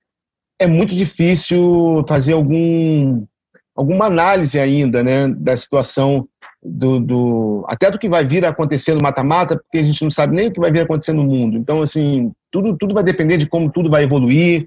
é 0.58 0.66
muito 0.66 0.94
difícil 0.94 2.04
fazer 2.08 2.34
algum, 2.34 3.26
alguma 3.74 4.06
análise 4.06 4.58
ainda 4.58 5.02
né, 5.02 5.28
da 5.28 5.56
situação 5.56 6.28
do, 6.62 6.98
do, 6.98 7.64
até 7.68 7.90
do 7.90 7.98
que 7.98 8.08
vai 8.08 8.26
vir 8.26 8.44
a 8.44 8.48
acontecer 8.48 8.94
no 8.94 9.02
mata-mata, 9.02 9.56
porque 9.56 9.78
a 9.78 9.84
gente 9.84 10.02
não 10.02 10.10
sabe 10.10 10.34
nem 10.34 10.48
o 10.48 10.52
que 10.52 10.60
vai 10.60 10.72
vir 10.72 10.80
a 10.80 10.84
acontecer 10.84 11.12
no 11.12 11.24
mundo. 11.24 11.58
Então, 11.58 11.82
assim, 11.82 12.32
tudo, 12.50 12.76
tudo 12.76 12.94
vai 12.94 13.04
depender 13.04 13.36
de 13.36 13.46
como 13.46 13.70
tudo 13.70 13.90
vai 13.90 14.04
evoluir. 14.04 14.66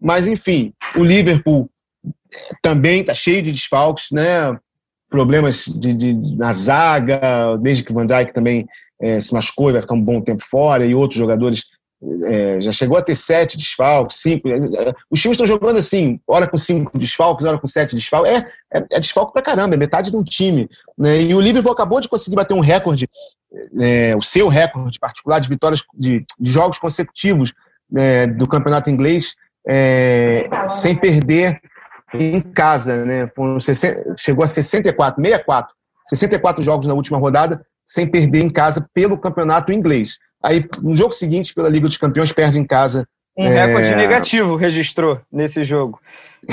Mas, 0.00 0.26
enfim, 0.26 0.74
o 0.96 1.04
Liverpool 1.04 1.70
também 2.60 3.00
está 3.00 3.14
cheio 3.14 3.42
de 3.42 3.52
desfalques, 3.52 4.08
né? 4.10 4.58
Problemas 5.08 5.64
de, 5.64 5.94
de, 5.94 6.36
na 6.36 6.52
zaga, 6.52 7.56
desde 7.60 7.84
que 7.84 7.92
o 7.92 7.94
Van 7.94 8.06
Dijk 8.06 8.32
também 8.32 8.66
é, 9.00 9.20
se 9.20 9.32
machucou 9.32 9.70
e 9.70 9.72
vai 9.72 9.82
ficar 9.82 9.94
um 9.94 10.02
bom 10.02 10.20
tempo 10.20 10.44
fora, 10.50 10.84
e 10.84 10.94
outros 10.94 11.18
jogadores 11.18 11.64
é, 12.24 12.60
já 12.60 12.72
chegou 12.72 12.98
a 12.98 13.02
ter 13.02 13.14
sete 13.14 13.56
desfalques, 13.56 14.20
cinco. 14.20 14.48
É, 14.48 14.56
é, 14.56 14.92
os 15.08 15.20
times 15.20 15.36
estão 15.36 15.46
jogando 15.46 15.78
assim, 15.78 16.20
hora 16.26 16.48
com 16.48 16.56
cinco 16.56 16.98
desfalques, 16.98 17.46
hora 17.46 17.58
com 17.58 17.66
sete 17.66 17.94
desfalques. 17.94 18.32
É, 18.32 18.36
é, 18.78 18.84
é 18.92 19.00
desfalque 19.00 19.32
pra 19.32 19.42
caramba, 19.42 19.74
é 19.74 19.78
metade 19.78 20.10
de 20.10 20.16
um 20.16 20.24
time. 20.24 20.68
Né? 20.98 21.22
E 21.22 21.34
o 21.34 21.40
Liverpool 21.40 21.72
acabou 21.72 22.00
de 22.00 22.08
conseguir 22.08 22.34
bater 22.34 22.54
um 22.54 22.60
recorde, 22.60 23.08
é, 23.80 24.16
o 24.16 24.22
seu 24.22 24.48
recorde 24.48 24.98
particular 24.98 25.38
de 25.38 25.48
vitórias 25.48 25.84
de, 25.94 26.24
de 26.38 26.50
jogos 26.50 26.78
consecutivos 26.78 27.52
né, 27.90 28.26
do 28.26 28.48
campeonato 28.48 28.90
inglês, 28.90 29.36
é, 29.66 30.42
sem 30.68 30.96
perder 30.96 31.60
em 32.12 32.40
casa. 32.40 33.04
Né? 33.04 33.30
60, 33.60 34.16
chegou 34.18 34.44
a 34.44 34.48
64, 34.48 35.22
64, 35.22 35.74
64 36.08 36.62
jogos 36.64 36.86
na 36.88 36.94
última 36.94 37.18
rodada, 37.18 37.64
sem 37.86 38.10
perder 38.10 38.42
em 38.42 38.50
casa 38.50 38.88
pelo 38.92 39.16
campeonato 39.16 39.72
inglês. 39.72 40.16
Aí, 40.42 40.66
no 40.80 40.96
jogo 40.96 41.12
seguinte, 41.12 41.54
pela 41.54 41.68
Liga 41.68 41.86
dos 41.86 41.96
Campeões, 41.96 42.32
perde 42.32 42.58
em 42.58 42.64
casa. 42.64 43.06
Um 43.36 43.46
é... 43.46 43.66
recorde 43.66 43.94
negativo 43.94 44.56
registrou 44.56 45.20
nesse 45.30 45.64
jogo. 45.64 46.00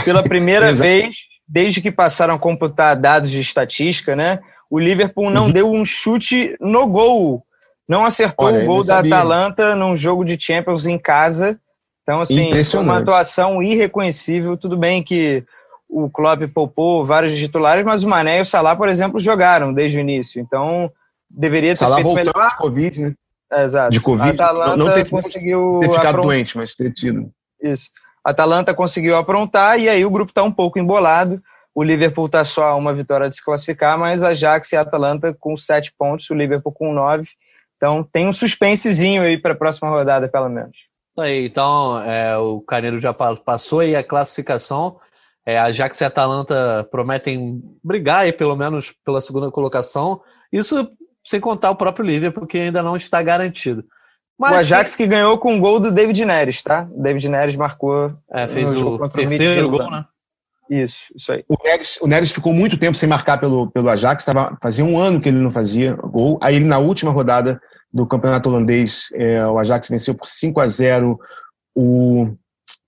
Pela 0.06 0.24
primeira 0.24 0.72
vez, 0.74 1.16
desde 1.48 1.82
que 1.82 1.92
passaram 1.92 2.36
a 2.36 2.40
computar 2.40 2.96
dados 2.96 3.32
de 3.32 3.40
estatística, 3.40 4.16
né? 4.16 4.40
O 4.70 4.78
Liverpool 4.78 5.32
não 5.32 5.46
uhum. 5.46 5.52
deu 5.52 5.72
um 5.72 5.84
chute 5.84 6.56
no 6.60 6.88
gol. 6.88 7.44
Não 7.88 8.06
acertou 8.06 8.46
Olha, 8.46 8.64
o 8.64 8.66
gol 8.68 8.84
da 8.84 8.98
sabia. 8.98 9.16
Atalanta 9.16 9.76
num 9.76 9.96
jogo 9.96 10.24
de 10.24 10.40
Champions 10.40 10.86
em 10.86 10.98
casa. 10.98 11.60
Então, 12.04 12.22
assim, 12.22 12.52
uma 12.76 13.00
atuação 13.00 13.64
irreconhecível. 13.64 14.56
Tudo 14.56 14.78
bem 14.78 15.02
que 15.02 15.44
o 15.90 16.08
Klopp 16.08 16.44
poupou 16.54 17.04
vários 17.04 17.36
titulares, 17.36 17.84
mas 17.84 18.04
o 18.04 18.10
Mané 18.10 18.38
e 18.38 18.42
o 18.42 18.46
Salah, 18.46 18.76
por 18.76 18.88
exemplo, 18.88 19.20
jogaram 19.20 19.74
desde 19.74 19.98
o 19.98 20.02
início. 20.02 20.40
Então, 20.40 20.92
deveria 21.28 21.72
ter 21.72 21.78
Salah 21.78 21.96
feito 21.96 22.14
melhor. 22.14 22.58
Covid, 22.58 23.02
né? 23.02 23.14
Exato. 23.52 23.92
De 23.92 24.00
Covid. 24.00 24.30
Atalanta 24.30 24.78
não, 24.78 24.94
ter, 24.94 25.10
conseguiu 25.10 25.80
ter 25.82 25.90
ficado 25.90 26.08
apron... 26.08 26.24
doente, 26.24 26.58
mas 26.58 26.76
ter 26.76 26.92
tido. 26.94 27.32
Isso. 27.62 27.90
A 28.24 28.32
Atalanta 28.32 28.74
conseguiu 28.74 29.16
aprontar 29.16 29.80
e 29.80 29.90
aí 29.90 30.06
o 30.06 30.12
grupo 30.12 30.32
está 30.32 30.44
um 30.44 30.52
pouco 30.52 30.78
embolado. 30.78 31.42
O 31.74 31.84
Liverpool 31.84 32.26
está 32.26 32.44
só 32.44 32.66
a 32.66 32.76
uma 32.76 32.94
vitória 32.94 33.30
de 33.30 33.36
se 33.36 33.44
classificar, 33.44 33.98
mas 33.98 34.24
a 34.24 34.30
Ajax 34.30 34.72
e 34.72 34.76
a 34.76 34.82
Atalanta 34.82 35.36
com 35.40 35.56
sete 35.56 35.94
pontos, 35.98 36.30
o 36.30 36.36
Liverpool 36.36 36.74
com 36.74 36.94
nove. 36.94 37.28
Então 37.78 38.04
tem 38.04 38.28
um 38.28 38.34
suspensezinho 38.34 39.24
aí 39.24 39.38
para 39.38 39.54
a 39.54 39.58
próxima 39.58 39.90
rodada, 39.90 40.28
pelo 40.28 40.50
menos. 40.50 40.76
Aí, 41.18 41.46
então, 41.46 42.02
é, 42.02 42.38
o 42.38 42.62
Caneiro 42.62 43.00
já 43.00 43.14
passou 43.14 43.80
aí 43.80 43.96
a 43.96 44.04
classificação. 44.04 44.98
É, 45.46 45.58
a 45.58 45.66
Ajax 45.66 46.00
e 46.00 46.04
a 46.04 46.08
Atalanta 46.08 46.88
prometem 46.92 47.62
brigar 47.84 48.20
aí, 48.20 48.34
pelo 48.34 48.56
menos 48.56 48.94
pela 49.04 49.22
segunda 49.22 49.50
colocação. 49.50 50.22
Isso 50.52 50.90
sem 51.30 51.40
contar 51.40 51.70
o 51.70 51.76
próprio 51.76 52.04
Liverpool, 52.04 52.48
que 52.48 52.58
ainda 52.58 52.82
não 52.82 52.96
está 52.96 53.22
garantido. 53.22 53.86
Mas 54.36 54.54
o 54.54 54.56
Ajax 54.56 54.96
que... 54.96 55.04
que 55.04 55.10
ganhou 55.10 55.38
com 55.38 55.56
o 55.56 55.60
gol 55.60 55.80
do 55.80 55.92
David 55.92 56.26
Neres, 56.26 56.64
tá? 56.64 56.90
O 56.92 57.04
David 57.04 57.30
Neres 57.30 57.56
marcou. 57.56 58.12
É, 58.32 58.48
fez 58.48 58.74
o 58.74 58.98
terceiro 59.10 59.68
o 59.68 59.70
gol, 59.70 59.92
né? 59.92 60.06
Isso, 60.68 61.14
isso 61.16 61.32
aí. 61.32 61.46
O 61.48 61.56
Neres, 61.64 62.00
o 62.02 62.08
Neres 62.08 62.32
ficou 62.32 62.52
muito 62.52 62.80
tempo 62.80 62.98
sem 62.98 63.08
marcar 63.08 63.40
pelo, 63.40 63.70
pelo 63.70 63.90
Ajax, 63.90 64.26
tava, 64.26 64.58
fazia 64.60 64.84
um 64.84 64.98
ano 64.98 65.22
que 65.22 65.30
ele 65.30 65.38
não 65.38 65.52
fazia 65.52 65.94
gol. 65.94 66.40
Aí 66.42 66.56
ele, 66.56 66.66
na 66.66 66.80
última 66.80 67.12
rodada 67.12 67.62
do 67.94 68.08
campeonato 68.08 68.50
holandês, 68.50 69.10
é, 69.14 69.46
o 69.46 69.60
Ajax 69.60 69.88
venceu 69.88 70.16
por 70.16 70.26
5 70.26 70.60
a 70.60 70.68
0 70.68 71.20
o 71.76 72.34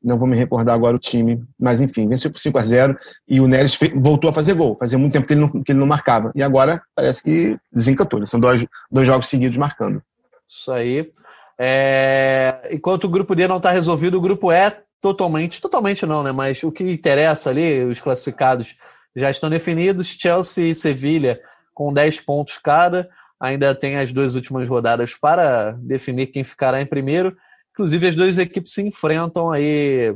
não 0.04 0.18
vou 0.18 0.28
me 0.28 0.36
recordar 0.36 0.74
agora 0.74 0.96
o 0.96 1.00
time, 1.00 1.44
mas 1.60 1.80
enfim, 1.80 2.08
venceu 2.08 2.32
por 2.32 2.40
5 2.40 2.58
a 2.58 2.62
0 2.62 2.98
e 3.28 3.40
o 3.40 3.48
Neres 3.48 3.78
voltou 3.96 4.30
a 4.30 4.34
fazer 4.34 4.54
gol. 4.54 4.76
Fazia 4.80 4.98
muito 4.98 5.14
tempo 5.14 5.28
que 5.28 5.34
ele, 5.34 5.42
não, 5.42 5.64
que 5.64 5.72
ele 5.72 5.80
não 5.80 5.88
marcava. 5.88 6.32
E 6.34 6.42
agora 6.42 6.82
parece 6.96 7.24
que 7.24 7.58
desencantou. 7.72 8.20
Né? 8.20 8.26
São 8.26 8.40
dois, 8.40 8.66
dois 8.92 9.06
jogos 9.06 9.28
seguidos 9.28 9.58
marcando. 9.58 10.02
Isso 10.48 10.72
aí. 10.72 11.12
É... 11.60 12.70
Enquanto 12.72 13.04
o 13.04 13.10
grupo 13.10 13.36
D 13.36 13.48
não 13.48 13.58
está 13.58 13.72
resolvido, 13.72 14.18
o 14.18 14.22
grupo 14.22 14.52
E 14.52 14.76
totalmente, 15.00 15.62
totalmente 15.62 16.06
não, 16.06 16.24
né? 16.24 16.32
Mas 16.32 16.64
o 16.64 16.72
que 16.72 16.84
interessa 16.84 17.50
ali, 17.50 17.84
os 17.84 18.00
classificados 18.00 18.78
já 19.16 19.30
estão 19.30 19.50
definidos. 19.50 20.16
Chelsea 20.20 20.72
e 20.72 20.76
Sevilha 20.76 21.40
com 21.74 21.94
10 21.94 22.22
pontos 22.22 22.58
cada. 22.58 23.10
Ainda 23.40 23.74
tem 23.74 23.98
as 23.98 24.12
duas 24.12 24.36
últimas 24.36 24.68
rodadas 24.68 25.16
para 25.16 25.72
definir 25.80 26.28
quem 26.28 26.44
ficará 26.44 26.82
em 26.82 26.86
primeiro. 26.86 27.36
Inclusive, 27.72 28.08
as 28.08 28.16
duas 28.16 28.38
equipes 28.38 28.74
se 28.74 28.82
enfrentam 28.82 29.52
aí 29.52 30.16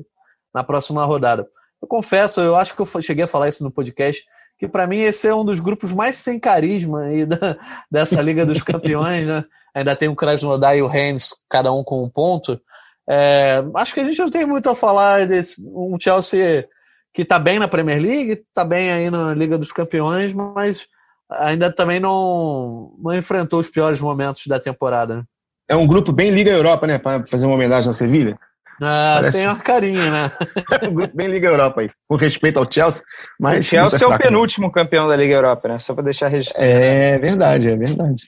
na 0.53 0.63
próxima 0.63 1.03
rodada. 1.05 1.47
Eu 1.81 1.87
confesso, 1.87 2.41
eu 2.41 2.55
acho 2.55 2.75
que 2.75 2.81
eu 2.81 3.01
cheguei 3.01 3.25
a 3.25 3.27
falar 3.27 3.49
isso 3.49 3.63
no 3.63 3.71
podcast, 3.71 4.23
que 4.57 4.67
para 4.67 4.87
mim 4.87 4.99
esse 4.99 5.27
é 5.27 5.35
um 5.35 5.43
dos 5.43 5.59
grupos 5.59 5.91
mais 5.91 6.17
sem 6.17 6.39
carisma 6.39 7.01
aí 7.01 7.25
da, 7.25 7.57
dessa 7.91 8.21
Liga 8.21 8.45
dos 8.45 8.61
Campeões, 8.61 9.27
né? 9.27 9.43
Ainda 9.73 9.95
tem 9.95 10.07
o 10.07 10.15
Krasnodar 10.15 10.77
e 10.77 10.81
o 10.81 10.87
Rennes, 10.87 11.35
cada 11.49 11.71
um 11.71 11.83
com 11.83 12.01
um 12.01 12.09
ponto. 12.09 12.59
É, 13.07 13.61
acho 13.75 13.93
que 13.93 13.99
a 13.99 14.05
gente 14.05 14.17
não 14.17 14.29
tem 14.29 14.45
muito 14.45 14.69
a 14.69 14.75
falar 14.75 15.27
desse 15.27 15.61
um 15.69 15.97
Chelsea 15.99 16.67
que 17.13 17.21
está 17.21 17.37
bem 17.37 17.59
na 17.59 17.67
Premier 17.67 18.01
League, 18.01 18.31
está 18.31 18.63
bem 18.65 18.91
aí 18.91 19.09
na 19.09 19.33
Liga 19.33 19.57
dos 19.57 19.71
Campeões, 19.71 20.33
mas 20.33 20.87
ainda 21.29 21.71
também 21.71 21.99
não, 21.99 22.93
não 22.97 23.13
enfrentou 23.13 23.59
os 23.59 23.69
piores 23.69 24.01
momentos 24.01 24.47
da 24.47 24.59
temporada. 24.59 25.17
Né? 25.17 25.23
É 25.67 25.75
um 25.75 25.87
grupo 25.87 26.11
bem 26.11 26.31
Liga 26.31 26.51
Europa, 26.51 26.87
né? 26.87 26.97
Para 26.97 27.25
fazer 27.27 27.45
uma 27.45 27.55
homenagem 27.55 27.87
ao 27.87 27.93
Sevilha. 27.93 28.37
Ah, 28.81 29.15
Parece... 29.15 29.37
tem 29.37 29.47
uma 29.47 29.57
carinha, 29.57 30.11
né? 30.11 30.31
é 30.81 30.87
um 30.87 30.93
grupo 30.93 31.15
bem 31.15 31.27
Liga 31.27 31.47
Europa 31.47 31.81
aí, 31.81 31.89
com 32.07 32.15
respeito 32.15 32.59
ao 32.59 32.69
Chelsea. 32.69 33.03
Mas 33.39 33.65
o 33.65 33.69
Chelsea 33.69 34.07
é 34.07 34.07
o 34.07 34.17
penúltimo 34.17 34.71
campeão 34.71 35.07
da 35.07 35.15
Liga 35.15 35.33
Europa, 35.33 35.67
né? 35.67 35.79
Só 35.79 35.93
para 35.93 36.03
deixar 36.03 36.27
registrado. 36.27 36.65
É 36.67 37.17
verdade, 37.17 37.69
é 37.69 37.75
verdade. 37.75 38.23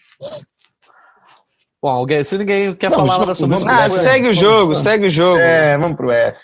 Bom, 1.81 1.89
alguém, 1.89 2.23
se 2.23 2.37
ninguém 2.37 2.73
quer 2.73 2.89
vamos, 2.89 3.13
falar 3.13 3.35
sobre 3.35 3.55
isso. 3.55 3.69
Ah, 3.69 3.89
segue 3.89 4.29
o 4.29 4.33
jogo, 4.33 4.73
vamos, 4.73 4.79
segue 4.79 5.05
o 5.05 5.09
jogo. 5.09 5.39
É, 5.39 5.77
vamos 5.77 5.95
pro 5.95 6.11
F. 6.11 6.39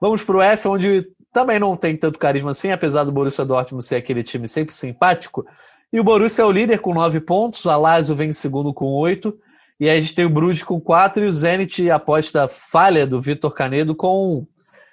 Vamos 0.00 0.22
pro 0.22 0.40
F, 0.40 0.68
onde 0.68 1.06
também 1.32 1.58
não 1.58 1.76
tem 1.76 1.96
tanto 1.96 2.18
carisma 2.18 2.52
assim, 2.52 2.70
apesar 2.70 3.04
do 3.04 3.12
Borussia 3.12 3.44
Dortmund 3.44 3.84
ser 3.84 3.96
aquele 3.96 4.22
time 4.22 4.48
sempre 4.48 4.74
simpático. 4.74 5.44
E 5.92 6.00
o 6.00 6.04
Borussia 6.04 6.42
é 6.42 6.46
o 6.46 6.52
líder 6.52 6.78
com 6.78 6.94
nove 6.94 7.20
pontos, 7.20 7.66
a 7.66 7.76
Lazio 7.76 8.16
vem 8.16 8.30
em 8.30 8.32
segundo 8.32 8.72
com 8.72 8.86
oito. 8.86 9.36
E 9.80 9.88
aí 9.88 9.96
a 9.96 10.00
gente 10.00 10.14
tem 10.14 10.26
o 10.26 10.30
Bruges 10.30 10.62
com 10.62 10.78
4 10.78 11.24
e 11.24 11.26
o 11.26 11.32
Zenit 11.32 11.90
aposta 11.90 12.46
falha 12.46 13.06
do 13.06 13.18
Vitor 13.18 13.50
Canedo 13.54 13.94
com. 13.94 14.46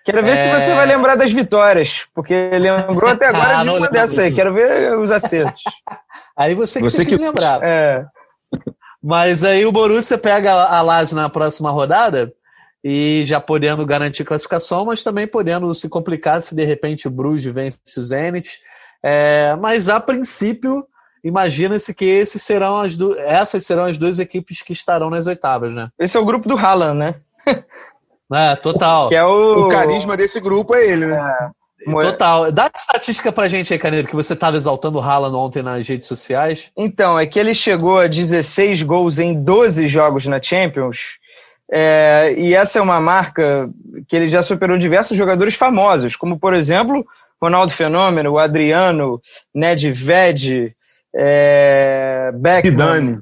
Quero 0.06 0.24
ver 0.24 0.32
é... 0.32 0.36
se 0.38 0.50
você 0.50 0.74
vai 0.74 0.86
lembrar 0.86 1.16
das 1.16 1.34
vitórias, 1.34 2.08
porque 2.16 2.52
lembrou 2.52 3.12
até 3.12 3.28
agora 3.28 3.58
ah, 3.60 3.64
de 3.64 3.70
uma 3.70 3.90
dessa 3.90 4.22
aí. 4.22 4.34
Quero 4.34 4.54
ver 4.54 4.98
os 4.98 5.12
acertos. 5.12 5.62
aí 6.38 6.56
você 6.56 6.80
que 6.80 6.86
você 6.86 7.00
tem 7.00 7.08
que, 7.08 7.18
que 7.18 7.22
lembrar. 7.22 7.60
É. 7.62 8.06
Mas 9.04 9.44
aí 9.44 9.66
o 9.66 9.74
Borussia 9.74 10.18
pega 10.18 10.54
a 10.54 10.82
Lazio 10.82 11.18
na 11.18 11.30
próxima 11.30 11.70
rodada 11.70 12.34
e 12.82 13.24
já 13.26 13.42
podendo 13.42 13.86
garantir 13.86 14.24
classificação, 14.24 14.86
mas 14.86 15.04
também 15.04 15.28
podendo 15.28 15.74
se 15.74 15.90
complicar 15.90 16.42
se 16.42 16.56
de 16.56 16.64
repente 16.64 17.10
o 17.10 17.12
Bruges 17.12 17.54
vence 17.54 17.78
o 17.98 18.02
Zenit. 18.02 18.58
É, 19.04 19.54
mas 19.60 19.90
a 19.90 20.00
princípio 20.00 20.88
imagina-se 21.28 21.94
que 21.94 22.06
esses 22.06 22.42
serão 22.42 22.80
as 22.80 22.96
do... 22.96 23.18
essas 23.20 23.66
serão 23.66 23.84
as 23.84 23.98
duas 23.98 24.20
equipes 24.20 24.62
que 24.62 24.74
estarão 24.74 25.10
nas 25.10 25.28
oitavas, 25.28 25.74
né? 25.74 25.90
Esse 26.00 26.18
é 26.18 26.20
o 26.20 26.26
grupo 26.26 26.48
do 26.48 26.58
Haaland, 26.58 26.98
né? 26.98 27.16
é, 28.34 28.56
total. 28.56 29.10
Que 29.10 29.16
é 29.16 29.26
o... 29.26 29.66
o 29.66 29.70
carisma 29.70 30.16
desse 30.16 30.40
grupo 30.40 30.76
é 30.76 30.86
ele, 30.88 31.08
né? 31.08 31.18
É. 31.54 31.58
Total. 32.00 32.52
Dá 32.52 32.70
estatística 32.76 33.32
pra 33.32 33.48
gente 33.48 33.72
aí, 33.72 33.80
Caneiro, 33.80 34.08
que 34.08 34.16
você 34.16 34.34
estava 34.34 34.58
exaltando 34.58 34.98
o 34.98 35.02
Haaland 35.02 35.36
ontem 35.36 35.64
nas 35.64 35.88
redes 35.88 36.08
sociais. 36.08 36.72
Então, 36.76 37.18
é 37.18 37.26
que 37.26 37.40
ele 37.40 37.54
chegou 37.54 38.00
a 38.00 38.08
16 38.08 38.84
gols 38.84 39.20
em 39.20 39.34
12 39.34 39.88
jogos 39.88 40.28
na 40.28 40.42
Champions. 40.42 41.18
É, 41.72 42.34
e 42.38 42.54
essa 42.54 42.80
é 42.80 42.82
uma 42.82 43.00
marca 43.00 43.70
que 44.08 44.16
ele 44.16 44.28
já 44.28 44.42
superou 44.42 44.78
diversos 44.78 45.18
jogadores 45.18 45.56
famosos, 45.56 46.16
como, 46.16 46.40
por 46.40 46.54
exemplo, 46.54 47.06
Ronaldo 47.42 47.72
Fenômeno, 47.72 48.32
o 48.32 48.40
Adriano, 48.40 49.22
Nedved, 49.54 50.76
é, 51.16 52.32
Beckman, 52.36 52.72
Zidane, 52.72 53.20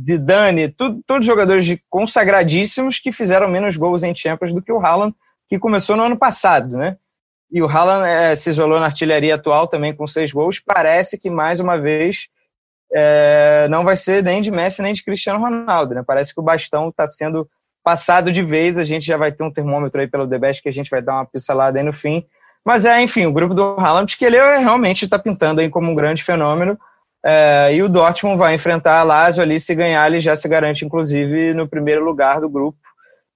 Zidane 0.00 0.68
tudo, 0.70 1.00
todos 1.06 1.26
jogadores 1.26 1.64
de 1.64 1.80
consagradíssimos 1.88 2.98
que 2.98 3.12
fizeram 3.12 3.48
menos 3.48 3.76
gols 3.76 4.02
em 4.02 4.14
Champions 4.14 4.52
do 4.52 4.62
que 4.62 4.72
o 4.72 4.80
Haaland, 4.80 5.14
que 5.48 5.58
começou 5.58 5.96
no 5.96 6.02
ano 6.02 6.16
passado, 6.16 6.76
né? 6.76 6.96
E 7.50 7.62
o 7.62 7.68
Haaland 7.68 8.08
é, 8.08 8.34
se 8.34 8.50
isolou 8.50 8.80
na 8.80 8.86
artilharia 8.86 9.36
atual 9.36 9.68
também 9.68 9.94
com 9.94 10.08
seis 10.08 10.32
gols. 10.32 10.58
Parece 10.58 11.18
que, 11.18 11.30
mais 11.30 11.60
uma 11.60 11.78
vez, 11.78 12.28
é, 12.92 13.68
não 13.70 13.84
vai 13.84 13.94
ser 13.94 14.22
nem 14.24 14.42
de 14.42 14.50
Messi 14.50 14.82
nem 14.82 14.92
de 14.92 15.04
Cristiano 15.04 15.38
Ronaldo, 15.38 15.94
né? 15.94 16.02
Parece 16.04 16.34
que 16.34 16.40
o 16.40 16.42
bastão 16.42 16.88
está 16.88 17.06
sendo 17.06 17.48
passado 17.82 18.32
de 18.32 18.42
vez. 18.42 18.78
A 18.78 18.84
gente 18.84 19.06
já 19.06 19.16
vai 19.16 19.30
ter 19.30 19.44
um 19.44 19.52
termômetro 19.52 20.00
aí 20.00 20.08
pelo 20.08 20.28
The 20.28 20.38
Best 20.38 20.62
que 20.62 20.68
a 20.68 20.72
gente 20.72 20.90
vai 20.90 21.00
dar 21.00 21.14
uma 21.14 21.26
pincelada 21.26 21.78
aí 21.78 21.84
no 21.84 21.92
fim. 21.92 22.26
Mas 22.64 22.86
é, 22.86 23.00
enfim, 23.02 23.26
o 23.26 23.32
grupo 23.32 23.54
do 23.54 23.76
Haaland, 23.78 24.16
que 24.16 24.24
ele 24.24 24.38
realmente 24.58 25.04
está 25.04 25.18
pintando 25.18 25.60
aí 25.60 25.68
como 25.68 25.90
um 25.90 25.94
grande 25.94 26.24
fenômeno. 26.24 26.78
É, 27.24 27.74
e 27.74 27.82
o 27.82 27.88
Dortmund 27.88 28.36
vai 28.36 28.54
enfrentar 28.54 28.98
a 28.98 29.02
Lazio 29.02 29.42
ali, 29.42 29.58
se 29.58 29.74
ganhar 29.74 30.06
ele 30.06 30.20
já 30.20 30.36
se 30.36 30.46
garante, 30.46 30.84
inclusive, 30.84 31.54
no 31.54 31.66
primeiro 31.66 32.04
lugar 32.04 32.40
do 32.40 32.48
grupo. 32.48 32.78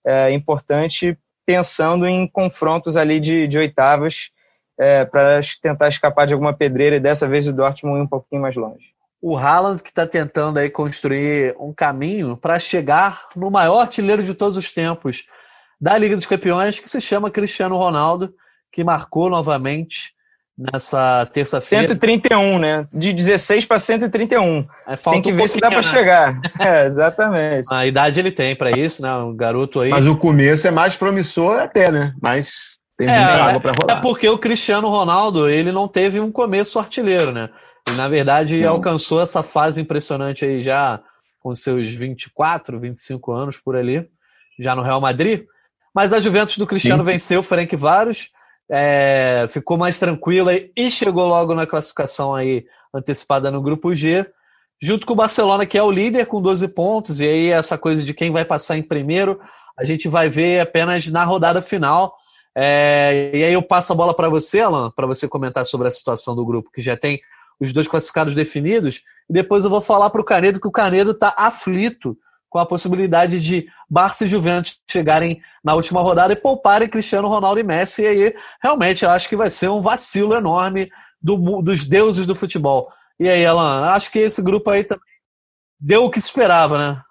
É 0.04 0.30
importante 0.32 1.18
pensando 1.46 2.06
em 2.06 2.28
confrontos 2.28 2.96
ali 2.96 3.18
de, 3.18 3.46
de 3.48 3.56
oitavas. 3.58 4.30
é, 4.78 5.04
para 5.04 5.40
tentar 5.60 5.88
escapar 5.88 6.26
de 6.26 6.32
alguma 6.32 6.54
pedreira 6.54 6.96
e 6.96 7.00
dessa 7.00 7.26
vez 7.26 7.48
o 7.48 7.52
Dortmund 7.52 7.98
ir 7.98 8.02
um 8.02 8.06
pouquinho 8.06 8.40
mais 8.40 8.54
longe. 8.54 8.94
O 9.20 9.36
Haaland 9.36 9.82
que 9.82 9.88
está 9.88 10.06
tentando 10.06 10.58
aí 10.58 10.70
construir 10.70 11.56
um 11.58 11.72
caminho 11.72 12.36
para 12.36 12.60
chegar 12.60 13.28
no 13.34 13.50
maior 13.50 13.80
artilheiro 13.80 14.22
de 14.22 14.34
todos 14.34 14.56
os 14.56 14.70
tempos 14.70 15.24
da 15.80 15.98
Liga 15.98 16.14
dos 16.14 16.26
Campeões, 16.26 16.78
que 16.78 16.88
se 16.88 17.00
chama 17.00 17.30
Cristiano 17.30 17.76
Ronaldo, 17.76 18.32
que 18.70 18.84
marcou 18.84 19.28
novamente 19.28 20.14
nessa 20.58 21.24
terça-feira. 21.32 21.88
131, 21.88 22.58
né? 22.58 22.88
De 22.92 23.12
16 23.12 23.64
para 23.64 23.78
131. 23.78 24.66
É, 24.88 24.96
tem 24.96 25.22
que 25.22 25.32
um 25.32 25.36
ver 25.36 25.48
se 25.48 25.60
dá 25.60 25.68
para 25.68 25.76
né? 25.76 25.82
chegar. 25.84 26.40
É, 26.58 26.86
exatamente. 26.86 27.72
A 27.72 27.86
idade 27.86 28.18
ele 28.18 28.32
tem 28.32 28.56
para 28.56 28.72
isso, 28.72 29.00
né? 29.00 29.14
Um 29.14 29.34
garoto 29.36 29.80
aí. 29.80 29.90
Mas 29.90 30.06
o 30.06 30.16
começo 30.16 30.66
é 30.66 30.70
mais 30.70 30.96
promissor 30.96 31.60
até, 31.60 31.90
né? 31.90 32.12
Mas 32.20 32.50
tem 32.96 33.06
é, 33.06 33.16
água 33.16 33.60
para 33.60 33.72
rolar. 33.72 33.98
É 33.98 34.02
porque 34.02 34.28
o 34.28 34.36
Cristiano 34.36 34.88
Ronaldo, 34.88 35.48
ele 35.48 35.70
não 35.70 35.86
teve 35.86 36.18
um 36.18 36.32
começo 36.32 36.78
artilheiro, 36.80 37.30
né? 37.30 37.48
E 37.88 37.92
na 37.92 38.08
verdade 38.08 38.60
não. 38.60 38.72
alcançou 38.72 39.20
essa 39.22 39.42
fase 39.42 39.80
impressionante 39.80 40.44
aí 40.44 40.60
já 40.60 41.00
com 41.40 41.54
seus 41.54 41.94
24, 41.94 42.80
25 42.80 43.32
anos 43.32 43.56
por 43.56 43.76
ali, 43.76 44.06
já 44.58 44.74
no 44.74 44.82
Real 44.82 45.00
Madrid. 45.00 45.44
Mas 45.94 46.12
a 46.12 46.20
Juventus 46.20 46.58
do 46.58 46.66
Cristiano 46.66 47.04
Sim. 47.04 47.10
venceu 47.12 47.40
o 47.40 47.44
Frank 47.44 47.74
Varos 47.76 48.30
é, 48.70 49.46
ficou 49.48 49.76
mais 49.76 49.98
tranquila 49.98 50.52
e 50.76 50.90
chegou 50.90 51.26
logo 51.26 51.54
na 51.54 51.66
classificação 51.66 52.34
aí 52.34 52.66
antecipada 52.92 53.50
no 53.50 53.62
grupo 53.62 53.94
G, 53.94 54.26
junto 54.80 55.06
com 55.06 55.12
o 55.12 55.16
Barcelona, 55.16 55.66
que 55.66 55.78
é 55.78 55.82
o 55.82 55.90
líder 55.90 56.26
com 56.26 56.40
12 56.40 56.68
pontos, 56.68 57.20
e 57.20 57.26
aí 57.26 57.48
essa 57.48 57.76
coisa 57.76 58.02
de 58.02 58.14
quem 58.14 58.30
vai 58.30 58.44
passar 58.44 58.76
em 58.76 58.82
primeiro, 58.82 59.40
a 59.76 59.84
gente 59.84 60.08
vai 60.08 60.28
ver 60.28 60.60
apenas 60.60 61.06
na 61.06 61.24
rodada 61.24 61.62
final. 61.62 62.14
É, 62.54 63.30
e 63.34 63.44
aí 63.44 63.52
eu 63.52 63.62
passo 63.62 63.92
a 63.92 63.96
bola 63.96 64.14
para 64.14 64.28
você, 64.28 64.60
Alan, 64.60 64.90
para 64.90 65.06
você 65.06 65.28
comentar 65.28 65.64
sobre 65.64 65.88
a 65.88 65.90
situação 65.90 66.34
do 66.34 66.44
grupo, 66.44 66.70
que 66.72 66.80
já 66.80 66.96
tem 66.96 67.20
os 67.60 67.72
dois 67.72 67.88
classificados 67.88 68.34
definidos, 68.34 69.02
e 69.28 69.32
depois 69.32 69.64
eu 69.64 69.70
vou 69.70 69.80
falar 69.80 70.10
para 70.10 70.20
o 70.20 70.24
Canedo 70.24 70.60
que 70.60 70.68
o 70.68 70.72
Canedo 70.72 71.10
está 71.10 71.34
aflito 71.36 72.16
com 72.48 72.58
a 72.58 72.66
possibilidade 72.66 73.40
de 73.40 73.66
Barça 73.88 74.24
e 74.24 74.28
Juventus 74.28 74.80
chegarem 74.90 75.40
na 75.62 75.74
última 75.74 76.00
rodada 76.00 76.32
e 76.32 76.36
pouparem 76.36 76.88
Cristiano 76.88 77.28
Ronaldo 77.28 77.60
e 77.60 77.62
Messi. 77.62 78.02
E 78.02 78.06
aí, 78.06 78.34
realmente, 78.62 79.04
eu 79.04 79.10
acho 79.10 79.28
que 79.28 79.36
vai 79.36 79.50
ser 79.50 79.68
um 79.68 79.80
vacilo 79.80 80.34
enorme 80.34 80.90
do, 81.20 81.62
dos 81.62 81.84
deuses 81.84 82.26
do 82.26 82.34
futebol. 82.34 82.88
E 83.20 83.28
aí, 83.28 83.44
Alan, 83.44 83.86
acho 83.90 84.10
que 84.10 84.18
esse 84.18 84.40
grupo 84.42 84.70
aí 84.70 84.84
também 84.84 85.04
deu 85.80 86.04
o 86.04 86.10
que 86.10 86.20
se 86.20 86.28
esperava, 86.28 86.78
né? 86.78 87.02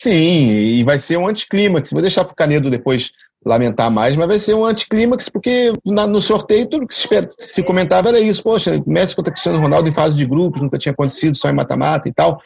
Sim, 0.00 0.12
e 0.12 0.84
vai 0.84 0.98
ser 0.98 1.16
um 1.16 1.26
anticlímax. 1.26 1.90
Vou 1.90 2.02
deixar 2.02 2.24
para 2.24 2.32
o 2.32 2.36
Canedo 2.36 2.70
depois 2.70 3.10
lamentar 3.44 3.90
mais, 3.90 4.16
mas 4.16 4.26
vai 4.26 4.38
ser 4.38 4.54
um 4.54 4.64
anticlímax, 4.64 5.28
porque 5.28 5.72
na, 5.84 6.06
no 6.06 6.20
sorteio 6.20 6.66
tudo 6.66 6.86
que 6.86 6.94
se, 6.94 7.02
espera, 7.02 7.30
se, 7.38 7.62
comentava 7.62 8.08
era 8.08 8.18
isso. 8.18 8.42
Poxa, 8.42 8.82
Messi 8.86 9.14
contra 9.14 9.32
Cristiano 9.32 9.60
Ronaldo 9.60 9.88
em 9.88 9.94
fase 9.94 10.16
de 10.16 10.26
grupos, 10.26 10.62
nunca 10.62 10.78
tinha 10.78 10.92
acontecido, 10.92 11.36
só 11.36 11.50
em 11.50 11.54
mata-mata 11.54 12.08
e 12.08 12.12
tal. 12.12 12.40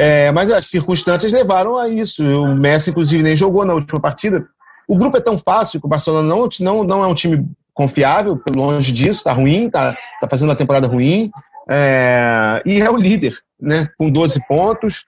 É, 0.00 0.30
mas 0.30 0.48
as 0.52 0.66
circunstâncias 0.66 1.32
levaram 1.32 1.76
a 1.76 1.88
isso. 1.88 2.22
O 2.22 2.54
Messi, 2.54 2.90
inclusive, 2.90 3.20
nem 3.20 3.34
jogou 3.34 3.64
na 3.64 3.74
última 3.74 4.00
partida. 4.00 4.46
O 4.86 4.96
grupo 4.96 5.16
é 5.16 5.20
tão 5.20 5.42
fácil 5.44 5.80
que 5.80 5.86
o 5.86 5.88
Barcelona 5.88 6.28
não, 6.28 6.48
não, 6.60 6.84
não 6.84 7.02
é 7.02 7.06
um 7.08 7.14
time 7.14 7.44
confiável, 7.74 8.40
longe 8.54 8.92
disso, 8.92 9.18
está 9.18 9.32
ruim, 9.32 9.66
está 9.66 9.96
tá 10.20 10.28
fazendo 10.30 10.50
uma 10.50 10.56
temporada 10.56 10.86
ruim. 10.86 11.32
É, 11.68 12.62
e 12.64 12.80
é 12.80 12.88
o 12.88 12.96
líder, 12.96 13.36
né? 13.60 13.88
Com 13.98 14.06
12 14.06 14.40
pontos. 14.46 15.04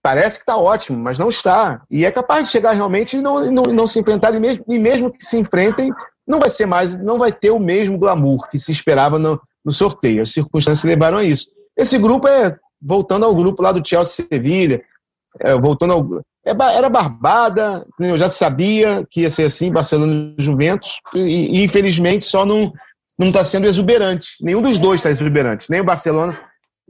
Parece 0.00 0.38
que 0.38 0.44
está 0.44 0.56
ótimo, 0.56 0.96
mas 0.96 1.18
não 1.18 1.28
está. 1.28 1.82
E 1.90 2.06
é 2.06 2.10
capaz 2.12 2.46
de 2.46 2.52
chegar 2.52 2.70
realmente 2.70 3.16
e 3.16 3.20
não, 3.20 3.50
não, 3.50 3.64
não 3.64 3.86
se 3.88 3.98
enfrentar, 3.98 4.32
e 4.32 4.38
mesmo, 4.38 4.64
e 4.68 4.78
mesmo 4.78 5.12
que 5.12 5.24
se 5.24 5.38
enfrentem, 5.38 5.92
não 6.24 6.38
vai 6.38 6.50
ser 6.50 6.66
mais, 6.66 6.96
não 6.96 7.18
vai 7.18 7.32
ter 7.32 7.50
o 7.50 7.58
mesmo 7.58 7.98
glamour 7.98 8.48
que 8.48 8.58
se 8.60 8.70
esperava 8.70 9.18
no, 9.18 9.40
no 9.64 9.72
sorteio. 9.72 10.22
As 10.22 10.30
circunstâncias 10.30 10.84
levaram 10.84 11.18
a 11.18 11.24
isso. 11.24 11.48
Esse 11.76 11.98
grupo 11.98 12.28
é 12.28 12.56
voltando 12.80 13.24
ao 13.26 13.34
grupo 13.34 13.62
lá 13.62 13.72
do 13.72 13.86
Chelsea 13.86 14.26
Sevilha, 14.30 14.82
é, 15.40 15.54
voltando 15.58 15.92
ao. 15.92 16.20
É, 16.44 16.50
era 16.50 16.88
barbada, 16.88 17.86
eu 17.98 18.16
já 18.16 18.30
sabia 18.30 19.06
que 19.10 19.22
ia 19.22 19.30
ser 19.30 19.44
assim, 19.44 19.70
Barcelona 19.70 20.34
e 20.38 20.42
Juventus, 20.42 20.98
e, 21.14 21.62
infelizmente 21.62 22.24
só 22.24 22.46
não 22.46 22.72
não 23.18 23.28
está 23.28 23.44
sendo 23.44 23.66
exuberante. 23.66 24.30
Nenhum 24.40 24.62
dos 24.62 24.78
dois 24.78 25.00
está 25.00 25.10
exuberante, 25.10 25.66
nem 25.68 25.82
o 25.82 25.84
Barcelona. 25.84 26.40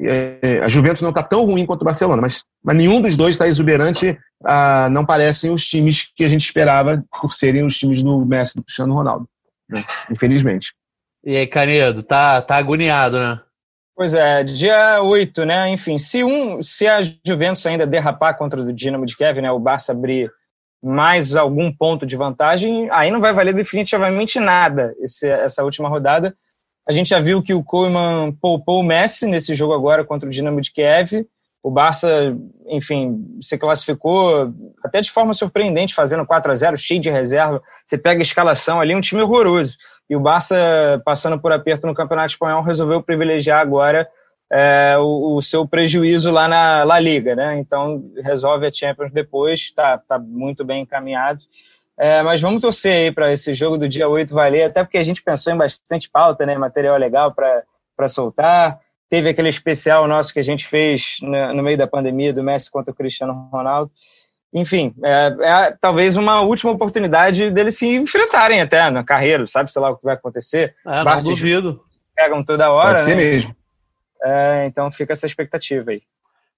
É, 0.03 0.61
a 0.63 0.69
Juventus 0.69 1.03
não 1.03 1.09
está 1.09 1.25
tão 1.25 1.45
ruim 1.45 1.67
quanto 1.67 1.83
o 1.83 1.85
Barcelona, 1.85 2.23
mas, 2.23 2.45
mas 2.65 2.77
nenhum 2.77 3.01
dos 3.01 3.17
dois 3.17 3.35
está 3.35 3.49
exuberante. 3.49 4.17
Ah, 4.47 4.89
não 4.91 5.05
parecem 5.05 5.53
os 5.53 5.65
times 5.67 6.09
que 6.17 6.25
a 6.25 6.29
gente 6.29 6.45
esperava 6.45 7.05
por 7.21 7.33
serem 7.33 7.67
os 7.67 7.77
times 7.77 8.01
do 8.03 8.25
Messi 8.25 8.55
do 8.57 8.63
Cristiano 8.63 8.95
Ronaldo, 8.95 9.29
né? 9.69 9.85
infelizmente. 10.09 10.73
E 11.25 11.37
aí, 11.37 11.47
Canedo, 11.49 12.03
tá, 12.03 12.41
tá 12.41 12.57
agoniado, 12.57 13.19
né? 13.19 13.41
Pois 14.01 14.15
é, 14.15 14.43
dia 14.43 15.03
8, 15.03 15.45
né? 15.45 15.69
Enfim, 15.69 15.99
se, 15.99 16.25
um, 16.25 16.63
se 16.63 16.87
a 16.87 17.03
Juventus 17.03 17.67
ainda 17.67 17.87
derrapar 17.87 18.35
contra 18.35 18.59
o 18.59 18.73
Dinamo 18.73 19.05
de 19.05 19.15
Kiev, 19.15 19.43
né? 19.43 19.53
O 19.53 19.59
Barça 19.59 19.93
abrir 19.93 20.33
mais 20.83 21.37
algum 21.37 21.71
ponto 21.71 22.07
de 22.07 22.17
vantagem, 22.17 22.89
aí 22.93 23.11
não 23.11 23.21
vai 23.21 23.35
valer 23.35 23.53
definitivamente 23.53 24.41
nada 24.41 24.95
esse, 25.01 25.29
essa 25.29 25.63
última 25.63 25.87
rodada. 25.87 26.35
A 26.89 26.93
gente 26.93 27.11
já 27.11 27.21
viu 27.21 27.43
que 27.43 27.53
o 27.53 27.63
Koeman 27.63 28.33
poupou 28.41 28.81
o 28.81 28.83
Messi 28.83 29.27
nesse 29.27 29.55
jogo 29.55 29.75
agora 29.75 30.03
contra 30.03 30.27
o 30.27 30.33
Dinamo 30.33 30.63
de 30.63 30.73
Kiev. 30.73 31.27
O 31.63 31.71
Barça, 31.71 32.35
enfim, 32.69 33.37
se 33.43 33.59
classificou 33.59 34.51
até 34.83 35.03
de 35.03 35.11
forma 35.11 35.35
surpreendente, 35.35 35.95
fazendo 35.95 36.25
4 36.25 36.51
a 36.51 36.55
0 36.55 36.75
cheio 36.79 37.03
de 37.03 37.11
reserva. 37.11 37.63
Você 37.85 37.99
pega 37.99 38.23
a 38.23 38.25
escalação 38.25 38.81
ali, 38.81 38.95
um 38.95 39.01
time 39.03 39.21
horroroso. 39.21 39.77
E 40.11 40.17
o 40.17 40.21
Barça, 40.21 41.01
passando 41.05 41.41
por 41.41 41.53
aperto 41.53 41.87
no 41.87 41.95
Campeonato 41.95 42.33
Espanhol, 42.33 42.65
resolveu 42.65 43.01
privilegiar 43.01 43.61
agora 43.61 44.09
é, 44.53 44.97
o, 44.99 45.37
o, 45.37 45.41
seu 45.41 45.65
prejuízo 45.69 46.33
lá 46.33 46.49
na 46.49 46.83
La 46.83 46.99
Liga, 46.99 47.37
né? 47.37 47.61
Então 47.61 48.11
resolve 48.17 48.67
a 48.67 48.73
Champions 48.73 49.13
depois, 49.13 49.61
está 49.61 49.99
tá 49.99 50.19
muito 50.19 50.65
bem 50.65 50.83
encaminhado. 50.83 51.45
É, 51.97 52.23
mas 52.23 52.41
vamos 52.41 52.61
torcer 52.61 52.93
aí 52.93 53.13
para 53.13 53.33
esse 53.33 53.55
jogo 53.55 53.79
do 53.79 53.89
dia 53.89 54.09
8 54.09 54.35
valer, 54.35 54.65
até 54.65 54.83
porque 54.83 54.99
a 54.99 55.03
gente 55.05 55.23
pensou 55.23 55.53
em 55.53 55.57
bastante 55.57 56.11
pauta, 56.11 56.45
né? 56.45 56.59
Material 56.59 56.97
legal 56.97 57.33
para 57.33 58.09
soltar. 58.09 58.81
Teve 59.09 59.29
aquele 59.29 59.49
especial 59.49 60.09
nosso 60.09 60.33
que 60.33 60.41
a 60.41 60.45
gente 60.45 60.67
fez 60.67 61.19
no, 61.23 61.55
no 61.55 61.63
meio 61.63 61.79
da 61.79 61.87
pandemia 61.87 62.33
do 62.33 62.43
Messi 62.43 62.69
contra 62.69 62.91
o 62.91 62.97
Cristiano 62.97 63.49
Ronaldo 63.53 63.93
enfim, 64.53 64.93
é, 65.05 65.37
é, 65.41 65.77
talvez 65.81 66.17
uma 66.17 66.41
última 66.41 66.73
oportunidade 66.73 67.51
deles 67.51 67.79
se 67.79 67.87
enfrentarem 67.87 68.61
até 68.61 68.91
na 68.91 69.05
carreira, 69.05 69.47
sabe, 69.47 69.73
sei 69.73 69.81
lá 69.81 69.91
o 69.91 69.97
que 69.97 70.05
vai 70.05 70.15
acontecer. 70.15 70.75
É, 70.87 71.05
não 71.05 71.23
duvido. 71.23 71.81
Pegam 72.17 72.45
toda 72.45 72.71
hora, 72.71 72.93
Pode 72.93 73.03
ser 73.03 73.17
né? 73.17 73.23
mesmo. 73.23 73.55
É, 74.23 74.67
então 74.67 74.91
fica 74.91 75.13
essa 75.13 75.27
expectativa 75.27 75.93
aí. 75.93 76.03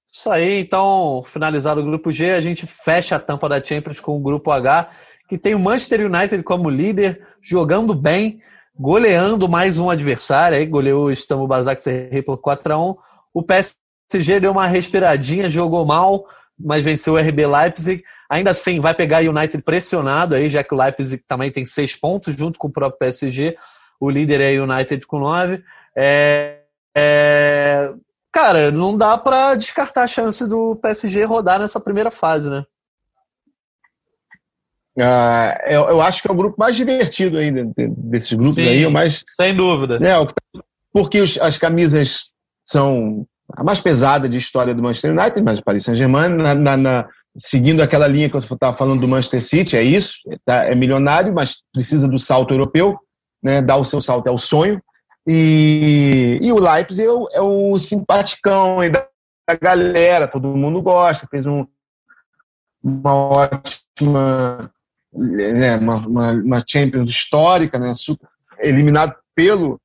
Isso 0.07 0.29
aí, 0.31 0.61
então, 0.61 1.23
finalizado 1.27 1.81
o 1.81 1.85
grupo 1.85 2.11
G, 2.11 2.33
a 2.33 2.41
gente 2.41 2.67
fecha 2.67 3.17
a 3.17 3.21
tampa 3.21 3.49
da 3.49 3.63
Champions 3.63 4.01
com 4.01 4.17
o 4.17 4.21
grupo 4.21 4.51
H, 4.51 4.91
que 5.29 5.39
tem 5.39 5.55
o 5.55 5.61
Manchester 5.61 6.07
United 6.07 6.43
como 6.43 6.69
líder, 6.69 7.27
jogando 7.41 7.95
bem, 7.95 8.41
goleando 8.79 9.49
mais 9.49 9.79
um 9.79 9.89
adversário, 9.89 10.59
aí 10.59 10.67
goleou 10.67 11.07
o 11.07 11.11
Istambul 11.11 11.47
Basaksehir 11.47 12.25
por 12.25 12.39
4 12.39 12.75
a 12.75 12.79
1 12.79 12.97
O 13.33 13.43
PSG 13.43 14.41
deu 14.41 14.53
uma 14.53 14.67
respiradinha, 14.67 15.49
jogou 15.49 15.87
mal, 15.87 16.27
mas 16.65 16.85
venceu 16.85 17.15
o 17.15 17.19
RB 17.19 17.47
Leipzig. 17.47 18.05
Ainda 18.31 18.51
assim, 18.51 18.81
vai 18.81 18.95
pegar 18.95 19.23
o 19.23 19.31
United 19.31 19.63
pressionado 19.63 20.35
aí, 20.35 20.49
já 20.49 20.63
que 20.63 20.75
o 20.75 20.79
Leipzig 20.79 21.23
também 21.27 21.51
tem 21.51 21.67
seis 21.67 21.95
pontos, 21.95 22.35
junto 22.35 22.59
com 22.59 22.69
o 22.69 22.73
próprio 22.73 22.99
PSG. 22.99 23.57
O 24.01 24.11
líder 24.11 24.41
é 24.41 24.59
o 24.59 24.65
United 24.65 25.07
com 25.07 25.19
nove. 25.19 25.63
É, 25.97 26.61
é, 26.97 27.93
cara, 28.33 28.71
não 28.71 28.97
dá 28.97 29.17
para 29.19 29.55
descartar 29.55 30.05
a 30.05 30.09
chance 30.09 30.47
do 30.47 30.77
PSG 30.77 31.25
rodar 31.25 31.61
nessa 31.61 31.81
primeira 31.81 32.11
fase, 32.11 32.51
né? 32.51 32.65
Eu, 34.97 35.89
eu, 35.89 36.01
acho 36.03 36.21
que 36.21 36.29
é 36.29 36.33
o 36.33 36.37
grupo 36.37 36.57
mais 36.59 36.77
divertido 36.77 37.39
aí 37.39 37.51
desses 37.97 38.35
grupos 38.35 38.57
Sim, 38.57 38.69
aí, 38.69 38.89
mais 38.89 39.25
sem 39.27 39.57
dúvida. 39.57 39.99
Né, 39.99 40.13
porque 40.93 41.21
os, 41.21 41.39
as 41.39 41.57
camisas 41.57 42.29
são 42.67 43.27
a 43.57 43.65
mais 43.65 43.81
pesada 43.81 44.29
de 44.29 44.39
história 44.39 44.75
do 44.75 44.83
Manchester 44.83 45.13
United, 45.13 45.43
mas 45.43 45.61
Paris 45.61 45.85
Saint-Germain, 45.85 46.29
na, 46.29 46.55
na, 46.55 46.77
na, 46.77 47.09
seguindo 47.39 47.83
aquela 47.83 48.07
linha 48.07 48.29
que 48.29 48.35
você 48.35 48.53
estava 48.53 48.77
falando 48.77 49.01
do 49.01 49.09
Manchester 49.09 49.43
City, 49.43 49.77
é 49.77 49.83
isso, 49.83 50.15
tá, 50.45 50.65
é 50.65 50.75
milionário, 50.75 51.33
mas 51.33 51.57
precisa 51.73 52.09
do 52.09 52.19
salto 52.19 52.53
europeu, 52.55 52.99
né, 53.43 53.61
dar 53.61 53.77
o 53.77 53.85
seu 53.85 54.01
salto 54.01 54.27
é 54.27 54.31
o 54.31 54.39
sonho, 54.39 54.81
e, 55.27 56.39
e 56.43 56.53
o 56.53 56.59
Leipzig 56.59 57.07
é 57.07 57.11
o, 57.11 57.29
é 57.33 57.41
o 57.41 57.79
simpaticão 57.79 58.79
da 58.91 59.07
galera, 59.61 60.27
todo 60.27 60.57
mundo 60.57 60.81
gosta, 60.83 61.29
fez 61.31 61.47
um, 61.47 61.67
uma 62.83 63.15
ótima 63.15 64.71
né, 65.13 65.77
uma, 65.77 65.97
uma, 65.97 66.33
uma 66.33 66.65
Champions 66.67 67.11
histórica, 67.11 67.79
né, 67.79 67.93
eliminado 68.61 69.15
pelo 69.35 69.81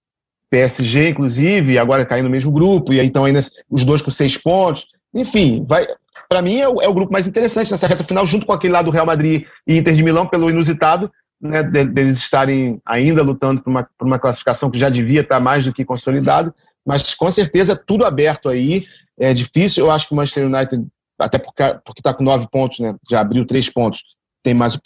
PSG, 0.49 1.09
inclusive, 1.09 1.77
agora 1.77 2.05
caindo 2.05 2.25
no 2.25 2.31
mesmo 2.31 2.51
grupo, 2.51 2.93
e 2.93 2.99
aí 2.99 3.07
então 3.07 3.25
ainda 3.25 3.39
os 3.69 3.83
dois 3.83 4.01
com 4.01 4.11
seis 4.11 4.37
pontos. 4.37 4.87
Enfim, 5.13 5.65
vai. 5.67 5.87
Para 6.29 6.41
mim 6.41 6.59
é 6.59 6.67
o, 6.67 6.81
é 6.81 6.87
o, 6.87 6.93
grupo 6.93 7.11
mais 7.11 7.27
interessante 7.27 7.71
nessa 7.71 7.87
reta 7.87 8.03
final, 8.03 8.25
junto 8.25 8.45
com 8.45 8.53
aquele 8.53 8.73
lá 8.73 8.81
do 8.81 8.91
Real 8.91 9.05
Madrid 9.05 9.45
e 9.65 9.77
Inter 9.77 9.93
de 9.93 10.03
Milão, 10.03 10.27
pelo 10.27 10.49
inusitado, 10.49 11.09
né, 11.41 11.63
deles 11.63 12.19
estarem 12.19 12.81
ainda 12.85 13.23
lutando 13.23 13.61
por 13.61 13.69
uma, 13.69 13.87
por 13.97 14.05
uma 14.05 14.19
classificação 14.19 14.69
que 14.69 14.79
já 14.79 14.89
devia 14.89 15.21
estar 15.21 15.39
mais 15.39 15.65
do 15.65 15.73
que 15.73 15.85
consolidada, 15.85 16.53
mas 16.85 17.13
com 17.13 17.31
certeza 17.31 17.75
tudo 17.75 18.05
aberto 18.05 18.49
aí. 18.49 18.85
É 19.19 19.33
difícil, 19.33 19.85
eu 19.85 19.91
acho 19.91 20.07
que 20.07 20.13
o 20.13 20.15
Manchester 20.15 20.45
United, 20.45 20.85
até 21.19 21.39
porque 21.39 21.63
está 21.97 22.13
com 22.13 22.23
nove 22.23 22.47
pontos, 22.51 22.79
né, 22.79 22.95
já 23.09 23.21
abriu 23.21 23.45
três 23.45 23.69
pontos, 23.69 24.03
tem 24.43 24.53
mais 24.53 24.77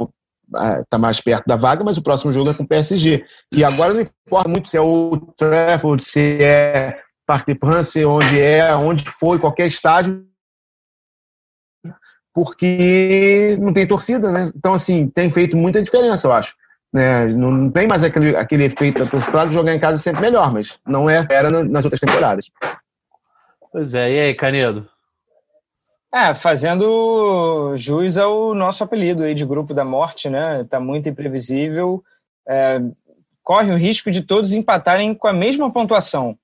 está 0.82 0.98
mais 0.98 1.20
perto 1.22 1.46
da 1.46 1.56
vaga, 1.56 1.84
mas 1.84 1.98
o 1.98 2.04
próximo 2.04 2.34
jogo 2.34 2.50
é 2.50 2.54
com 2.54 2.64
o 2.64 2.68
PSG. 2.68 3.26
E 3.54 3.64
agora 3.64 3.94
não 3.94 4.02
importa 4.02 4.50
muito 4.50 4.68
se 4.68 4.78
é 4.78 4.82
o 4.82 5.18
Trafford, 5.38 6.04
se 6.04 6.44
é 6.44 7.00
Parque 7.26 7.54
de 7.54 7.60
France, 7.60 8.04
onde 8.04 8.40
é, 8.40 8.76
onde 8.76 9.06
foi, 9.10 9.40
qualquer 9.40 9.68
estádio, 9.68 10.26
porque 12.34 13.58
não 13.60 13.74
tem 13.74 13.88
torcida, 13.88 14.32
né? 14.32 14.52
Então, 14.56 14.74
assim, 14.74 15.10
tem 15.10 15.30
feito 15.32 15.58
muita 15.58 15.82
diferença, 15.82 16.28
eu 16.28 16.34
acho. 16.34 16.56
Né? 16.94 17.26
Não 17.28 17.70
tem 17.70 17.88
mais 17.88 18.04
aquele, 18.04 18.36
aquele 18.36 18.66
efeito 18.66 19.04
da 19.04 19.10
torcida. 19.10 19.32
Claro 19.32 19.52
jogar 19.52 19.74
em 19.74 19.80
casa 19.80 19.96
é 19.96 20.00
sempre 20.00 20.22
melhor, 20.22 20.52
mas 20.52 20.78
não 20.86 21.10
é, 21.10 21.26
era 21.30 21.64
nas 21.64 21.86
outras 21.86 22.00
temporadas. 22.00 22.46
Pois 23.72 23.94
é, 23.94 24.12
e 24.12 24.20
aí, 24.20 24.34
Canedo? 24.34 24.88
É, 26.14 26.36
fazendo 26.36 27.74
jus 27.78 28.18
ao 28.18 28.54
nosso 28.54 28.84
apelido 28.84 29.24
aí 29.24 29.34
de 29.34 29.46
Grupo 29.46 29.74
da 29.74 29.86
Morte, 29.86 30.30
né? 30.30 30.66
Tá 30.70 30.78
muito 30.78 31.08
imprevisível. 31.08 32.04
É, 32.46 32.82
corre 33.42 33.72
o 33.72 33.78
risco 33.78 34.12
de 34.12 34.22
todos 34.22 34.52
empatarem 34.54 35.14
com 35.16 35.28
a 35.28 35.34
mesma 35.34 35.72
pontuação. 35.72 36.38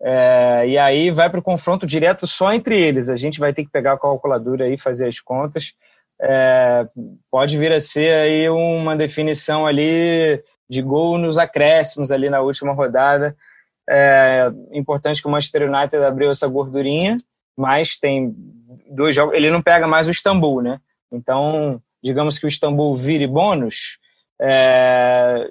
É, 0.00 0.68
e 0.68 0.78
aí 0.78 1.10
vai 1.10 1.30
para 1.30 1.40
o 1.40 1.42
confronto 1.42 1.86
direto 1.86 2.26
só 2.26 2.52
entre 2.52 2.78
eles. 2.78 3.08
A 3.08 3.16
gente 3.16 3.40
vai 3.40 3.54
ter 3.54 3.64
que 3.64 3.70
pegar 3.70 3.94
a 3.94 3.98
calculadora 3.98 4.68
e 4.68 4.78
fazer 4.78 5.08
as 5.08 5.20
contas. 5.20 5.72
É, 6.20 6.86
pode 7.30 7.56
vir 7.56 7.72
a 7.72 7.80
ser 7.80 8.12
aí 8.12 8.48
uma 8.50 8.94
definição 8.94 9.66
ali 9.66 10.42
de 10.68 10.82
gol 10.82 11.16
nos 11.16 11.38
acréscimos 11.38 12.10
ali 12.10 12.28
na 12.28 12.40
última 12.40 12.74
rodada. 12.74 13.34
É 13.88 14.52
importante 14.72 15.22
que 15.22 15.28
o 15.28 15.30
Manchester 15.30 15.62
United 15.62 16.04
abriu 16.04 16.30
essa 16.30 16.46
gordurinha, 16.46 17.16
mas 17.56 17.96
tem 17.96 18.36
dois 18.88 19.14
jogos. 19.14 19.34
Ele 19.34 19.50
não 19.50 19.62
pega 19.62 19.86
mais 19.86 20.08
o 20.08 20.10
Istambul, 20.10 20.62
né? 20.62 20.80
Então, 21.12 21.80
digamos 22.02 22.38
que 22.38 22.46
o 22.46 22.48
Istambul 22.48 22.96
vire 22.96 23.26
bônus, 23.26 23.98
é, 24.40 25.48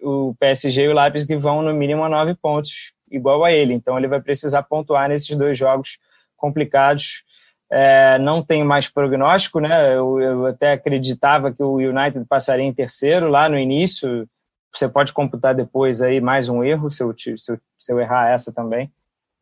o 0.00 0.34
PSG 0.38 0.82
e 0.82 0.88
o 0.88 0.94
Leipzig 0.94 1.36
vão 1.36 1.62
no 1.62 1.72
mínimo 1.72 2.04
a 2.04 2.08
nove 2.08 2.34
pontos 2.34 2.94
igual 3.10 3.44
a 3.44 3.52
ele. 3.52 3.72
Então 3.72 3.96
ele 3.98 4.08
vai 4.08 4.20
precisar 4.20 4.62
pontuar 4.62 5.08
nesses 5.08 5.34
dois 5.36 5.56
jogos 5.56 5.98
complicados. 6.36 7.24
É, 7.70 8.18
não 8.18 8.42
tem 8.42 8.62
mais 8.62 8.88
prognóstico, 8.88 9.58
né? 9.58 9.96
Eu, 9.96 10.20
eu, 10.20 10.46
até 10.46 10.72
acreditava 10.72 11.52
que 11.52 11.62
o 11.62 11.76
United 11.76 12.24
passaria 12.28 12.64
em 12.64 12.72
terceiro 12.72 13.28
lá 13.28 13.48
no 13.48 13.58
início. 13.58 14.28
Você 14.72 14.88
pode 14.88 15.12
computar 15.12 15.54
depois 15.54 16.00
aí 16.02 16.20
mais 16.20 16.48
um 16.48 16.62
erro, 16.62 16.90
se 16.90 17.02
eu, 17.02 17.14
se 17.16 17.30
eu, 17.30 17.58
se 17.78 17.92
eu 17.92 18.00
errar 18.00 18.30
essa 18.30 18.52
também. 18.52 18.90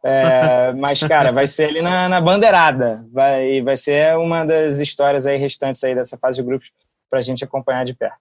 É, 0.05 0.73
mas, 0.75 1.01
cara, 1.01 1.33
vai 1.33 1.47
ser 1.47 1.65
ali 1.65 1.81
na, 1.81 2.09
na 2.09 2.21
bandeirada. 2.21 3.07
Vai, 3.11 3.63
vai 3.63 3.77
ser 3.77 4.17
uma 4.19 4.45
das 4.45 4.79
histórias 4.79 5.27
aí 5.27 5.39
restantes 5.39 5.83
aí 5.83 5.95
dessa 5.95 6.19
fase 6.19 6.39
de 6.39 6.47
grupos 6.47 6.71
para 7.09 7.21
a 7.21 7.23
gente 7.23 7.43
acompanhar 7.43 7.85
de 7.85 7.95
perto. 7.95 8.19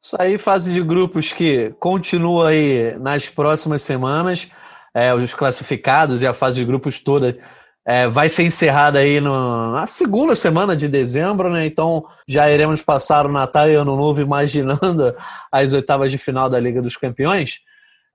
Isso 0.00 0.16
aí, 0.18 0.38
fase 0.38 0.72
de 0.72 0.82
grupos 0.82 1.32
que 1.32 1.72
continua 1.78 2.48
aí 2.48 2.96
nas 2.98 3.28
próximas 3.28 3.82
semanas. 3.82 4.50
É, 4.94 5.14
os 5.14 5.34
classificados 5.34 6.22
e 6.22 6.26
a 6.26 6.34
fase 6.34 6.56
de 6.56 6.64
grupos 6.64 6.98
toda 6.98 7.38
é, 7.86 8.08
vai 8.08 8.28
ser 8.28 8.42
encerrada 8.42 8.98
aí 8.98 9.20
no, 9.20 9.70
na 9.72 9.86
segunda 9.86 10.34
semana 10.34 10.74
de 10.74 10.88
dezembro, 10.88 11.48
né? 11.48 11.64
Então 11.66 12.04
já 12.26 12.50
iremos 12.50 12.82
passar 12.82 13.24
o 13.24 13.32
Natal 13.32 13.68
e 13.68 13.74
Ano 13.74 13.96
Novo 13.96 14.20
imaginando 14.20 15.14
as 15.52 15.72
oitavas 15.72 16.10
de 16.10 16.18
final 16.18 16.50
da 16.50 16.58
Liga 16.58 16.82
dos 16.82 16.96
Campeões. 16.96 17.60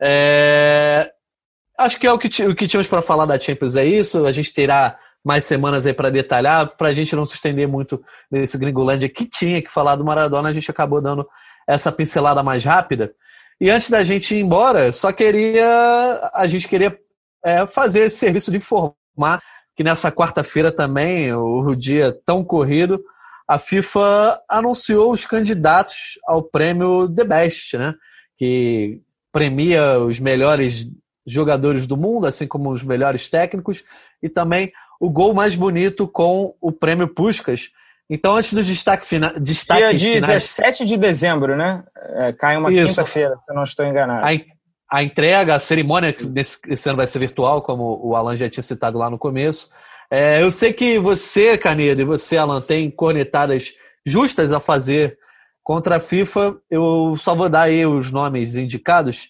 É, 0.02 1.13
acho 1.78 2.00
que 2.00 2.08
é 2.08 2.12
o 2.12 2.18
que, 2.18 2.28
o 2.46 2.56
que 2.56 2.68
tínhamos 2.68 2.88
para 2.88 3.02
falar 3.02 3.26
da 3.26 3.40
Champions 3.40 3.76
é 3.76 3.86
isso. 3.86 4.26
A 4.26 4.32
gente 4.32 4.54
terá 4.54 4.98
mais 5.24 5.46
semanas 5.46 5.86
aí 5.86 5.94
para 5.94 6.10
detalhar, 6.10 6.76
para 6.76 6.90
a 6.90 6.94
gente 6.94 7.16
não 7.16 7.24
se 7.24 7.36
estender 7.36 7.68
muito 7.68 8.04
nesse 8.30 8.58
Gringolândia 8.58 9.08
que 9.08 9.26
tinha 9.26 9.62
que 9.62 9.72
falar 9.72 9.96
do 9.96 10.04
Maradona, 10.04 10.50
a 10.50 10.54
gente 10.54 10.70
acabou 10.70 11.02
dando 11.02 11.26
essa 11.68 11.92
pincelada 11.92 12.44
mais 12.44 12.64
rápida. 12.66 13.14
E 13.60 13.70
antes 13.70 13.90
da 13.90 14.04
gente 14.04 14.36
ir 14.36 14.42
embora, 14.42 14.92
só 14.92 15.12
queria. 15.12 16.32
A 16.34 16.46
gente 16.48 16.68
queria 16.68 16.98
é, 17.44 17.66
fazer 17.66 18.02
esse 18.02 18.18
serviço 18.18 18.52
de 18.52 18.58
informar 18.58 19.42
que 19.76 19.84
nessa 19.84 20.12
quarta-feira 20.12 20.72
também, 20.72 21.34
o 21.34 21.74
dia 21.74 22.12
tão 22.26 22.44
corrido, 22.44 23.04
a 23.48 23.58
FIFA 23.58 24.40
anunciou 24.50 25.12
os 25.12 25.26
candidatos 25.26 26.20
ao 26.28 26.44
prêmio 26.44 27.10
The 27.10 27.24
Best, 27.24 27.78
né? 27.78 27.94
Que 28.38 29.02
premia 29.32 30.00
os 30.00 30.20
melhores 30.20 30.88
jogadores 31.26 31.88
do 31.88 31.98
mundo, 31.98 32.28
assim 32.28 32.48
como 32.48 32.72
os 32.72 32.84
melhores 32.84 33.30
técnicos, 33.30 33.84
e 34.22 34.30
também 34.30 34.72
o 35.00 35.10
gol 35.10 35.34
mais 35.34 35.56
bonito 35.56 36.08
com 36.08 36.56
o 36.62 36.72
prêmio 36.72 37.08
Puskas, 37.08 37.72
então, 38.10 38.36
antes 38.36 38.54
dos 38.54 38.68
destaque 38.68 39.06
fina... 39.06 39.34
destaques 39.40 40.02
Dia 40.02 40.20
17 40.20 40.78
finais... 40.78 40.90
de 40.90 40.98
dezembro, 40.98 41.56
né? 41.56 41.84
É, 42.16 42.34
cai 42.34 42.58
uma 42.58 42.70
quinta-feira, 42.70 43.36
se 43.44 43.52
eu 43.52 43.56
não 43.56 43.64
estou 43.64 43.86
enganado. 43.86 44.26
A, 44.26 44.98
a 44.98 45.04
entrega, 45.04 45.56
a 45.56 45.60
cerimônia, 45.60 46.12
que 46.12 46.26
nesse, 46.26 46.60
esse 46.68 46.88
ano 46.90 46.98
vai 46.98 47.08
ser 47.08 47.20
virtual, 47.20 47.62
como 47.62 48.00
o 48.04 48.16
Alan 48.16 48.36
já 48.36 48.50
tinha 48.50 48.64
citado 48.64 48.98
lá 48.98 49.10
no 49.10 49.18
começo. 49.18 49.72
É, 50.12 50.44
eu 50.44 50.52
sei 50.52 50.74
que 50.74 51.00
você, 51.00 51.58
Canedo, 51.58 52.02
e 52.02 52.06
você, 52.06 52.38
Alan, 52.38 52.62
tem 52.62 52.92
cornetadas 52.92 53.74
justas 54.06 54.52
a 54.52 54.60
fazer 54.60 55.18
contra 55.64 55.96
a 55.96 56.00
FIFA. 56.00 56.58
Eu 56.70 57.16
só 57.18 57.34
vou 57.34 57.50
dar 57.50 57.64
aí 57.64 57.86
os 57.86 58.12
nomes 58.12 58.56
indicados. 58.56 59.30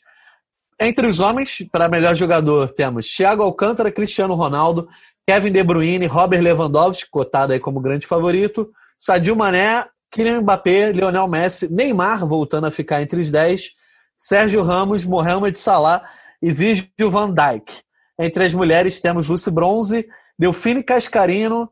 Entre 0.85 1.07
os 1.07 1.21
homens, 1.21 1.65
para 1.71 1.87
melhor 1.87 2.13
jogador, 2.13 2.69
temos 2.69 3.07
Thiago 3.07 3.41
Alcântara, 3.41 3.89
Cristiano 3.89 4.35
Ronaldo, 4.35 4.89
Kevin 5.25 5.53
De 5.53 5.63
Bruyne, 5.63 6.07
Robert 6.07 6.41
Lewandowski, 6.41 7.09
cotado 7.09 7.53
aí 7.53 7.59
como 7.59 7.79
grande 7.79 8.05
favorito, 8.05 8.69
Sadio 8.97 9.33
Mané, 9.33 9.85
Kylian 10.11 10.41
Mbappé, 10.41 10.91
Lionel 10.91 11.29
Messi, 11.29 11.73
Neymar 11.73 12.27
voltando 12.27 12.67
a 12.67 12.71
ficar 12.71 13.01
entre 13.01 13.21
os 13.21 13.31
10, 13.31 13.69
Sérgio 14.17 14.61
Ramos, 14.61 15.05
Mohamed 15.05 15.55
Salah 15.55 16.03
e 16.41 16.51
Virgil 16.51 17.09
van 17.09 17.33
Dijk. 17.33 17.81
Entre 18.19 18.43
as 18.43 18.53
mulheres 18.53 18.99
temos 18.99 19.29
Lucy 19.29 19.51
Bronze, 19.51 20.05
Delfine 20.37 20.83
Cascarino, 20.83 21.71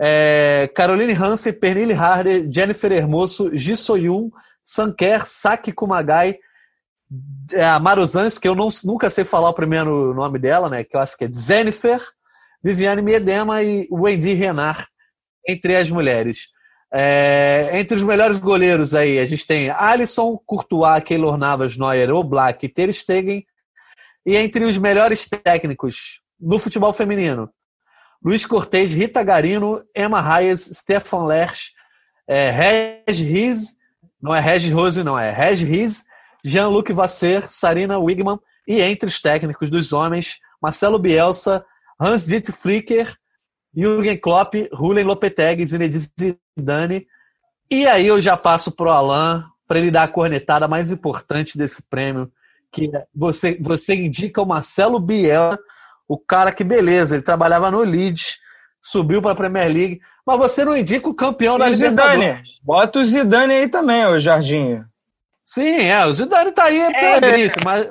é, 0.00 0.68
Caroline 0.74 1.12
Hansen, 1.12 1.52
Pernille 1.52 1.94
Harder, 1.94 2.48
Jennifer 2.52 2.90
Hermoso, 2.90 3.56
Ji 3.56 3.76
Soyun, 3.76 4.32
Sanker, 4.64 5.24
Saki 5.24 5.70
Kumagai, 5.70 6.40
é, 7.52 7.64
a 7.64 7.78
Maruzans, 7.78 8.38
que 8.38 8.46
eu 8.46 8.54
não, 8.54 8.68
nunca 8.84 9.08
sei 9.08 9.24
falar 9.24 9.48
o 9.48 9.54
primeiro 9.54 10.14
nome 10.14 10.38
dela, 10.38 10.68
né? 10.68 10.84
Que 10.84 10.96
eu 10.96 11.00
acho 11.00 11.16
que 11.16 11.24
é 11.24 11.30
Jennifer, 11.32 12.00
Viviane 12.62 13.02
Miedema 13.02 13.62
e 13.62 13.88
Wendy 13.90 14.34
Renard 14.34 14.86
entre 15.46 15.76
as 15.76 15.90
mulheres. 15.90 16.48
É, 16.92 17.70
entre 17.74 17.96
os 17.96 18.02
melhores 18.02 18.38
goleiros 18.38 18.94
aí, 18.94 19.18
a 19.18 19.26
gente 19.26 19.46
tem 19.46 19.70
Alisson, 19.70 20.38
Courtois, 20.46 21.02
Keylor 21.02 21.36
Navas, 21.36 21.76
Neuer, 21.76 22.10
Oblak 22.10 22.64
e 22.64 22.68
Ter 22.68 22.92
Stegen. 22.92 23.44
E 24.24 24.36
entre 24.36 24.64
os 24.64 24.76
melhores 24.76 25.26
técnicos 25.26 26.20
no 26.38 26.58
futebol 26.58 26.92
feminino, 26.92 27.50
Luiz 28.22 28.44
Cortez, 28.44 28.92
Rita 28.92 29.22
Garino, 29.22 29.82
Emma 29.96 30.20
Reyes, 30.20 30.70
Stefan 30.74 31.24
Lerch, 31.24 31.72
é, 32.26 32.50
Reg 32.50 33.22
Riz, 33.22 33.76
não 34.20 34.34
é 34.34 34.40
Reg 34.40 34.70
Rose, 34.70 35.02
não, 35.02 35.18
é 35.18 35.30
Reg 35.30 35.64
Riz, 35.64 36.04
Jean-Luc 36.44 36.92
Vasser, 36.92 37.48
Sarina 37.48 37.98
Wigman 37.98 38.38
e 38.66 38.80
entre 38.80 39.08
os 39.08 39.20
técnicos 39.20 39.70
dos 39.70 39.92
homens, 39.92 40.38
Marcelo 40.60 40.98
Bielsa, 40.98 41.64
Hans-Dieter 42.00 42.54
Flicker, 42.54 43.16
Jürgen 43.74 44.16
Klopp, 44.16 44.54
Rulen 44.72 45.04
Lopetegui, 45.04 45.66
Zinedine 45.66 46.04
Zidane. 46.58 47.06
E 47.70 47.86
aí 47.86 48.06
eu 48.06 48.20
já 48.20 48.36
passo 48.36 48.70
para 48.70 48.86
o 48.86 48.90
Alain 48.90 49.44
para 49.66 49.78
ele 49.78 49.90
dar 49.90 50.04
a 50.04 50.08
cornetada 50.08 50.66
mais 50.66 50.90
importante 50.90 51.58
desse 51.58 51.82
prêmio, 51.82 52.32
que 52.72 52.90
é 52.94 53.04
você, 53.14 53.58
você 53.60 53.94
indica 53.94 54.40
o 54.40 54.46
Marcelo 54.46 54.98
Biel, 54.98 55.58
o 56.08 56.18
cara 56.18 56.50
que 56.50 56.64
beleza, 56.64 57.14
ele 57.14 57.22
trabalhava 57.22 57.70
no 57.70 57.82
Leeds, 57.82 58.38
subiu 58.82 59.20
para 59.20 59.32
a 59.32 59.36
Premier 59.36 59.70
League, 59.70 60.00
mas 60.26 60.38
você 60.38 60.64
não 60.64 60.74
indica 60.74 61.08
o 61.08 61.14
campeão 61.14 61.56
e 61.56 61.58
da 61.58 61.68
Libertadores. 61.68 62.20
Zidane. 62.20 62.42
Bota 62.62 62.98
o 63.00 63.04
Zidane 63.04 63.52
aí 63.52 63.68
também, 63.68 64.06
o 64.06 64.18
Jorginho. 64.18 64.86
Sim, 65.48 65.86
é, 65.86 66.04
o 66.04 66.12
Zidane 66.12 66.52
tá 66.52 66.64
aí 66.64 66.92
pela 66.92 67.16
é. 67.16 67.20
grife, 67.20 67.56
mas 67.64 67.88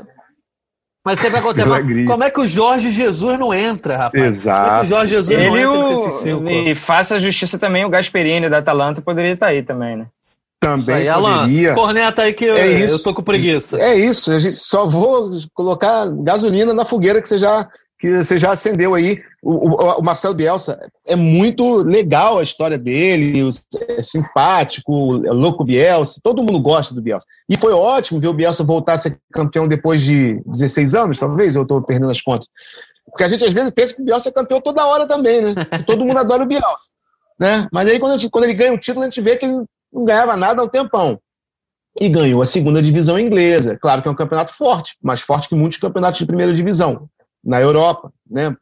mas 1.03 1.20
você 1.20 1.30
vai 1.30 1.41
contar, 1.41 1.64
como 2.05 2.24
é 2.26 2.30
que 2.30 2.41
o 2.41 2.45
Jorge 2.45 2.89
Jesus 2.89 3.39
não 3.39 3.53
entra, 3.53 3.95
rapaz? 3.95 4.22
Exato. 4.22 4.62
Como 4.62 4.76
é 4.76 4.80
que 4.80 4.86
o 4.86 4.89
Jorge 4.89 5.16
Jesus 5.16 5.39
Ele 5.39 5.49
não 5.49 5.58
entra 5.58 5.80
o... 5.80 5.89
nesses 5.89 6.14
cinco? 6.16 6.49
E 6.49 6.76
faça 6.76 7.16
a 7.16 7.20
justiça 7.20 7.58
também, 7.58 7.86
o 7.86 7.89
Gasperini 7.89 8.49
da 8.49 8.58
Atalanta 8.58 9.01
poderia 9.01 9.32
estar 9.32 9.47
aí 9.47 9.64
também, 9.64 9.95
né? 9.95 10.08
Também 10.60 11.10
aí, 11.10 11.14
poderia. 11.14 11.72
Alan, 11.72 11.76
corneta 11.76 12.24
aí 12.24 12.34
que 12.34 12.43
eu, 12.43 12.58
é 12.58 12.91
eu 12.91 13.01
tô 13.01 13.14
com 13.14 13.24
preguiça. 13.24 13.80
É 13.80 13.95
isso, 13.95 14.30
a 14.32 14.38
gente 14.38 14.58
só 14.58 14.86
vou 14.86 15.32
colocar 15.53 16.08
gasolina 16.24 16.74
na 16.74 16.84
fogueira 16.84 17.22
que 17.22 17.30
você 17.30 17.39
já 17.39 17.66
que 18.00 18.24
você 18.24 18.38
já 18.38 18.52
acendeu 18.52 18.93
aí. 18.93 19.22
O, 19.41 19.70
o, 19.70 20.00
o, 20.00 20.04
Marcelo 20.04 20.36
Bielsa 20.36 20.80
é 21.06 21.16
muito 21.16 21.78
legal 21.78 22.38
a 22.38 22.43
história 22.43 22.78
dele, 22.78 23.50
é 23.88 24.02
simpático, 24.02 25.26
é 25.26 25.32
louco 25.32 25.64
Bielsa, 25.64 26.20
todo 26.24 26.43
mundo 26.43 26.60
gosta 26.60 26.93
do 26.93 27.02
Bielsa. 27.02 27.26
E 27.50 27.58
foi 27.58 27.74
ótimo 27.74 28.20
ver 28.20 28.28
o 28.28 28.34
Bielsa 28.34 28.64
voltar 28.64 28.93
a 28.93 28.98
ser 28.98 29.20
campeão 29.32 29.68
depois 29.68 30.02
de 30.02 30.41
16 30.45 30.95
anos, 30.95 31.20
talvez, 31.20 31.56
eu 31.56 31.64
estou 31.64 31.82
perdendo 31.82 32.12
as 32.12 32.22
contas. 32.22 32.48
Porque 33.06 33.24
a 33.24 33.28
gente 33.28 33.43
às 33.43 33.54
vezes 33.54 33.72
pensa 33.72 33.95
que 33.95 34.02
o 34.02 34.06
Bielsa 34.06 34.30
é 34.30 34.32
campeão 34.32 34.62
toda 34.62 34.86
hora 34.86 35.08
também, 35.08 35.41
né? 35.41 35.56
Que 35.66 35.84
todo 35.84 36.06
mundo 36.06 36.18
adora 36.18 36.43
o 36.43 36.48
Bielsa. 36.48 36.91
Né? 37.39 37.68
Mas 37.72 37.88
aí 37.88 38.00
quando, 38.00 38.20
gente, 38.20 38.30
quando 38.30 38.45
ele 38.45 38.54
ganha 38.54 38.74
um 38.74 38.78
título, 38.78 39.04
a 39.04 39.06
gente 39.06 39.22
vê 39.22 39.38
que 39.38 39.45
ele 39.45 39.64
não 39.93 40.06
ganhava 40.06 40.36
nada 40.36 40.62
há 40.62 40.66
um 40.66 40.70
tempão. 40.70 41.20
E 42.00 42.10
ganhou 42.10 42.41
a 42.43 42.45
segunda 42.45 42.82
divisão 42.82 43.18
inglesa. 43.18 43.78
Claro 43.80 44.04
que 44.04 44.08
é 44.08 44.12
um 44.12 44.16
campeonato 44.16 44.54
forte, 44.54 44.95
mais 45.02 45.22
forte 45.22 45.50
que 45.50 45.56
muitos 45.56 45.80
campeonatos 45.80 46.20
de 46.20 46.28
primeira 46.28 46.54
divisão 46.54 47.10
na 47.48 47.62
Europa, 47.62 48.12
né? 48.30 48.54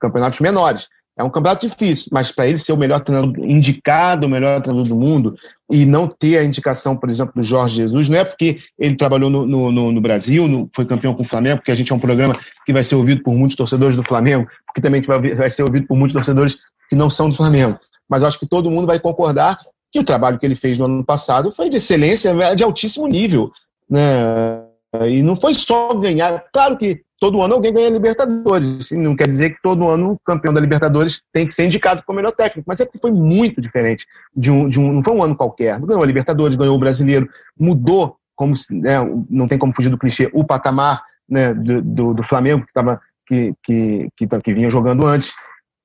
Campeonatos 0.00 0.40
menores. 0.40 0.88
É 1.16 1.22
um 1.22 1.30
campeonato 1.30 1.68
difícil, 1.68 2.08
mas 2.10 2.32
para 2.32 2.48
ele 2.48 2.56
ser 2.56 2.72
o 2.72 2.76
melhor 2.76 3.00
treinador 3.00 3.44
indicado, 3.44 4.26
o 4.26 4.30
melhor 4.30 4.60
treinador 4.62 4.88
do 4.88 4.96
mundo, 4.96 5.34
e 5.70 5.84
não 5.84 6.08
ter 6.08 6.38
a 6.38 6.44
indicação, 6.44 6.96
por 6.96 7.10
exemplo, 7.10 7.34
do 7.36 7.42
Jorge 7.42 7.76
Jesus, 7.76 8.08
não 8.08 8.18
é 8.18 8.24
porque 8.24 8.58
ele 8.78 8.96
trabalhou 8.96 9.28
no, 9.28 9.46
no, 9.46 9.92
no 9.92 10.00
Brasil, 10.00 10.48
no, 10.48 10.68
foi 10.74 10.86
campeão 10.86 11.14
com 11.14 11.22
o 11.22 11.26
Flamengo, 11.26 11.58
porque 11.58 11.70
a 11.70 11.74
gente 11.74 11.92
é 11.92 11.94
um 11.94 12.00
programa 12.00 12.34
que 12.64 12.72
vai 12.72 12.82
ser 12.82 12.94
ouvido 12.94 13.22
por 13.22 13.34
muitos 13.34 13.56
torcedores 13.56 13.96
do 13.96 14.02
Flamengo, 14.02 14.48
porque 14.66 14.80
também 14.80 15.02
vai, 15.02 15.34
vai 15.34 15.50
ser 15.50 15.62
ouvido 15.62 15.86
por 15.86 15.96
muitos 15.96 16.14
torcedores 16.14 16.56
que 16.88 16.96
não 16.96 17.10
são 17.10 17.28
do 17.28 17.36
Flamengo. 17.36 17.78
Mas 18.08 18.22
acho 18.22 18.38
que 18.38 18.48
todo 18.48 18.70
mundo 18.70 18.86
vai 18.86 18.98
concordar 18.98 19.58
que 19.92 20.00
o 20.00 20.04
trabalho 20.04 20.38
que 20.38 20.46
ele 20.46 20.54
fez 20.54 20.78
no 20.78 20.86
ano 20.86 21.04
passado 21.04 21.52
foi 21.54 21.68
de 21.68 21.76
excelência, 21.76 22.32
de 22.54 22.64
altíssimo 22.64 23.06
nível. 23.06 23.50
Né? 23.88 24.64
E 25.06 25.22
não 25.22 25.36
foi 25.36 25.54
só 25.54 25.94
ganhar. 25.94 26.44
Claro 26.52 26.78
que 26.78 27.02
todo 27.20 27.42
ano 27.42 27.54
alguém 27.54 27.72
ganha 27.72 27.90
Libertadores. 27.90 28.90
Não 28.90 29.14
quer 29.14 29.28
dizer 29.28 29.50
que 29.50 29.62
todo 29.62 29.88
ano 29.88 30.12
o 30.12 30.18
campeão 30.18 30.54
da 30.54 30.60
Libertadores 30.60 31.20
tem 31.32 31.46
que 31.46 31.52
ser 31.52 31.66
indicado 31.66 32.02
como 32.04 32.16
melhor 32.16 32.32
técnico, 32.32 32.64
mas 32.66 32.80
é 32.80 32.86
que 32.86 32.98
foi 32.98 33.12
muito 33.12 33.60
diferente. 33.60 34.06
De 34.34 34.50
um, 34.50 34.66
de 34.66 34.80
um, 34.80 34.90
não 34.90 35.02
foi 35.02 35.14
um 35.14 35.22
ano 35.22 35.36
qualquer. 35.36 35.78
Ganhou 35.78 36.02
a 36.02 36.06
Libertadores, 36.06 36.56
ganhou 36.56 36.74
o 36.74 36.80
Brasileiro, 36.80 37.28
mudou, 37.58 38.16
como 38.34 38.54
né, 38.70 38.96
não 39.28 39.46
tem 39.46 39.58
como 39.58 39.74
fugir 39.74 39.90
do 39.90 39.98
clichê, 39.98 40.30
o 40.32 40.42
patamar 40.42 41.02
né, 41.28 41.52
do, 41.52 41.82
do, 41.82 42.14
do, 42.14 42.22
Flamengo, 42.22 42.64
que, 42.66 42.72
tava, 42.72 42.98
que, 43.26 43.52
que, 43.62 44.08
que, 44.16 44.26
que 44.26 44.54
vinha 44.54 44.70
jogando 44.70 45.06
antes. 45.06 45.34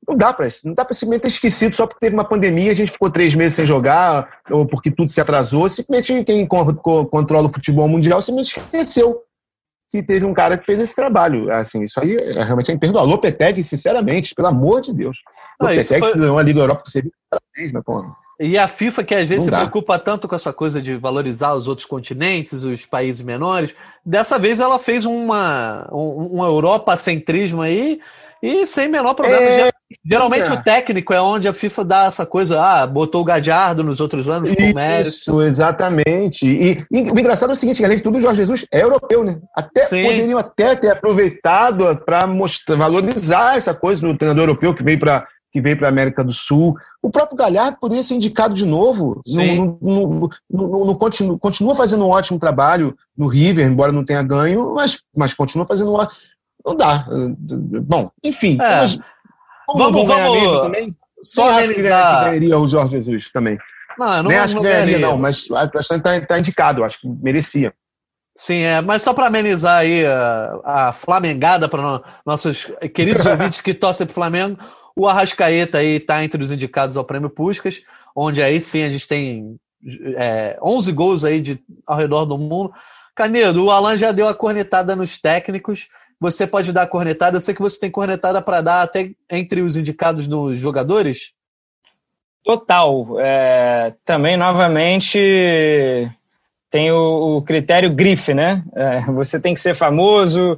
Não 0.08 0.16
dá 0.16 0.32
para 0.32 0.48
não 0.64 0.74
dá 0.74 0.86
para 0.86 0.94
simplesmente 0.94 1.24
ter 1.24 1.28
esquecido 1.28 1.76
só 1.76 1.86
porque 1.86 2.00
teve 2.00 2.16
uma 2.16 2.24
pandemia, 2.24 2.72
a 2.72 2.76
gente 2.76 2.92
ficou 2.92 3.10
três 3.10 3.36
meses 3.36 3.56
sem 3.56 3.66
jogar, 3.66 4.30
ou 4.50 4.66
porque 4.66 4.90
tudo 4.90 5.10
se 5.10 5.20
atrasou. 5.20 5.68
Simplesmente 5.68 6.24
quem 6.24 6.48
controla 6.48 7.48
o 7.48 7.52
futebol 7.52 7.90
mundial 7.90 8.22
simplesmente 8.22 8.60
esqueceu 8.60 9.25
que 9.96 10.04
teve 10.04 10.26
um 10.26 10.34
cara 10.34 10.58
que 10.58 10.66
fez 10.66 10.80
esse 10.80 10.96
trabalho. 10.96 11.52
Assim, 11.52 11.84
isso 11.84 12.00
aí 12.00 12.16
é 12.16 12.44
realmente 12.44 12.72
é 12.72 12.74
imperdoável. 12.74 13.10
Lopetegui, 13.10 13.64
sinceramente, 13.64 14.36
pelo 14.36 14.48
amor 14.48 14.82
de 14.82 14.94
Deus. 14.94 15.18
Não, 15.60 15.70
Lopetegui 15.70 16.00
foi... 16.00 16.18
ganhou 16.18 16.38
a 16.38 16.44
Liga 16.44 16.60
Europa 16.60 16.84
que 16.84 16.92
você 16.92 17.02
viu 17.02 17.12
parabéns, 17.30 17.74
né, 17.74 17.82
pô? 17.86 18.06
E 18.40 18.58
a 18.58 18.68
FIFA, 18.68 19.04
que 19.06 19.16
às 19.16 19.28
vezes 19.28 19.46
se 19.46 19.52
preocupa 19.52 19.98
tanto 19.98 20.28
com 20.28 20.36
essa 20.36 20.52
coisa 20.52 20.82
de 20.82 20.98
valorizar 20.98 21.54
os 21.54 21.70
outros 21.70 21.86
continentes, 21.86 22.64
os 22.64 22.86
países 22.86 23.22
menores, 23.22 23.74
dessa 24.06 24.38
vez 24.38 24.60
ela 24.60 24.78
fez 24.78 25.06
uma, 25.06 25.88
um, 25.90 26.40
um 26.40 26.46
Europa-centrismo 26.46 27.62
aí 27.62 28.02
e 28.44 28.66
sem 28.68 28.90
menor 28.90 29.14
problema. 29.14 29.42
É, 29.42 29.72
Geralmente 30.04 30.50
é. 30.50 30.54
o 30.54 30.64
técnico 30.64 31.14
é 31.14 31.22
onde 31.22 31.48
a 31.48 31.54
FIFA 31.54 31.86
dá 31.86 32.06
essa 32.06 32.26
coisa, 32.26 32.62
ah, 32.62 32.88
botou 32.88 33.22
o 33.22 33.26
Gadiardo 33.26 33.84
nos 33.84 34.00
outros 34.00 34.30
anos 34.30 34.54
com 34.54 34.74
mérito. 34.74 35.10
Isso, 35.10 35.42
exatamente. 35.44 36.46
E, 36.46 36.84
e, 36.92 37.12
o 37.12 37.20
engraçado 37.20 37.52
é 37.52 37.54
o 37.54 37.56
seguinte, 37.56 37.86
além 37.86 37.98
de 37.98 38.04
tudo, 38.04 38.18
o 38.18 38.22
Jorge 38.22 38.42
Jesus 38.42 38.66
é 38.72 38.82
europeu, 38.82 39.24
né? 39.24 39.40
Até 39.56 39.86
Sim. 39.86 40.04
poderiam 40.04 40.40
até 40.40 40.76
ter 40.76 40.90
aproveitado 40.90 41.96
para 42.04 42.26
valorizar 42.78 43.58
essa 43.58 43.76
coisa 43.76 44.02
do 44.02 44.18
treinador 44.18 44.44
europeu 44.44 44.74
que 44.74 44.84
veio 44.84 45.00
para 45.00 45.28
que 45.52 45.62
veio 45.62 45.78
para 45.78 45.88
a 45.88 45.90
América 45.90 46.22
do 46.22 46.34
Sul. 46.34 46.76
O 47.02 47.10
próprio 47.10 47.38
Galhardo 47.38 47.78
poderia 47.80 48.04
ser 48.04 48.16
indicado 48.16 48.54
de 48.54 48.66
novo. 48.66 49.22
No, 49.82 50.30
no, 50.52 50.96
continua, 50.98 51.40
continua 51.40 51.74
fazendo 51.74 52.06
um 52.06 52.10
ótimo 52.10 52.38
trabalho 52.38 52.94
no 53.18 53.28
River, 53.28 53.66
embora 53.66 53.94
não 53.94 54.04
tenha 54.04 54.22
ganho, 54.22 54.74
mas, 54.74 55.00
mas 55.16 55.34
continua 55.34 55.66
fazendo 55.66 55.92
um 55.92 55.94
ótimo 55.94 56.20
não 56.66 56.76
dá. 56.76 57.08
Bom, 57.84 58.10
enfim. 58.24 58.58
É. 58.60 58.82
Mas, 58.82 58.98
vamos, 59.68 60.08
vamos. 60.08 60.62
Também, 60.62 60.96
só 61.22 61.58
acho 61.58 61.74
que 61.74 61.82
ganharia 61.82 62.60
o 62.60 62.68
Jorge 62.68 62.98
Jesus 62.98 63.32
também. 63.32 63.58
Não, 63.98 64.24
não, 64.24 64.24
Nem 64.24 64.38
acho 64.38 64.56
não 64.56 64.62
que 64.62 64.68
ganharia, 64.68 65.00
não, 65.00 65.18
mas 65.18 65.50
acho 65.50 65.72
que 65.72 65.78
está 65.78 66.22
tá 66.22 66.40
indicado, 66.40 66.84
acho 66.84 67.00
que 67.00 67.08
merecia. 67.08 67.74
Sim, 68.38 68.64
é, 68.64 68.82
mas 68.82 69.02
só 69.02 69.14
para 69.14 69.28
amenizar 69.28 69.78
aí 69.78 70.06
a, 70.06 70.60
a 70.66 70.92
flamengada 70.92 71.70
para 71.70 71.82
no, 71.82 72.04
nossos 72.26 72.70
queridos 72.94 73.24
ouvintes 73.26 73.62
que 73.62 73.74
torcem 73.74 74.06
para 74.06 74.12
o 74.12 74.16
Flamengo, 74.16 74.60
o 74.94 75.08
Arrascaeta 75.08 75.78
aí 75.78 75.96
está 75.98 76.22
entre 76.24 76.44
os 76.44 76.52
indicados 76.52 76.98
ao 76.98 77.06
Prêmio 77.06 77.30
Puscas, 77.30 77.82
onde 78.14 78.44
aí 78.44 78.60
sim 78.60 78.84
a 78.84 78.90
gente 78.90 79.08
tem 79.08 79.58
é, 80.18 80.58
11 80.62 80.92
gols 80.92 81.24
aí 81.24 81.40
de, 81.40 81.60
ao 81.88 81.98
redor 81.98 82.26
do 82.26 82.38
mundo. 82.38 82.74
Canedo, 83.16 83.64
o 83.64 83.72
Alan 83.72 83.96
já 83.96 84.12
deu 84.12 84.28
a 84.28 84.34
cornetada 84.34 84.96
nos 84.96 85.18
técnicos, 85.18 85.88
você 86.20 86.48
pode 86.48 86.72
dar 86.72 86.88
cornetada. 86.88 87.38
Eu 87.38 87.42
sei 87.42 87.54
que 87.54 87.62
você 87.62 87.80
tem 87.80 87.92
cornetada 87.92 88.42
para 88.42 88.62
dar 88.62 88.82
até 88.82 89.12
entre 89.30 89.62
os 89.62 89.76
indicados 89.76 90.28
dos 90.28 90.58
jogadores. 90.58 91.34
Total. 92.44 93.20
É, 93.20 93.94
também, 94.06 94.38
novamente, 94.38 95.20
tem 96.70 96.92
o, 96.92 97.38
o 97.38 97.42
critério 97.42 97.90
grife, 97.90 98.34
né? 98.34 98.64
É, 98.76 99.02
você 99.12 99.40
tem 99.40 99.54
que 99.54 99.60
ser 99.60 99.74
famoso. 99.74 100.58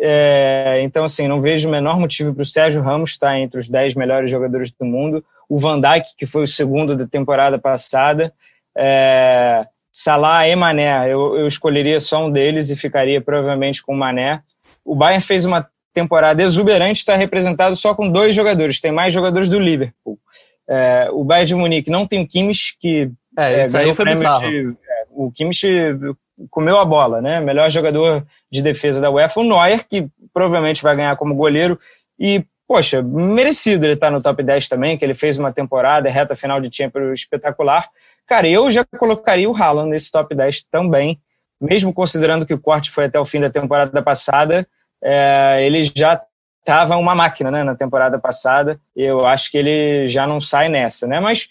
É, 0.00 0.80
então, 0.82 1.04
assim, 1.04 1.26
não 1.26 1.40
vejo 1.40 1.68
o 1.68 1.72
menor 1.72 1.98
motivo 1.98 2.34
para 2.34 2.42
o 2.42 2.46
Sérgio 2.46 2.82
Ramos 2.82 3.10
estar 3.10 3.38
entre 3.38 3.58
os 3.58 3.68
10 3.68 3.94
melhores 3.94 4.30
jogadores 4.30 4.70
do 4.70 4.84
mundo. 4.84 5.24
O 5.48 5.58
Van 5.58 5.80
Dijk, 5.80 6.14
que 6.16 6.26
foi 6.26 6.42
o 6.42 6.46
segundo 6.46 6.96
da 6.96 7.06
temporada 7.06 7.58
passada. 7.58 8.32
É, 8.76 9.66
Salah 9.92 10.46
e 10.46 10.54
Mané, 10.54 11.12
eu, 11.12 11.36
eu 11.36 11.46
escolheria 11.46 11.98
só 11.98 12.26
um 12.26 12.30
deles 12.30 12.70
e 12.70 12.76
ficaria 12.76 13.20
provavelmente 13.20 13.82
com 13.82 13.92
o 13.92 13.96
Mané 13.96 14.42
o 14.88 14.94
Bayern 14.94 15.22
fez 15.22 15.44
uma 15.44 15.68
temporada 15.92 16.42
exuberante, 16.42 17.00
está 17.00 17.14
representado 17.14 17.76
só 17.76 17.94
com 17.94 18.10
dois 18.10 18.34
jogadores, 18.34 18.80
tem 18.80 18.90
mais 18.90 19.12
jogadores 19.12 19.48
do 19.48 19.58
Liverpool. 19.58 20.18
É, 20.66 21.08
o 21.12 21.24
Bayern 21.24 21.46
de 21.46 21.54
Munique 21.54 21.90
não 21.90 22.06
tem 22.06 22.22
o 22.22 22.26
Kimmich, 22.26 22.76
que 22.78 23.10
é, 23.36 23.62
isso 23.62 23.76
é, 23.76 23.84
aí 23.84 23.94
foi 23.94 24.04
bizarro. 24.06 24.48
De, 24.48 24.68
é, 24.70 25.04
o 25.10 25.30
Kimmich 25.30 25.66
comeu 26.50 26.78
a 26.78 26.84
bola, 26.84 27.20
né? 27.20 27.40
Melhor 27.40 27.68
jogador 27.70 28.24
de 28.50 28.62
defesa 28.62 29.00
da 29.00 29.10
UEFA, 29.10 29.40
o 29.40 29.44
Neuer, 29.44 29.86
que 29.86 30.08
provavelmente 30.32 30.82
vai 30.82 30.96
ganhar 30.96 31.16
como 31.16 31.34
goleiro, 31.34 31.78
e, 32.18 32.44
poxa, 32.66 33.02
merecido 33.02 33.84
ele 33.84 33.94
estar 33.94 34.06
tá 34.06 34.10
no 34.10 34.22
top 34.22 34.42
10 34.42 34.68
também, 34.68 34.96
que 34.96 35.04
ele 35.04 35.14
fez 35.14 35.36
uma 35.36 35.52
temporada, 35.52 36.08
reta 36.08 36.36
final 36.36 36.60
de 36.60 36.74
Champions 36.74 37.20
espetacular. 37.20 37.88
Cara, 38.26 38.48
eu 38.48 38.70
já 38.70 38.84
colocaria 38.98 39.50
o 39.50 39.56
Haaland 39.56 39.90
nesse 39.90 40.10
top 40.10 40.34
10 40.34 40.64
também, 40.70 41.20
mesmo 41.60 41.92
considerando 41.92 42.46
que 42.46 42.54
o 42.54 42.60
corte 42.60 42.90
foi 42.90 43.06
até 43.06 43.18
o 43.18 43.24
fim 43.24 43.40
da 43.40 43.50
temporada 43.50 44.02
passada, 44.02 44.66
é, 45.02 45.64
ele 45.64 45.90
já 45.94 46.20
estava 46.60 46.96
uma 46.96 47.14
máquina 47.14 47.50
né, 47.50 47.64
na 47.64 47.74
temporada 47.74 48.18
passada. 48.18 48.78
Eu 48.94 49.26
acho 49.26 49.50
que 49.50 49.58
ele 49.58 50.06
já 50.06 50.26
não 50.26 50.40
sai 50.40 50.68
nessa, 50.68 51.06
né? 51.06 51.18
Mas 51.18 51.48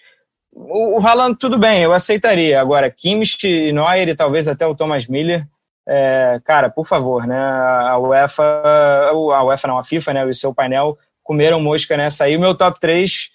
o, 0.53 0.99
o 0.99 1.05
Haaland, 1.05 1.37
tudo 1.37 1.57
bem, 1.57 1.81
eu 1.81 1.93
aceitaria. 1.93 2.61
Agora, 2.61 2.89
Kimmich, 2.89 3.71
Neuer 3.71 4.09
e 4.09 4.15
talvez 4.15 4.47
até 4.47 4.65
o 4.65 4.75
Thomas 4.75 5.07
Miller, 5.07 5.45
é, 5.87 6.39
cara, 6.43 6.69
por 6.69 6.85
favor, 6.85 7.25
né? 7.25 7.39
A 7.39 7.97
UEFA, 7.97 8.43
a 8.43 9.43
UEFA 9.43 9.67
não, 9.67 9.79
a 9.79 9.83
FIFA, 9.83 10.13
né? 10.13 10.25
O 10.25 10.33
seu 10.33 10.53
painel 10.53 10.97
comeram 11.23 11.59
mosca 11.61 11.95
nessa 11.97 12.25
aí. 12.25 12.35
O 12.35 12.39
meu 12.39 12.53
top 12.53 12.79
3, 12.79 13.31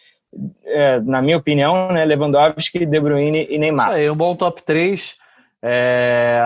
é, 0.67 1.01
na 1.01 1.23
minha 1.23 1.37
opinião, 1.37 1.89
né? 1.89 2.05
Lewandowski, 2.05 2.85
De 2.85 3.01
Bruyne 3.01 3.47
e 3.51 3.59
Neymar. 3.59 3.89
Isso 3.89 3.97
aí, 3.97 4.11
um 4.11 4.17
bom 4.17 4.37
top 4.37 4.63
3. 4.63 5.17
É, 5.65 6.43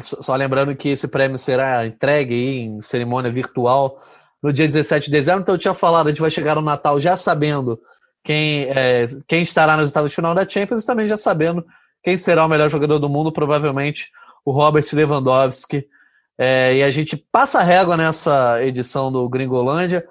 só 0.00 0.34
lembrando 0.34 0.74
que 0.74 0.88
esse 0.88 1.06
prêmio 1.06 1.38
será 1.38 1.86
entregue 1.86 2.34
em 2.34 2.82
cerimônia 2.82 3.30
virtual 3.30 4.02
no 4.42 4.52
dia 4.52 4.66
17 4.66 5.06
de 5.06 5.12
dezembro. 5.12 5.42
Então 5.42 5.54
eu 5.54 5.58
tinha 5.58 5.74
falado, 5.74 6.06
a 6.06 6.10
gente 6.10 6.20
vai 6.20 6.30
chegar 6.30 6.56
no 6.56 6.62
Natal 6.62 6.98
já 6.98 7.16
sabendo 7.16 7.80
quem, 8.24 8.64
é, 8.64 9.06
quem 9.28 9.42
estará 9.42 9.76
nos 9.76 9.86
estados 9.86 10.10
de 10.10 10.16
final 10.16 10.34
da 10.34 10.48
Champions 10.48 10.82
e 10.82 10.86
também 10.86 11.06
já 11.06 11.16
sabendo 11.16 11.64
quem 12.02 12.16
será 12.16 12.44
o 12.44 12.48
melhor 12.48 12.68
jogador 12.68 12.98
do 12.98 13.08
mundo, 13.08 13.32
provavelmente 13.32 14.10
o 14.44 14.50
Robert 14.50 14.84
Lewandowski. 14.92 15.86
É, 16.38 16.76
e 16.76 16.82
a 16.82 16.90
gente 16.90 17.16
passa 17.16 17.60
a 17.60 17.62
régua 17.62 17.96
nessa 17.96 18.62
edição 18.64 19.10
do 19.12 19.28
Gringolândia. 19.28 20.06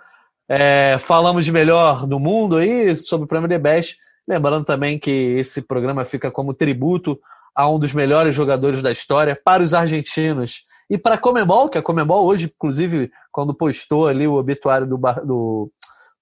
É, 0.48 0.98
falamos 1.00 1.44
de 1.44 1.52
melhor 1.52 2.08
do 2.08 2.20
mundo 2.20 2.58
aí, 2.58 2.96
sobre 2.96 3.26
o 3.26 3.28
prêmio 3.28 3.50
The 3.50 3.60
Best. 3.60 3.98
Lembrando 4.28 4.66
também 4.66 4.98
que 4.98 5.10
esse 5.38 5.62
programa 5.62 6.04
fica 6.06 6.32
como 6.32 6.54
tributo 6.54 7.20
a 7.56 7.70
um 7.70 7.80
dos 7.80 7.94
melhores 7.94 8.36
jogadores 8.36 8.82
da 8.82 8.92
história, 8.92 9.40
para 9.44 9.64
os 9.64 9.74
argentinos 9.74 10.62
e 10.90 10.98
para 10.98 11.16
a 11.16 11.18
Comembol, 11.18 11.70
que 11.70 11.78
a 11.78 11.82
Comembol 11.82 12.26
hoje, 12.26 12.52
inclusive, 12.54 13.12
quando 13.32 13.54
postou 13.54 14.08
ali 14.08 14.28
o 14.28 14.36
obituário 14.36 14.86
do, 14.86 14.98
do, 14.98 15.72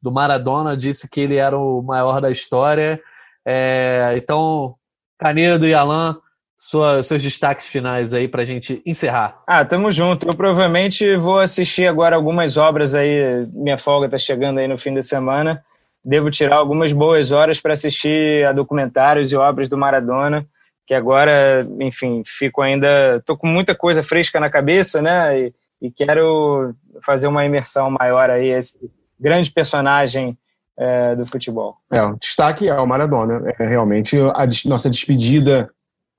do 0.01 0.11
Maradona, 0.11 0.77
disse 0.77 1.09
que 1.09 1.21
ele 1.21 1.35
era 1.35 1.57
o 1.57 1.81
maior 1.81 2.21
da 2.21 2.29
história. 2.29 3.01
É, 3.45 4.13
então, 4.15 4.75
Canedo 5.17 5.65
e 5.65 5.73
Alain, 5.73 6.15
sua, 6.55 7.03
seus 7.03 7.21
destaques 7.21 7.67
finais 7.67 8.13
aí 8.13 8.27
para 8.27 8.43
a 8.43 8.45
gente 8.45 8.81
encerrar. 8.85 9.41
Ah, 9.45 9.65
tamo 9.65 9.91
junto. 9.91 10.27
Eu 10.27 10.35
provavelmente 10.35 11.17
vou 11.17 11.39
assistir 11.39 11.87
agora 11.87 12.15
algumas 12.15 12.55
obras 12.55 12.95
aí. 12.95 13.45
Minha 13.51 13.77
folga 13.77 14.07
tá 14.07 14.17
chegando 14.17 14.59
aí 14.59 14.67
no 14.67 14.77
fim 14.77 14.93
da 14.93 15.01
semana. 15.01 15.61
Devo 16.05 16.31
tirar 16.31 16.57
algumas 16.57 16.93
boas 16.93 17.31
horas 17.31 17.59
para 17.59 17.73
assistir 17.73 18.45
a 18.45 18.53
documentários 18.53 19.31
e 19.31 19.35
obras 19.35 19.67
do 19.67 19.77
Maradona, 19.77 20.45
que 20.93 20.95
agora, 20.95 21.67
enfim, 21.79 22.21
fico 22.25 22.61
ainda. 22.61 23.21
tô 23.25 23.35
com 23.35 23.47
muita 23.47 23.73
coisa 23.73 24.03
fresca 24.03 24.39
na 24.39 24.49
cabeça, 24.49 25.01
né? 25.01 25.39
E, 25.39 25.53
e 25.81 25.91
quero 25.91 26.75
fazer 27.01 27.27
uma 27.27 27.43
imersão 27.43 27.89
maior 27.89 28.29
aí, 28.29 28.49
esse 28.49 28.77
grande 29.19 29.51
personagem 29.51 30.37
é, 30.77 31.15
do 31.15 31.25
futebol. 31.25 31.77
É, 31.91 32.03
o 32.03 32.15
destaque 32.17 32.69
é 32.69 32.75
o 32.75 32.85
Maradona. 32.85 33.41
É 33.59 33.67
realmente 33.67 34.17
a 34.19 34.47
nossa 34.65 34.89
despedida 34.89 35.69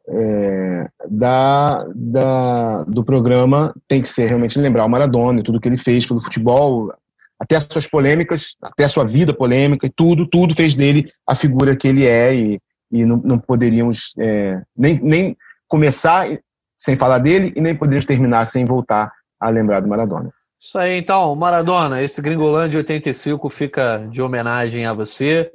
é, 0.09 0.89
da, 1.09 1.87
da, 1.95 2.83
do 2.85 3.05
programa 3.05 3.73
tem 3.87 4.03
que 4.03 4.09
ser 4.09 4.27
realmente 4.27 4.59
lembrar 4.59 4.85
o 4.85 4.91
Maradona 4.91 5.39
e 5.39 5.43
tudo 5.43 5.61
que 5.61 5.69
ele 5.69 5.79
fez 5.79 6.05
pelo 6.05 6.21
futebol, 6.21 6.93
até 7.39 7.57
as 7.57 7.65
suas 7.65 7.87
polêmicas, 7.87 8.57
até 8.61 8.85
a 8.85 8.89
sua 8.89 9.05
vida 9.05 9.33
polêmica 9.33 9.89
tudo, 9.95 10.27
tudo 10.29 10.55
fez 10.55 10.75
dele 10.75 11.11
a 11.27 11.35
figura 11.35 11.77
que 11.77 11.87
ele 11.87 12.07
é 12.07 12.35
e, 12.35 12.61
e 12.95 13.05
não, 13.05 13.17
não 13.17 13.39
poderíamos 13.41 14.15
é, 14.17 14.63
nem, 14.77 15.01
nem 15.03 15.37
começar 15.67 16.29
sem 16.77 16.97
falar 16.97 17.19
dele 17.19 17.53
e 17.57 17.61
nem 17.61 17.75
poderíamos 17.75 18.07
terminar 18.07 18.47
sem 18.47 18.65
voltar 18.65 19.11
a 19.41 19.51
lembrar 19.51 19.81
do 19.81 19.89
Maradona. 19.89 20.31
Isso 20.61 20.79
aí, 20.79 20.97
então, 20.97 21.35
Maradona, 21.35 22.01
esse 22.01 22.23
Gringolândia 22.23 22.79
85 22.79 23.51
fica 23.51 24.07
de 24.09 24.23
homenagem 24.23 24.87
a 24.87 24.93
você 24.93 25.51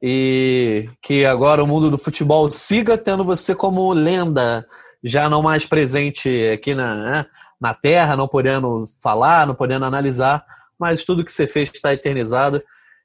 e 0.00 0.88
que 1.02 1.26
agora 1.26 1.62
o 1.62 1.66
mundo 1.66 1.90
do 1.90 1.98
futebol 1.98 2.48
siga 2.52 2.96
tendo 2.96 3.24
você 3.24 3.52
como 3.52 3.92
lenda, 3.92 4.64
já 5.02 5.28
não 5.28 5.42
mais 5.42 5.66
presente 5.66 6.48
aqui 6.54 6.72
na, 6.72 6.94
né, 6.94 7.26
na 7.60 7.74
Terra, 7.74 8.16
não 8.16 8.28
podendo 8.28 8.84
falar, 9.02 9.44
não 9.44 9.56
podendo 9.56 9.84
analisar, 9.84 10.44
mas 10.78 11.02
tudo 11.02 11.24
que 11.24 11.32
você 11.32 11.48
fez 11.48 11.68
está 11.68 11.92
eternizado. 11.92 12.62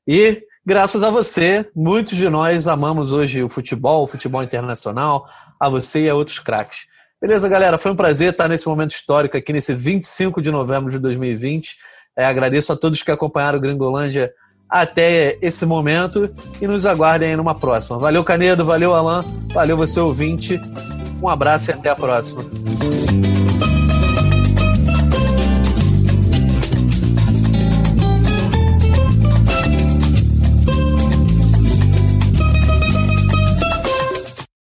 E 0.07 0.43
graças 0.65 1.03
a 1.03 1.09
você, 1.09 1.69
muitos 1.75 2.17
de 2.17 2.29
nós 2.29 2.67
amamos 2.67 3.11
hoje 3.11 3.43
o 3.43 3.49
futebol, 3.49 4.03
o 4.03 4.07
futebol 4.07 4.43
internacional, 4.43 5.25
a 5.59 5.69
você 5.69 6.03
e 6.03 6.09
a 6.09 6.15
outros 6.15 6.39
craques. 6.39 6.85
Beleza, 7.21 7.47
galera? 7.47 7.77
Foi 7.77 7.91
um 7.91 7.95
prazer 7.95 8.31
estar 8.31 8.47
nesse 8.47 8.67
momento 8.67 8.91
histórico 8.91 9.37
aqui, 9.37 9.53
nesse 9.53 9.75
25 9.75 10.41
de 10.41 10.51
novembro 10.51 10.89
de 10.89 10.97
2020. 10.97 11.75
É, 12.17 12.25
agradeço 12.25 12.73
a 12.73 12.75
todos 12.75 13.03
que 13.03 13.11
acompanharam 13.11 13.59
o 13.59 13.61
Gringolândia 13.61 14.33
até 14.67 15.37
esse 15.41 15.65
momento 15.65 16.33
e 16.61 16.65
nos 16.65 16.85
aguardem 16.85 17.29
aí 17.29 17.35
numa 17.35 17.53
próxima. 17.53 17.99
Valeu, 17.99 18.23
Canedo, 18.23 18.65
valeu, 18.65 18.95
Alan, 18.95 19.23
valeu 19.53 19.77
você 19.77 19.99
ouvinte. 19.99 20.59
Um 21.21 21.27
abraço 21.27 21.69
e 21.69 21.73
até 21.73 21.89
a 21.89 21.95
próxima. 21.95 22.43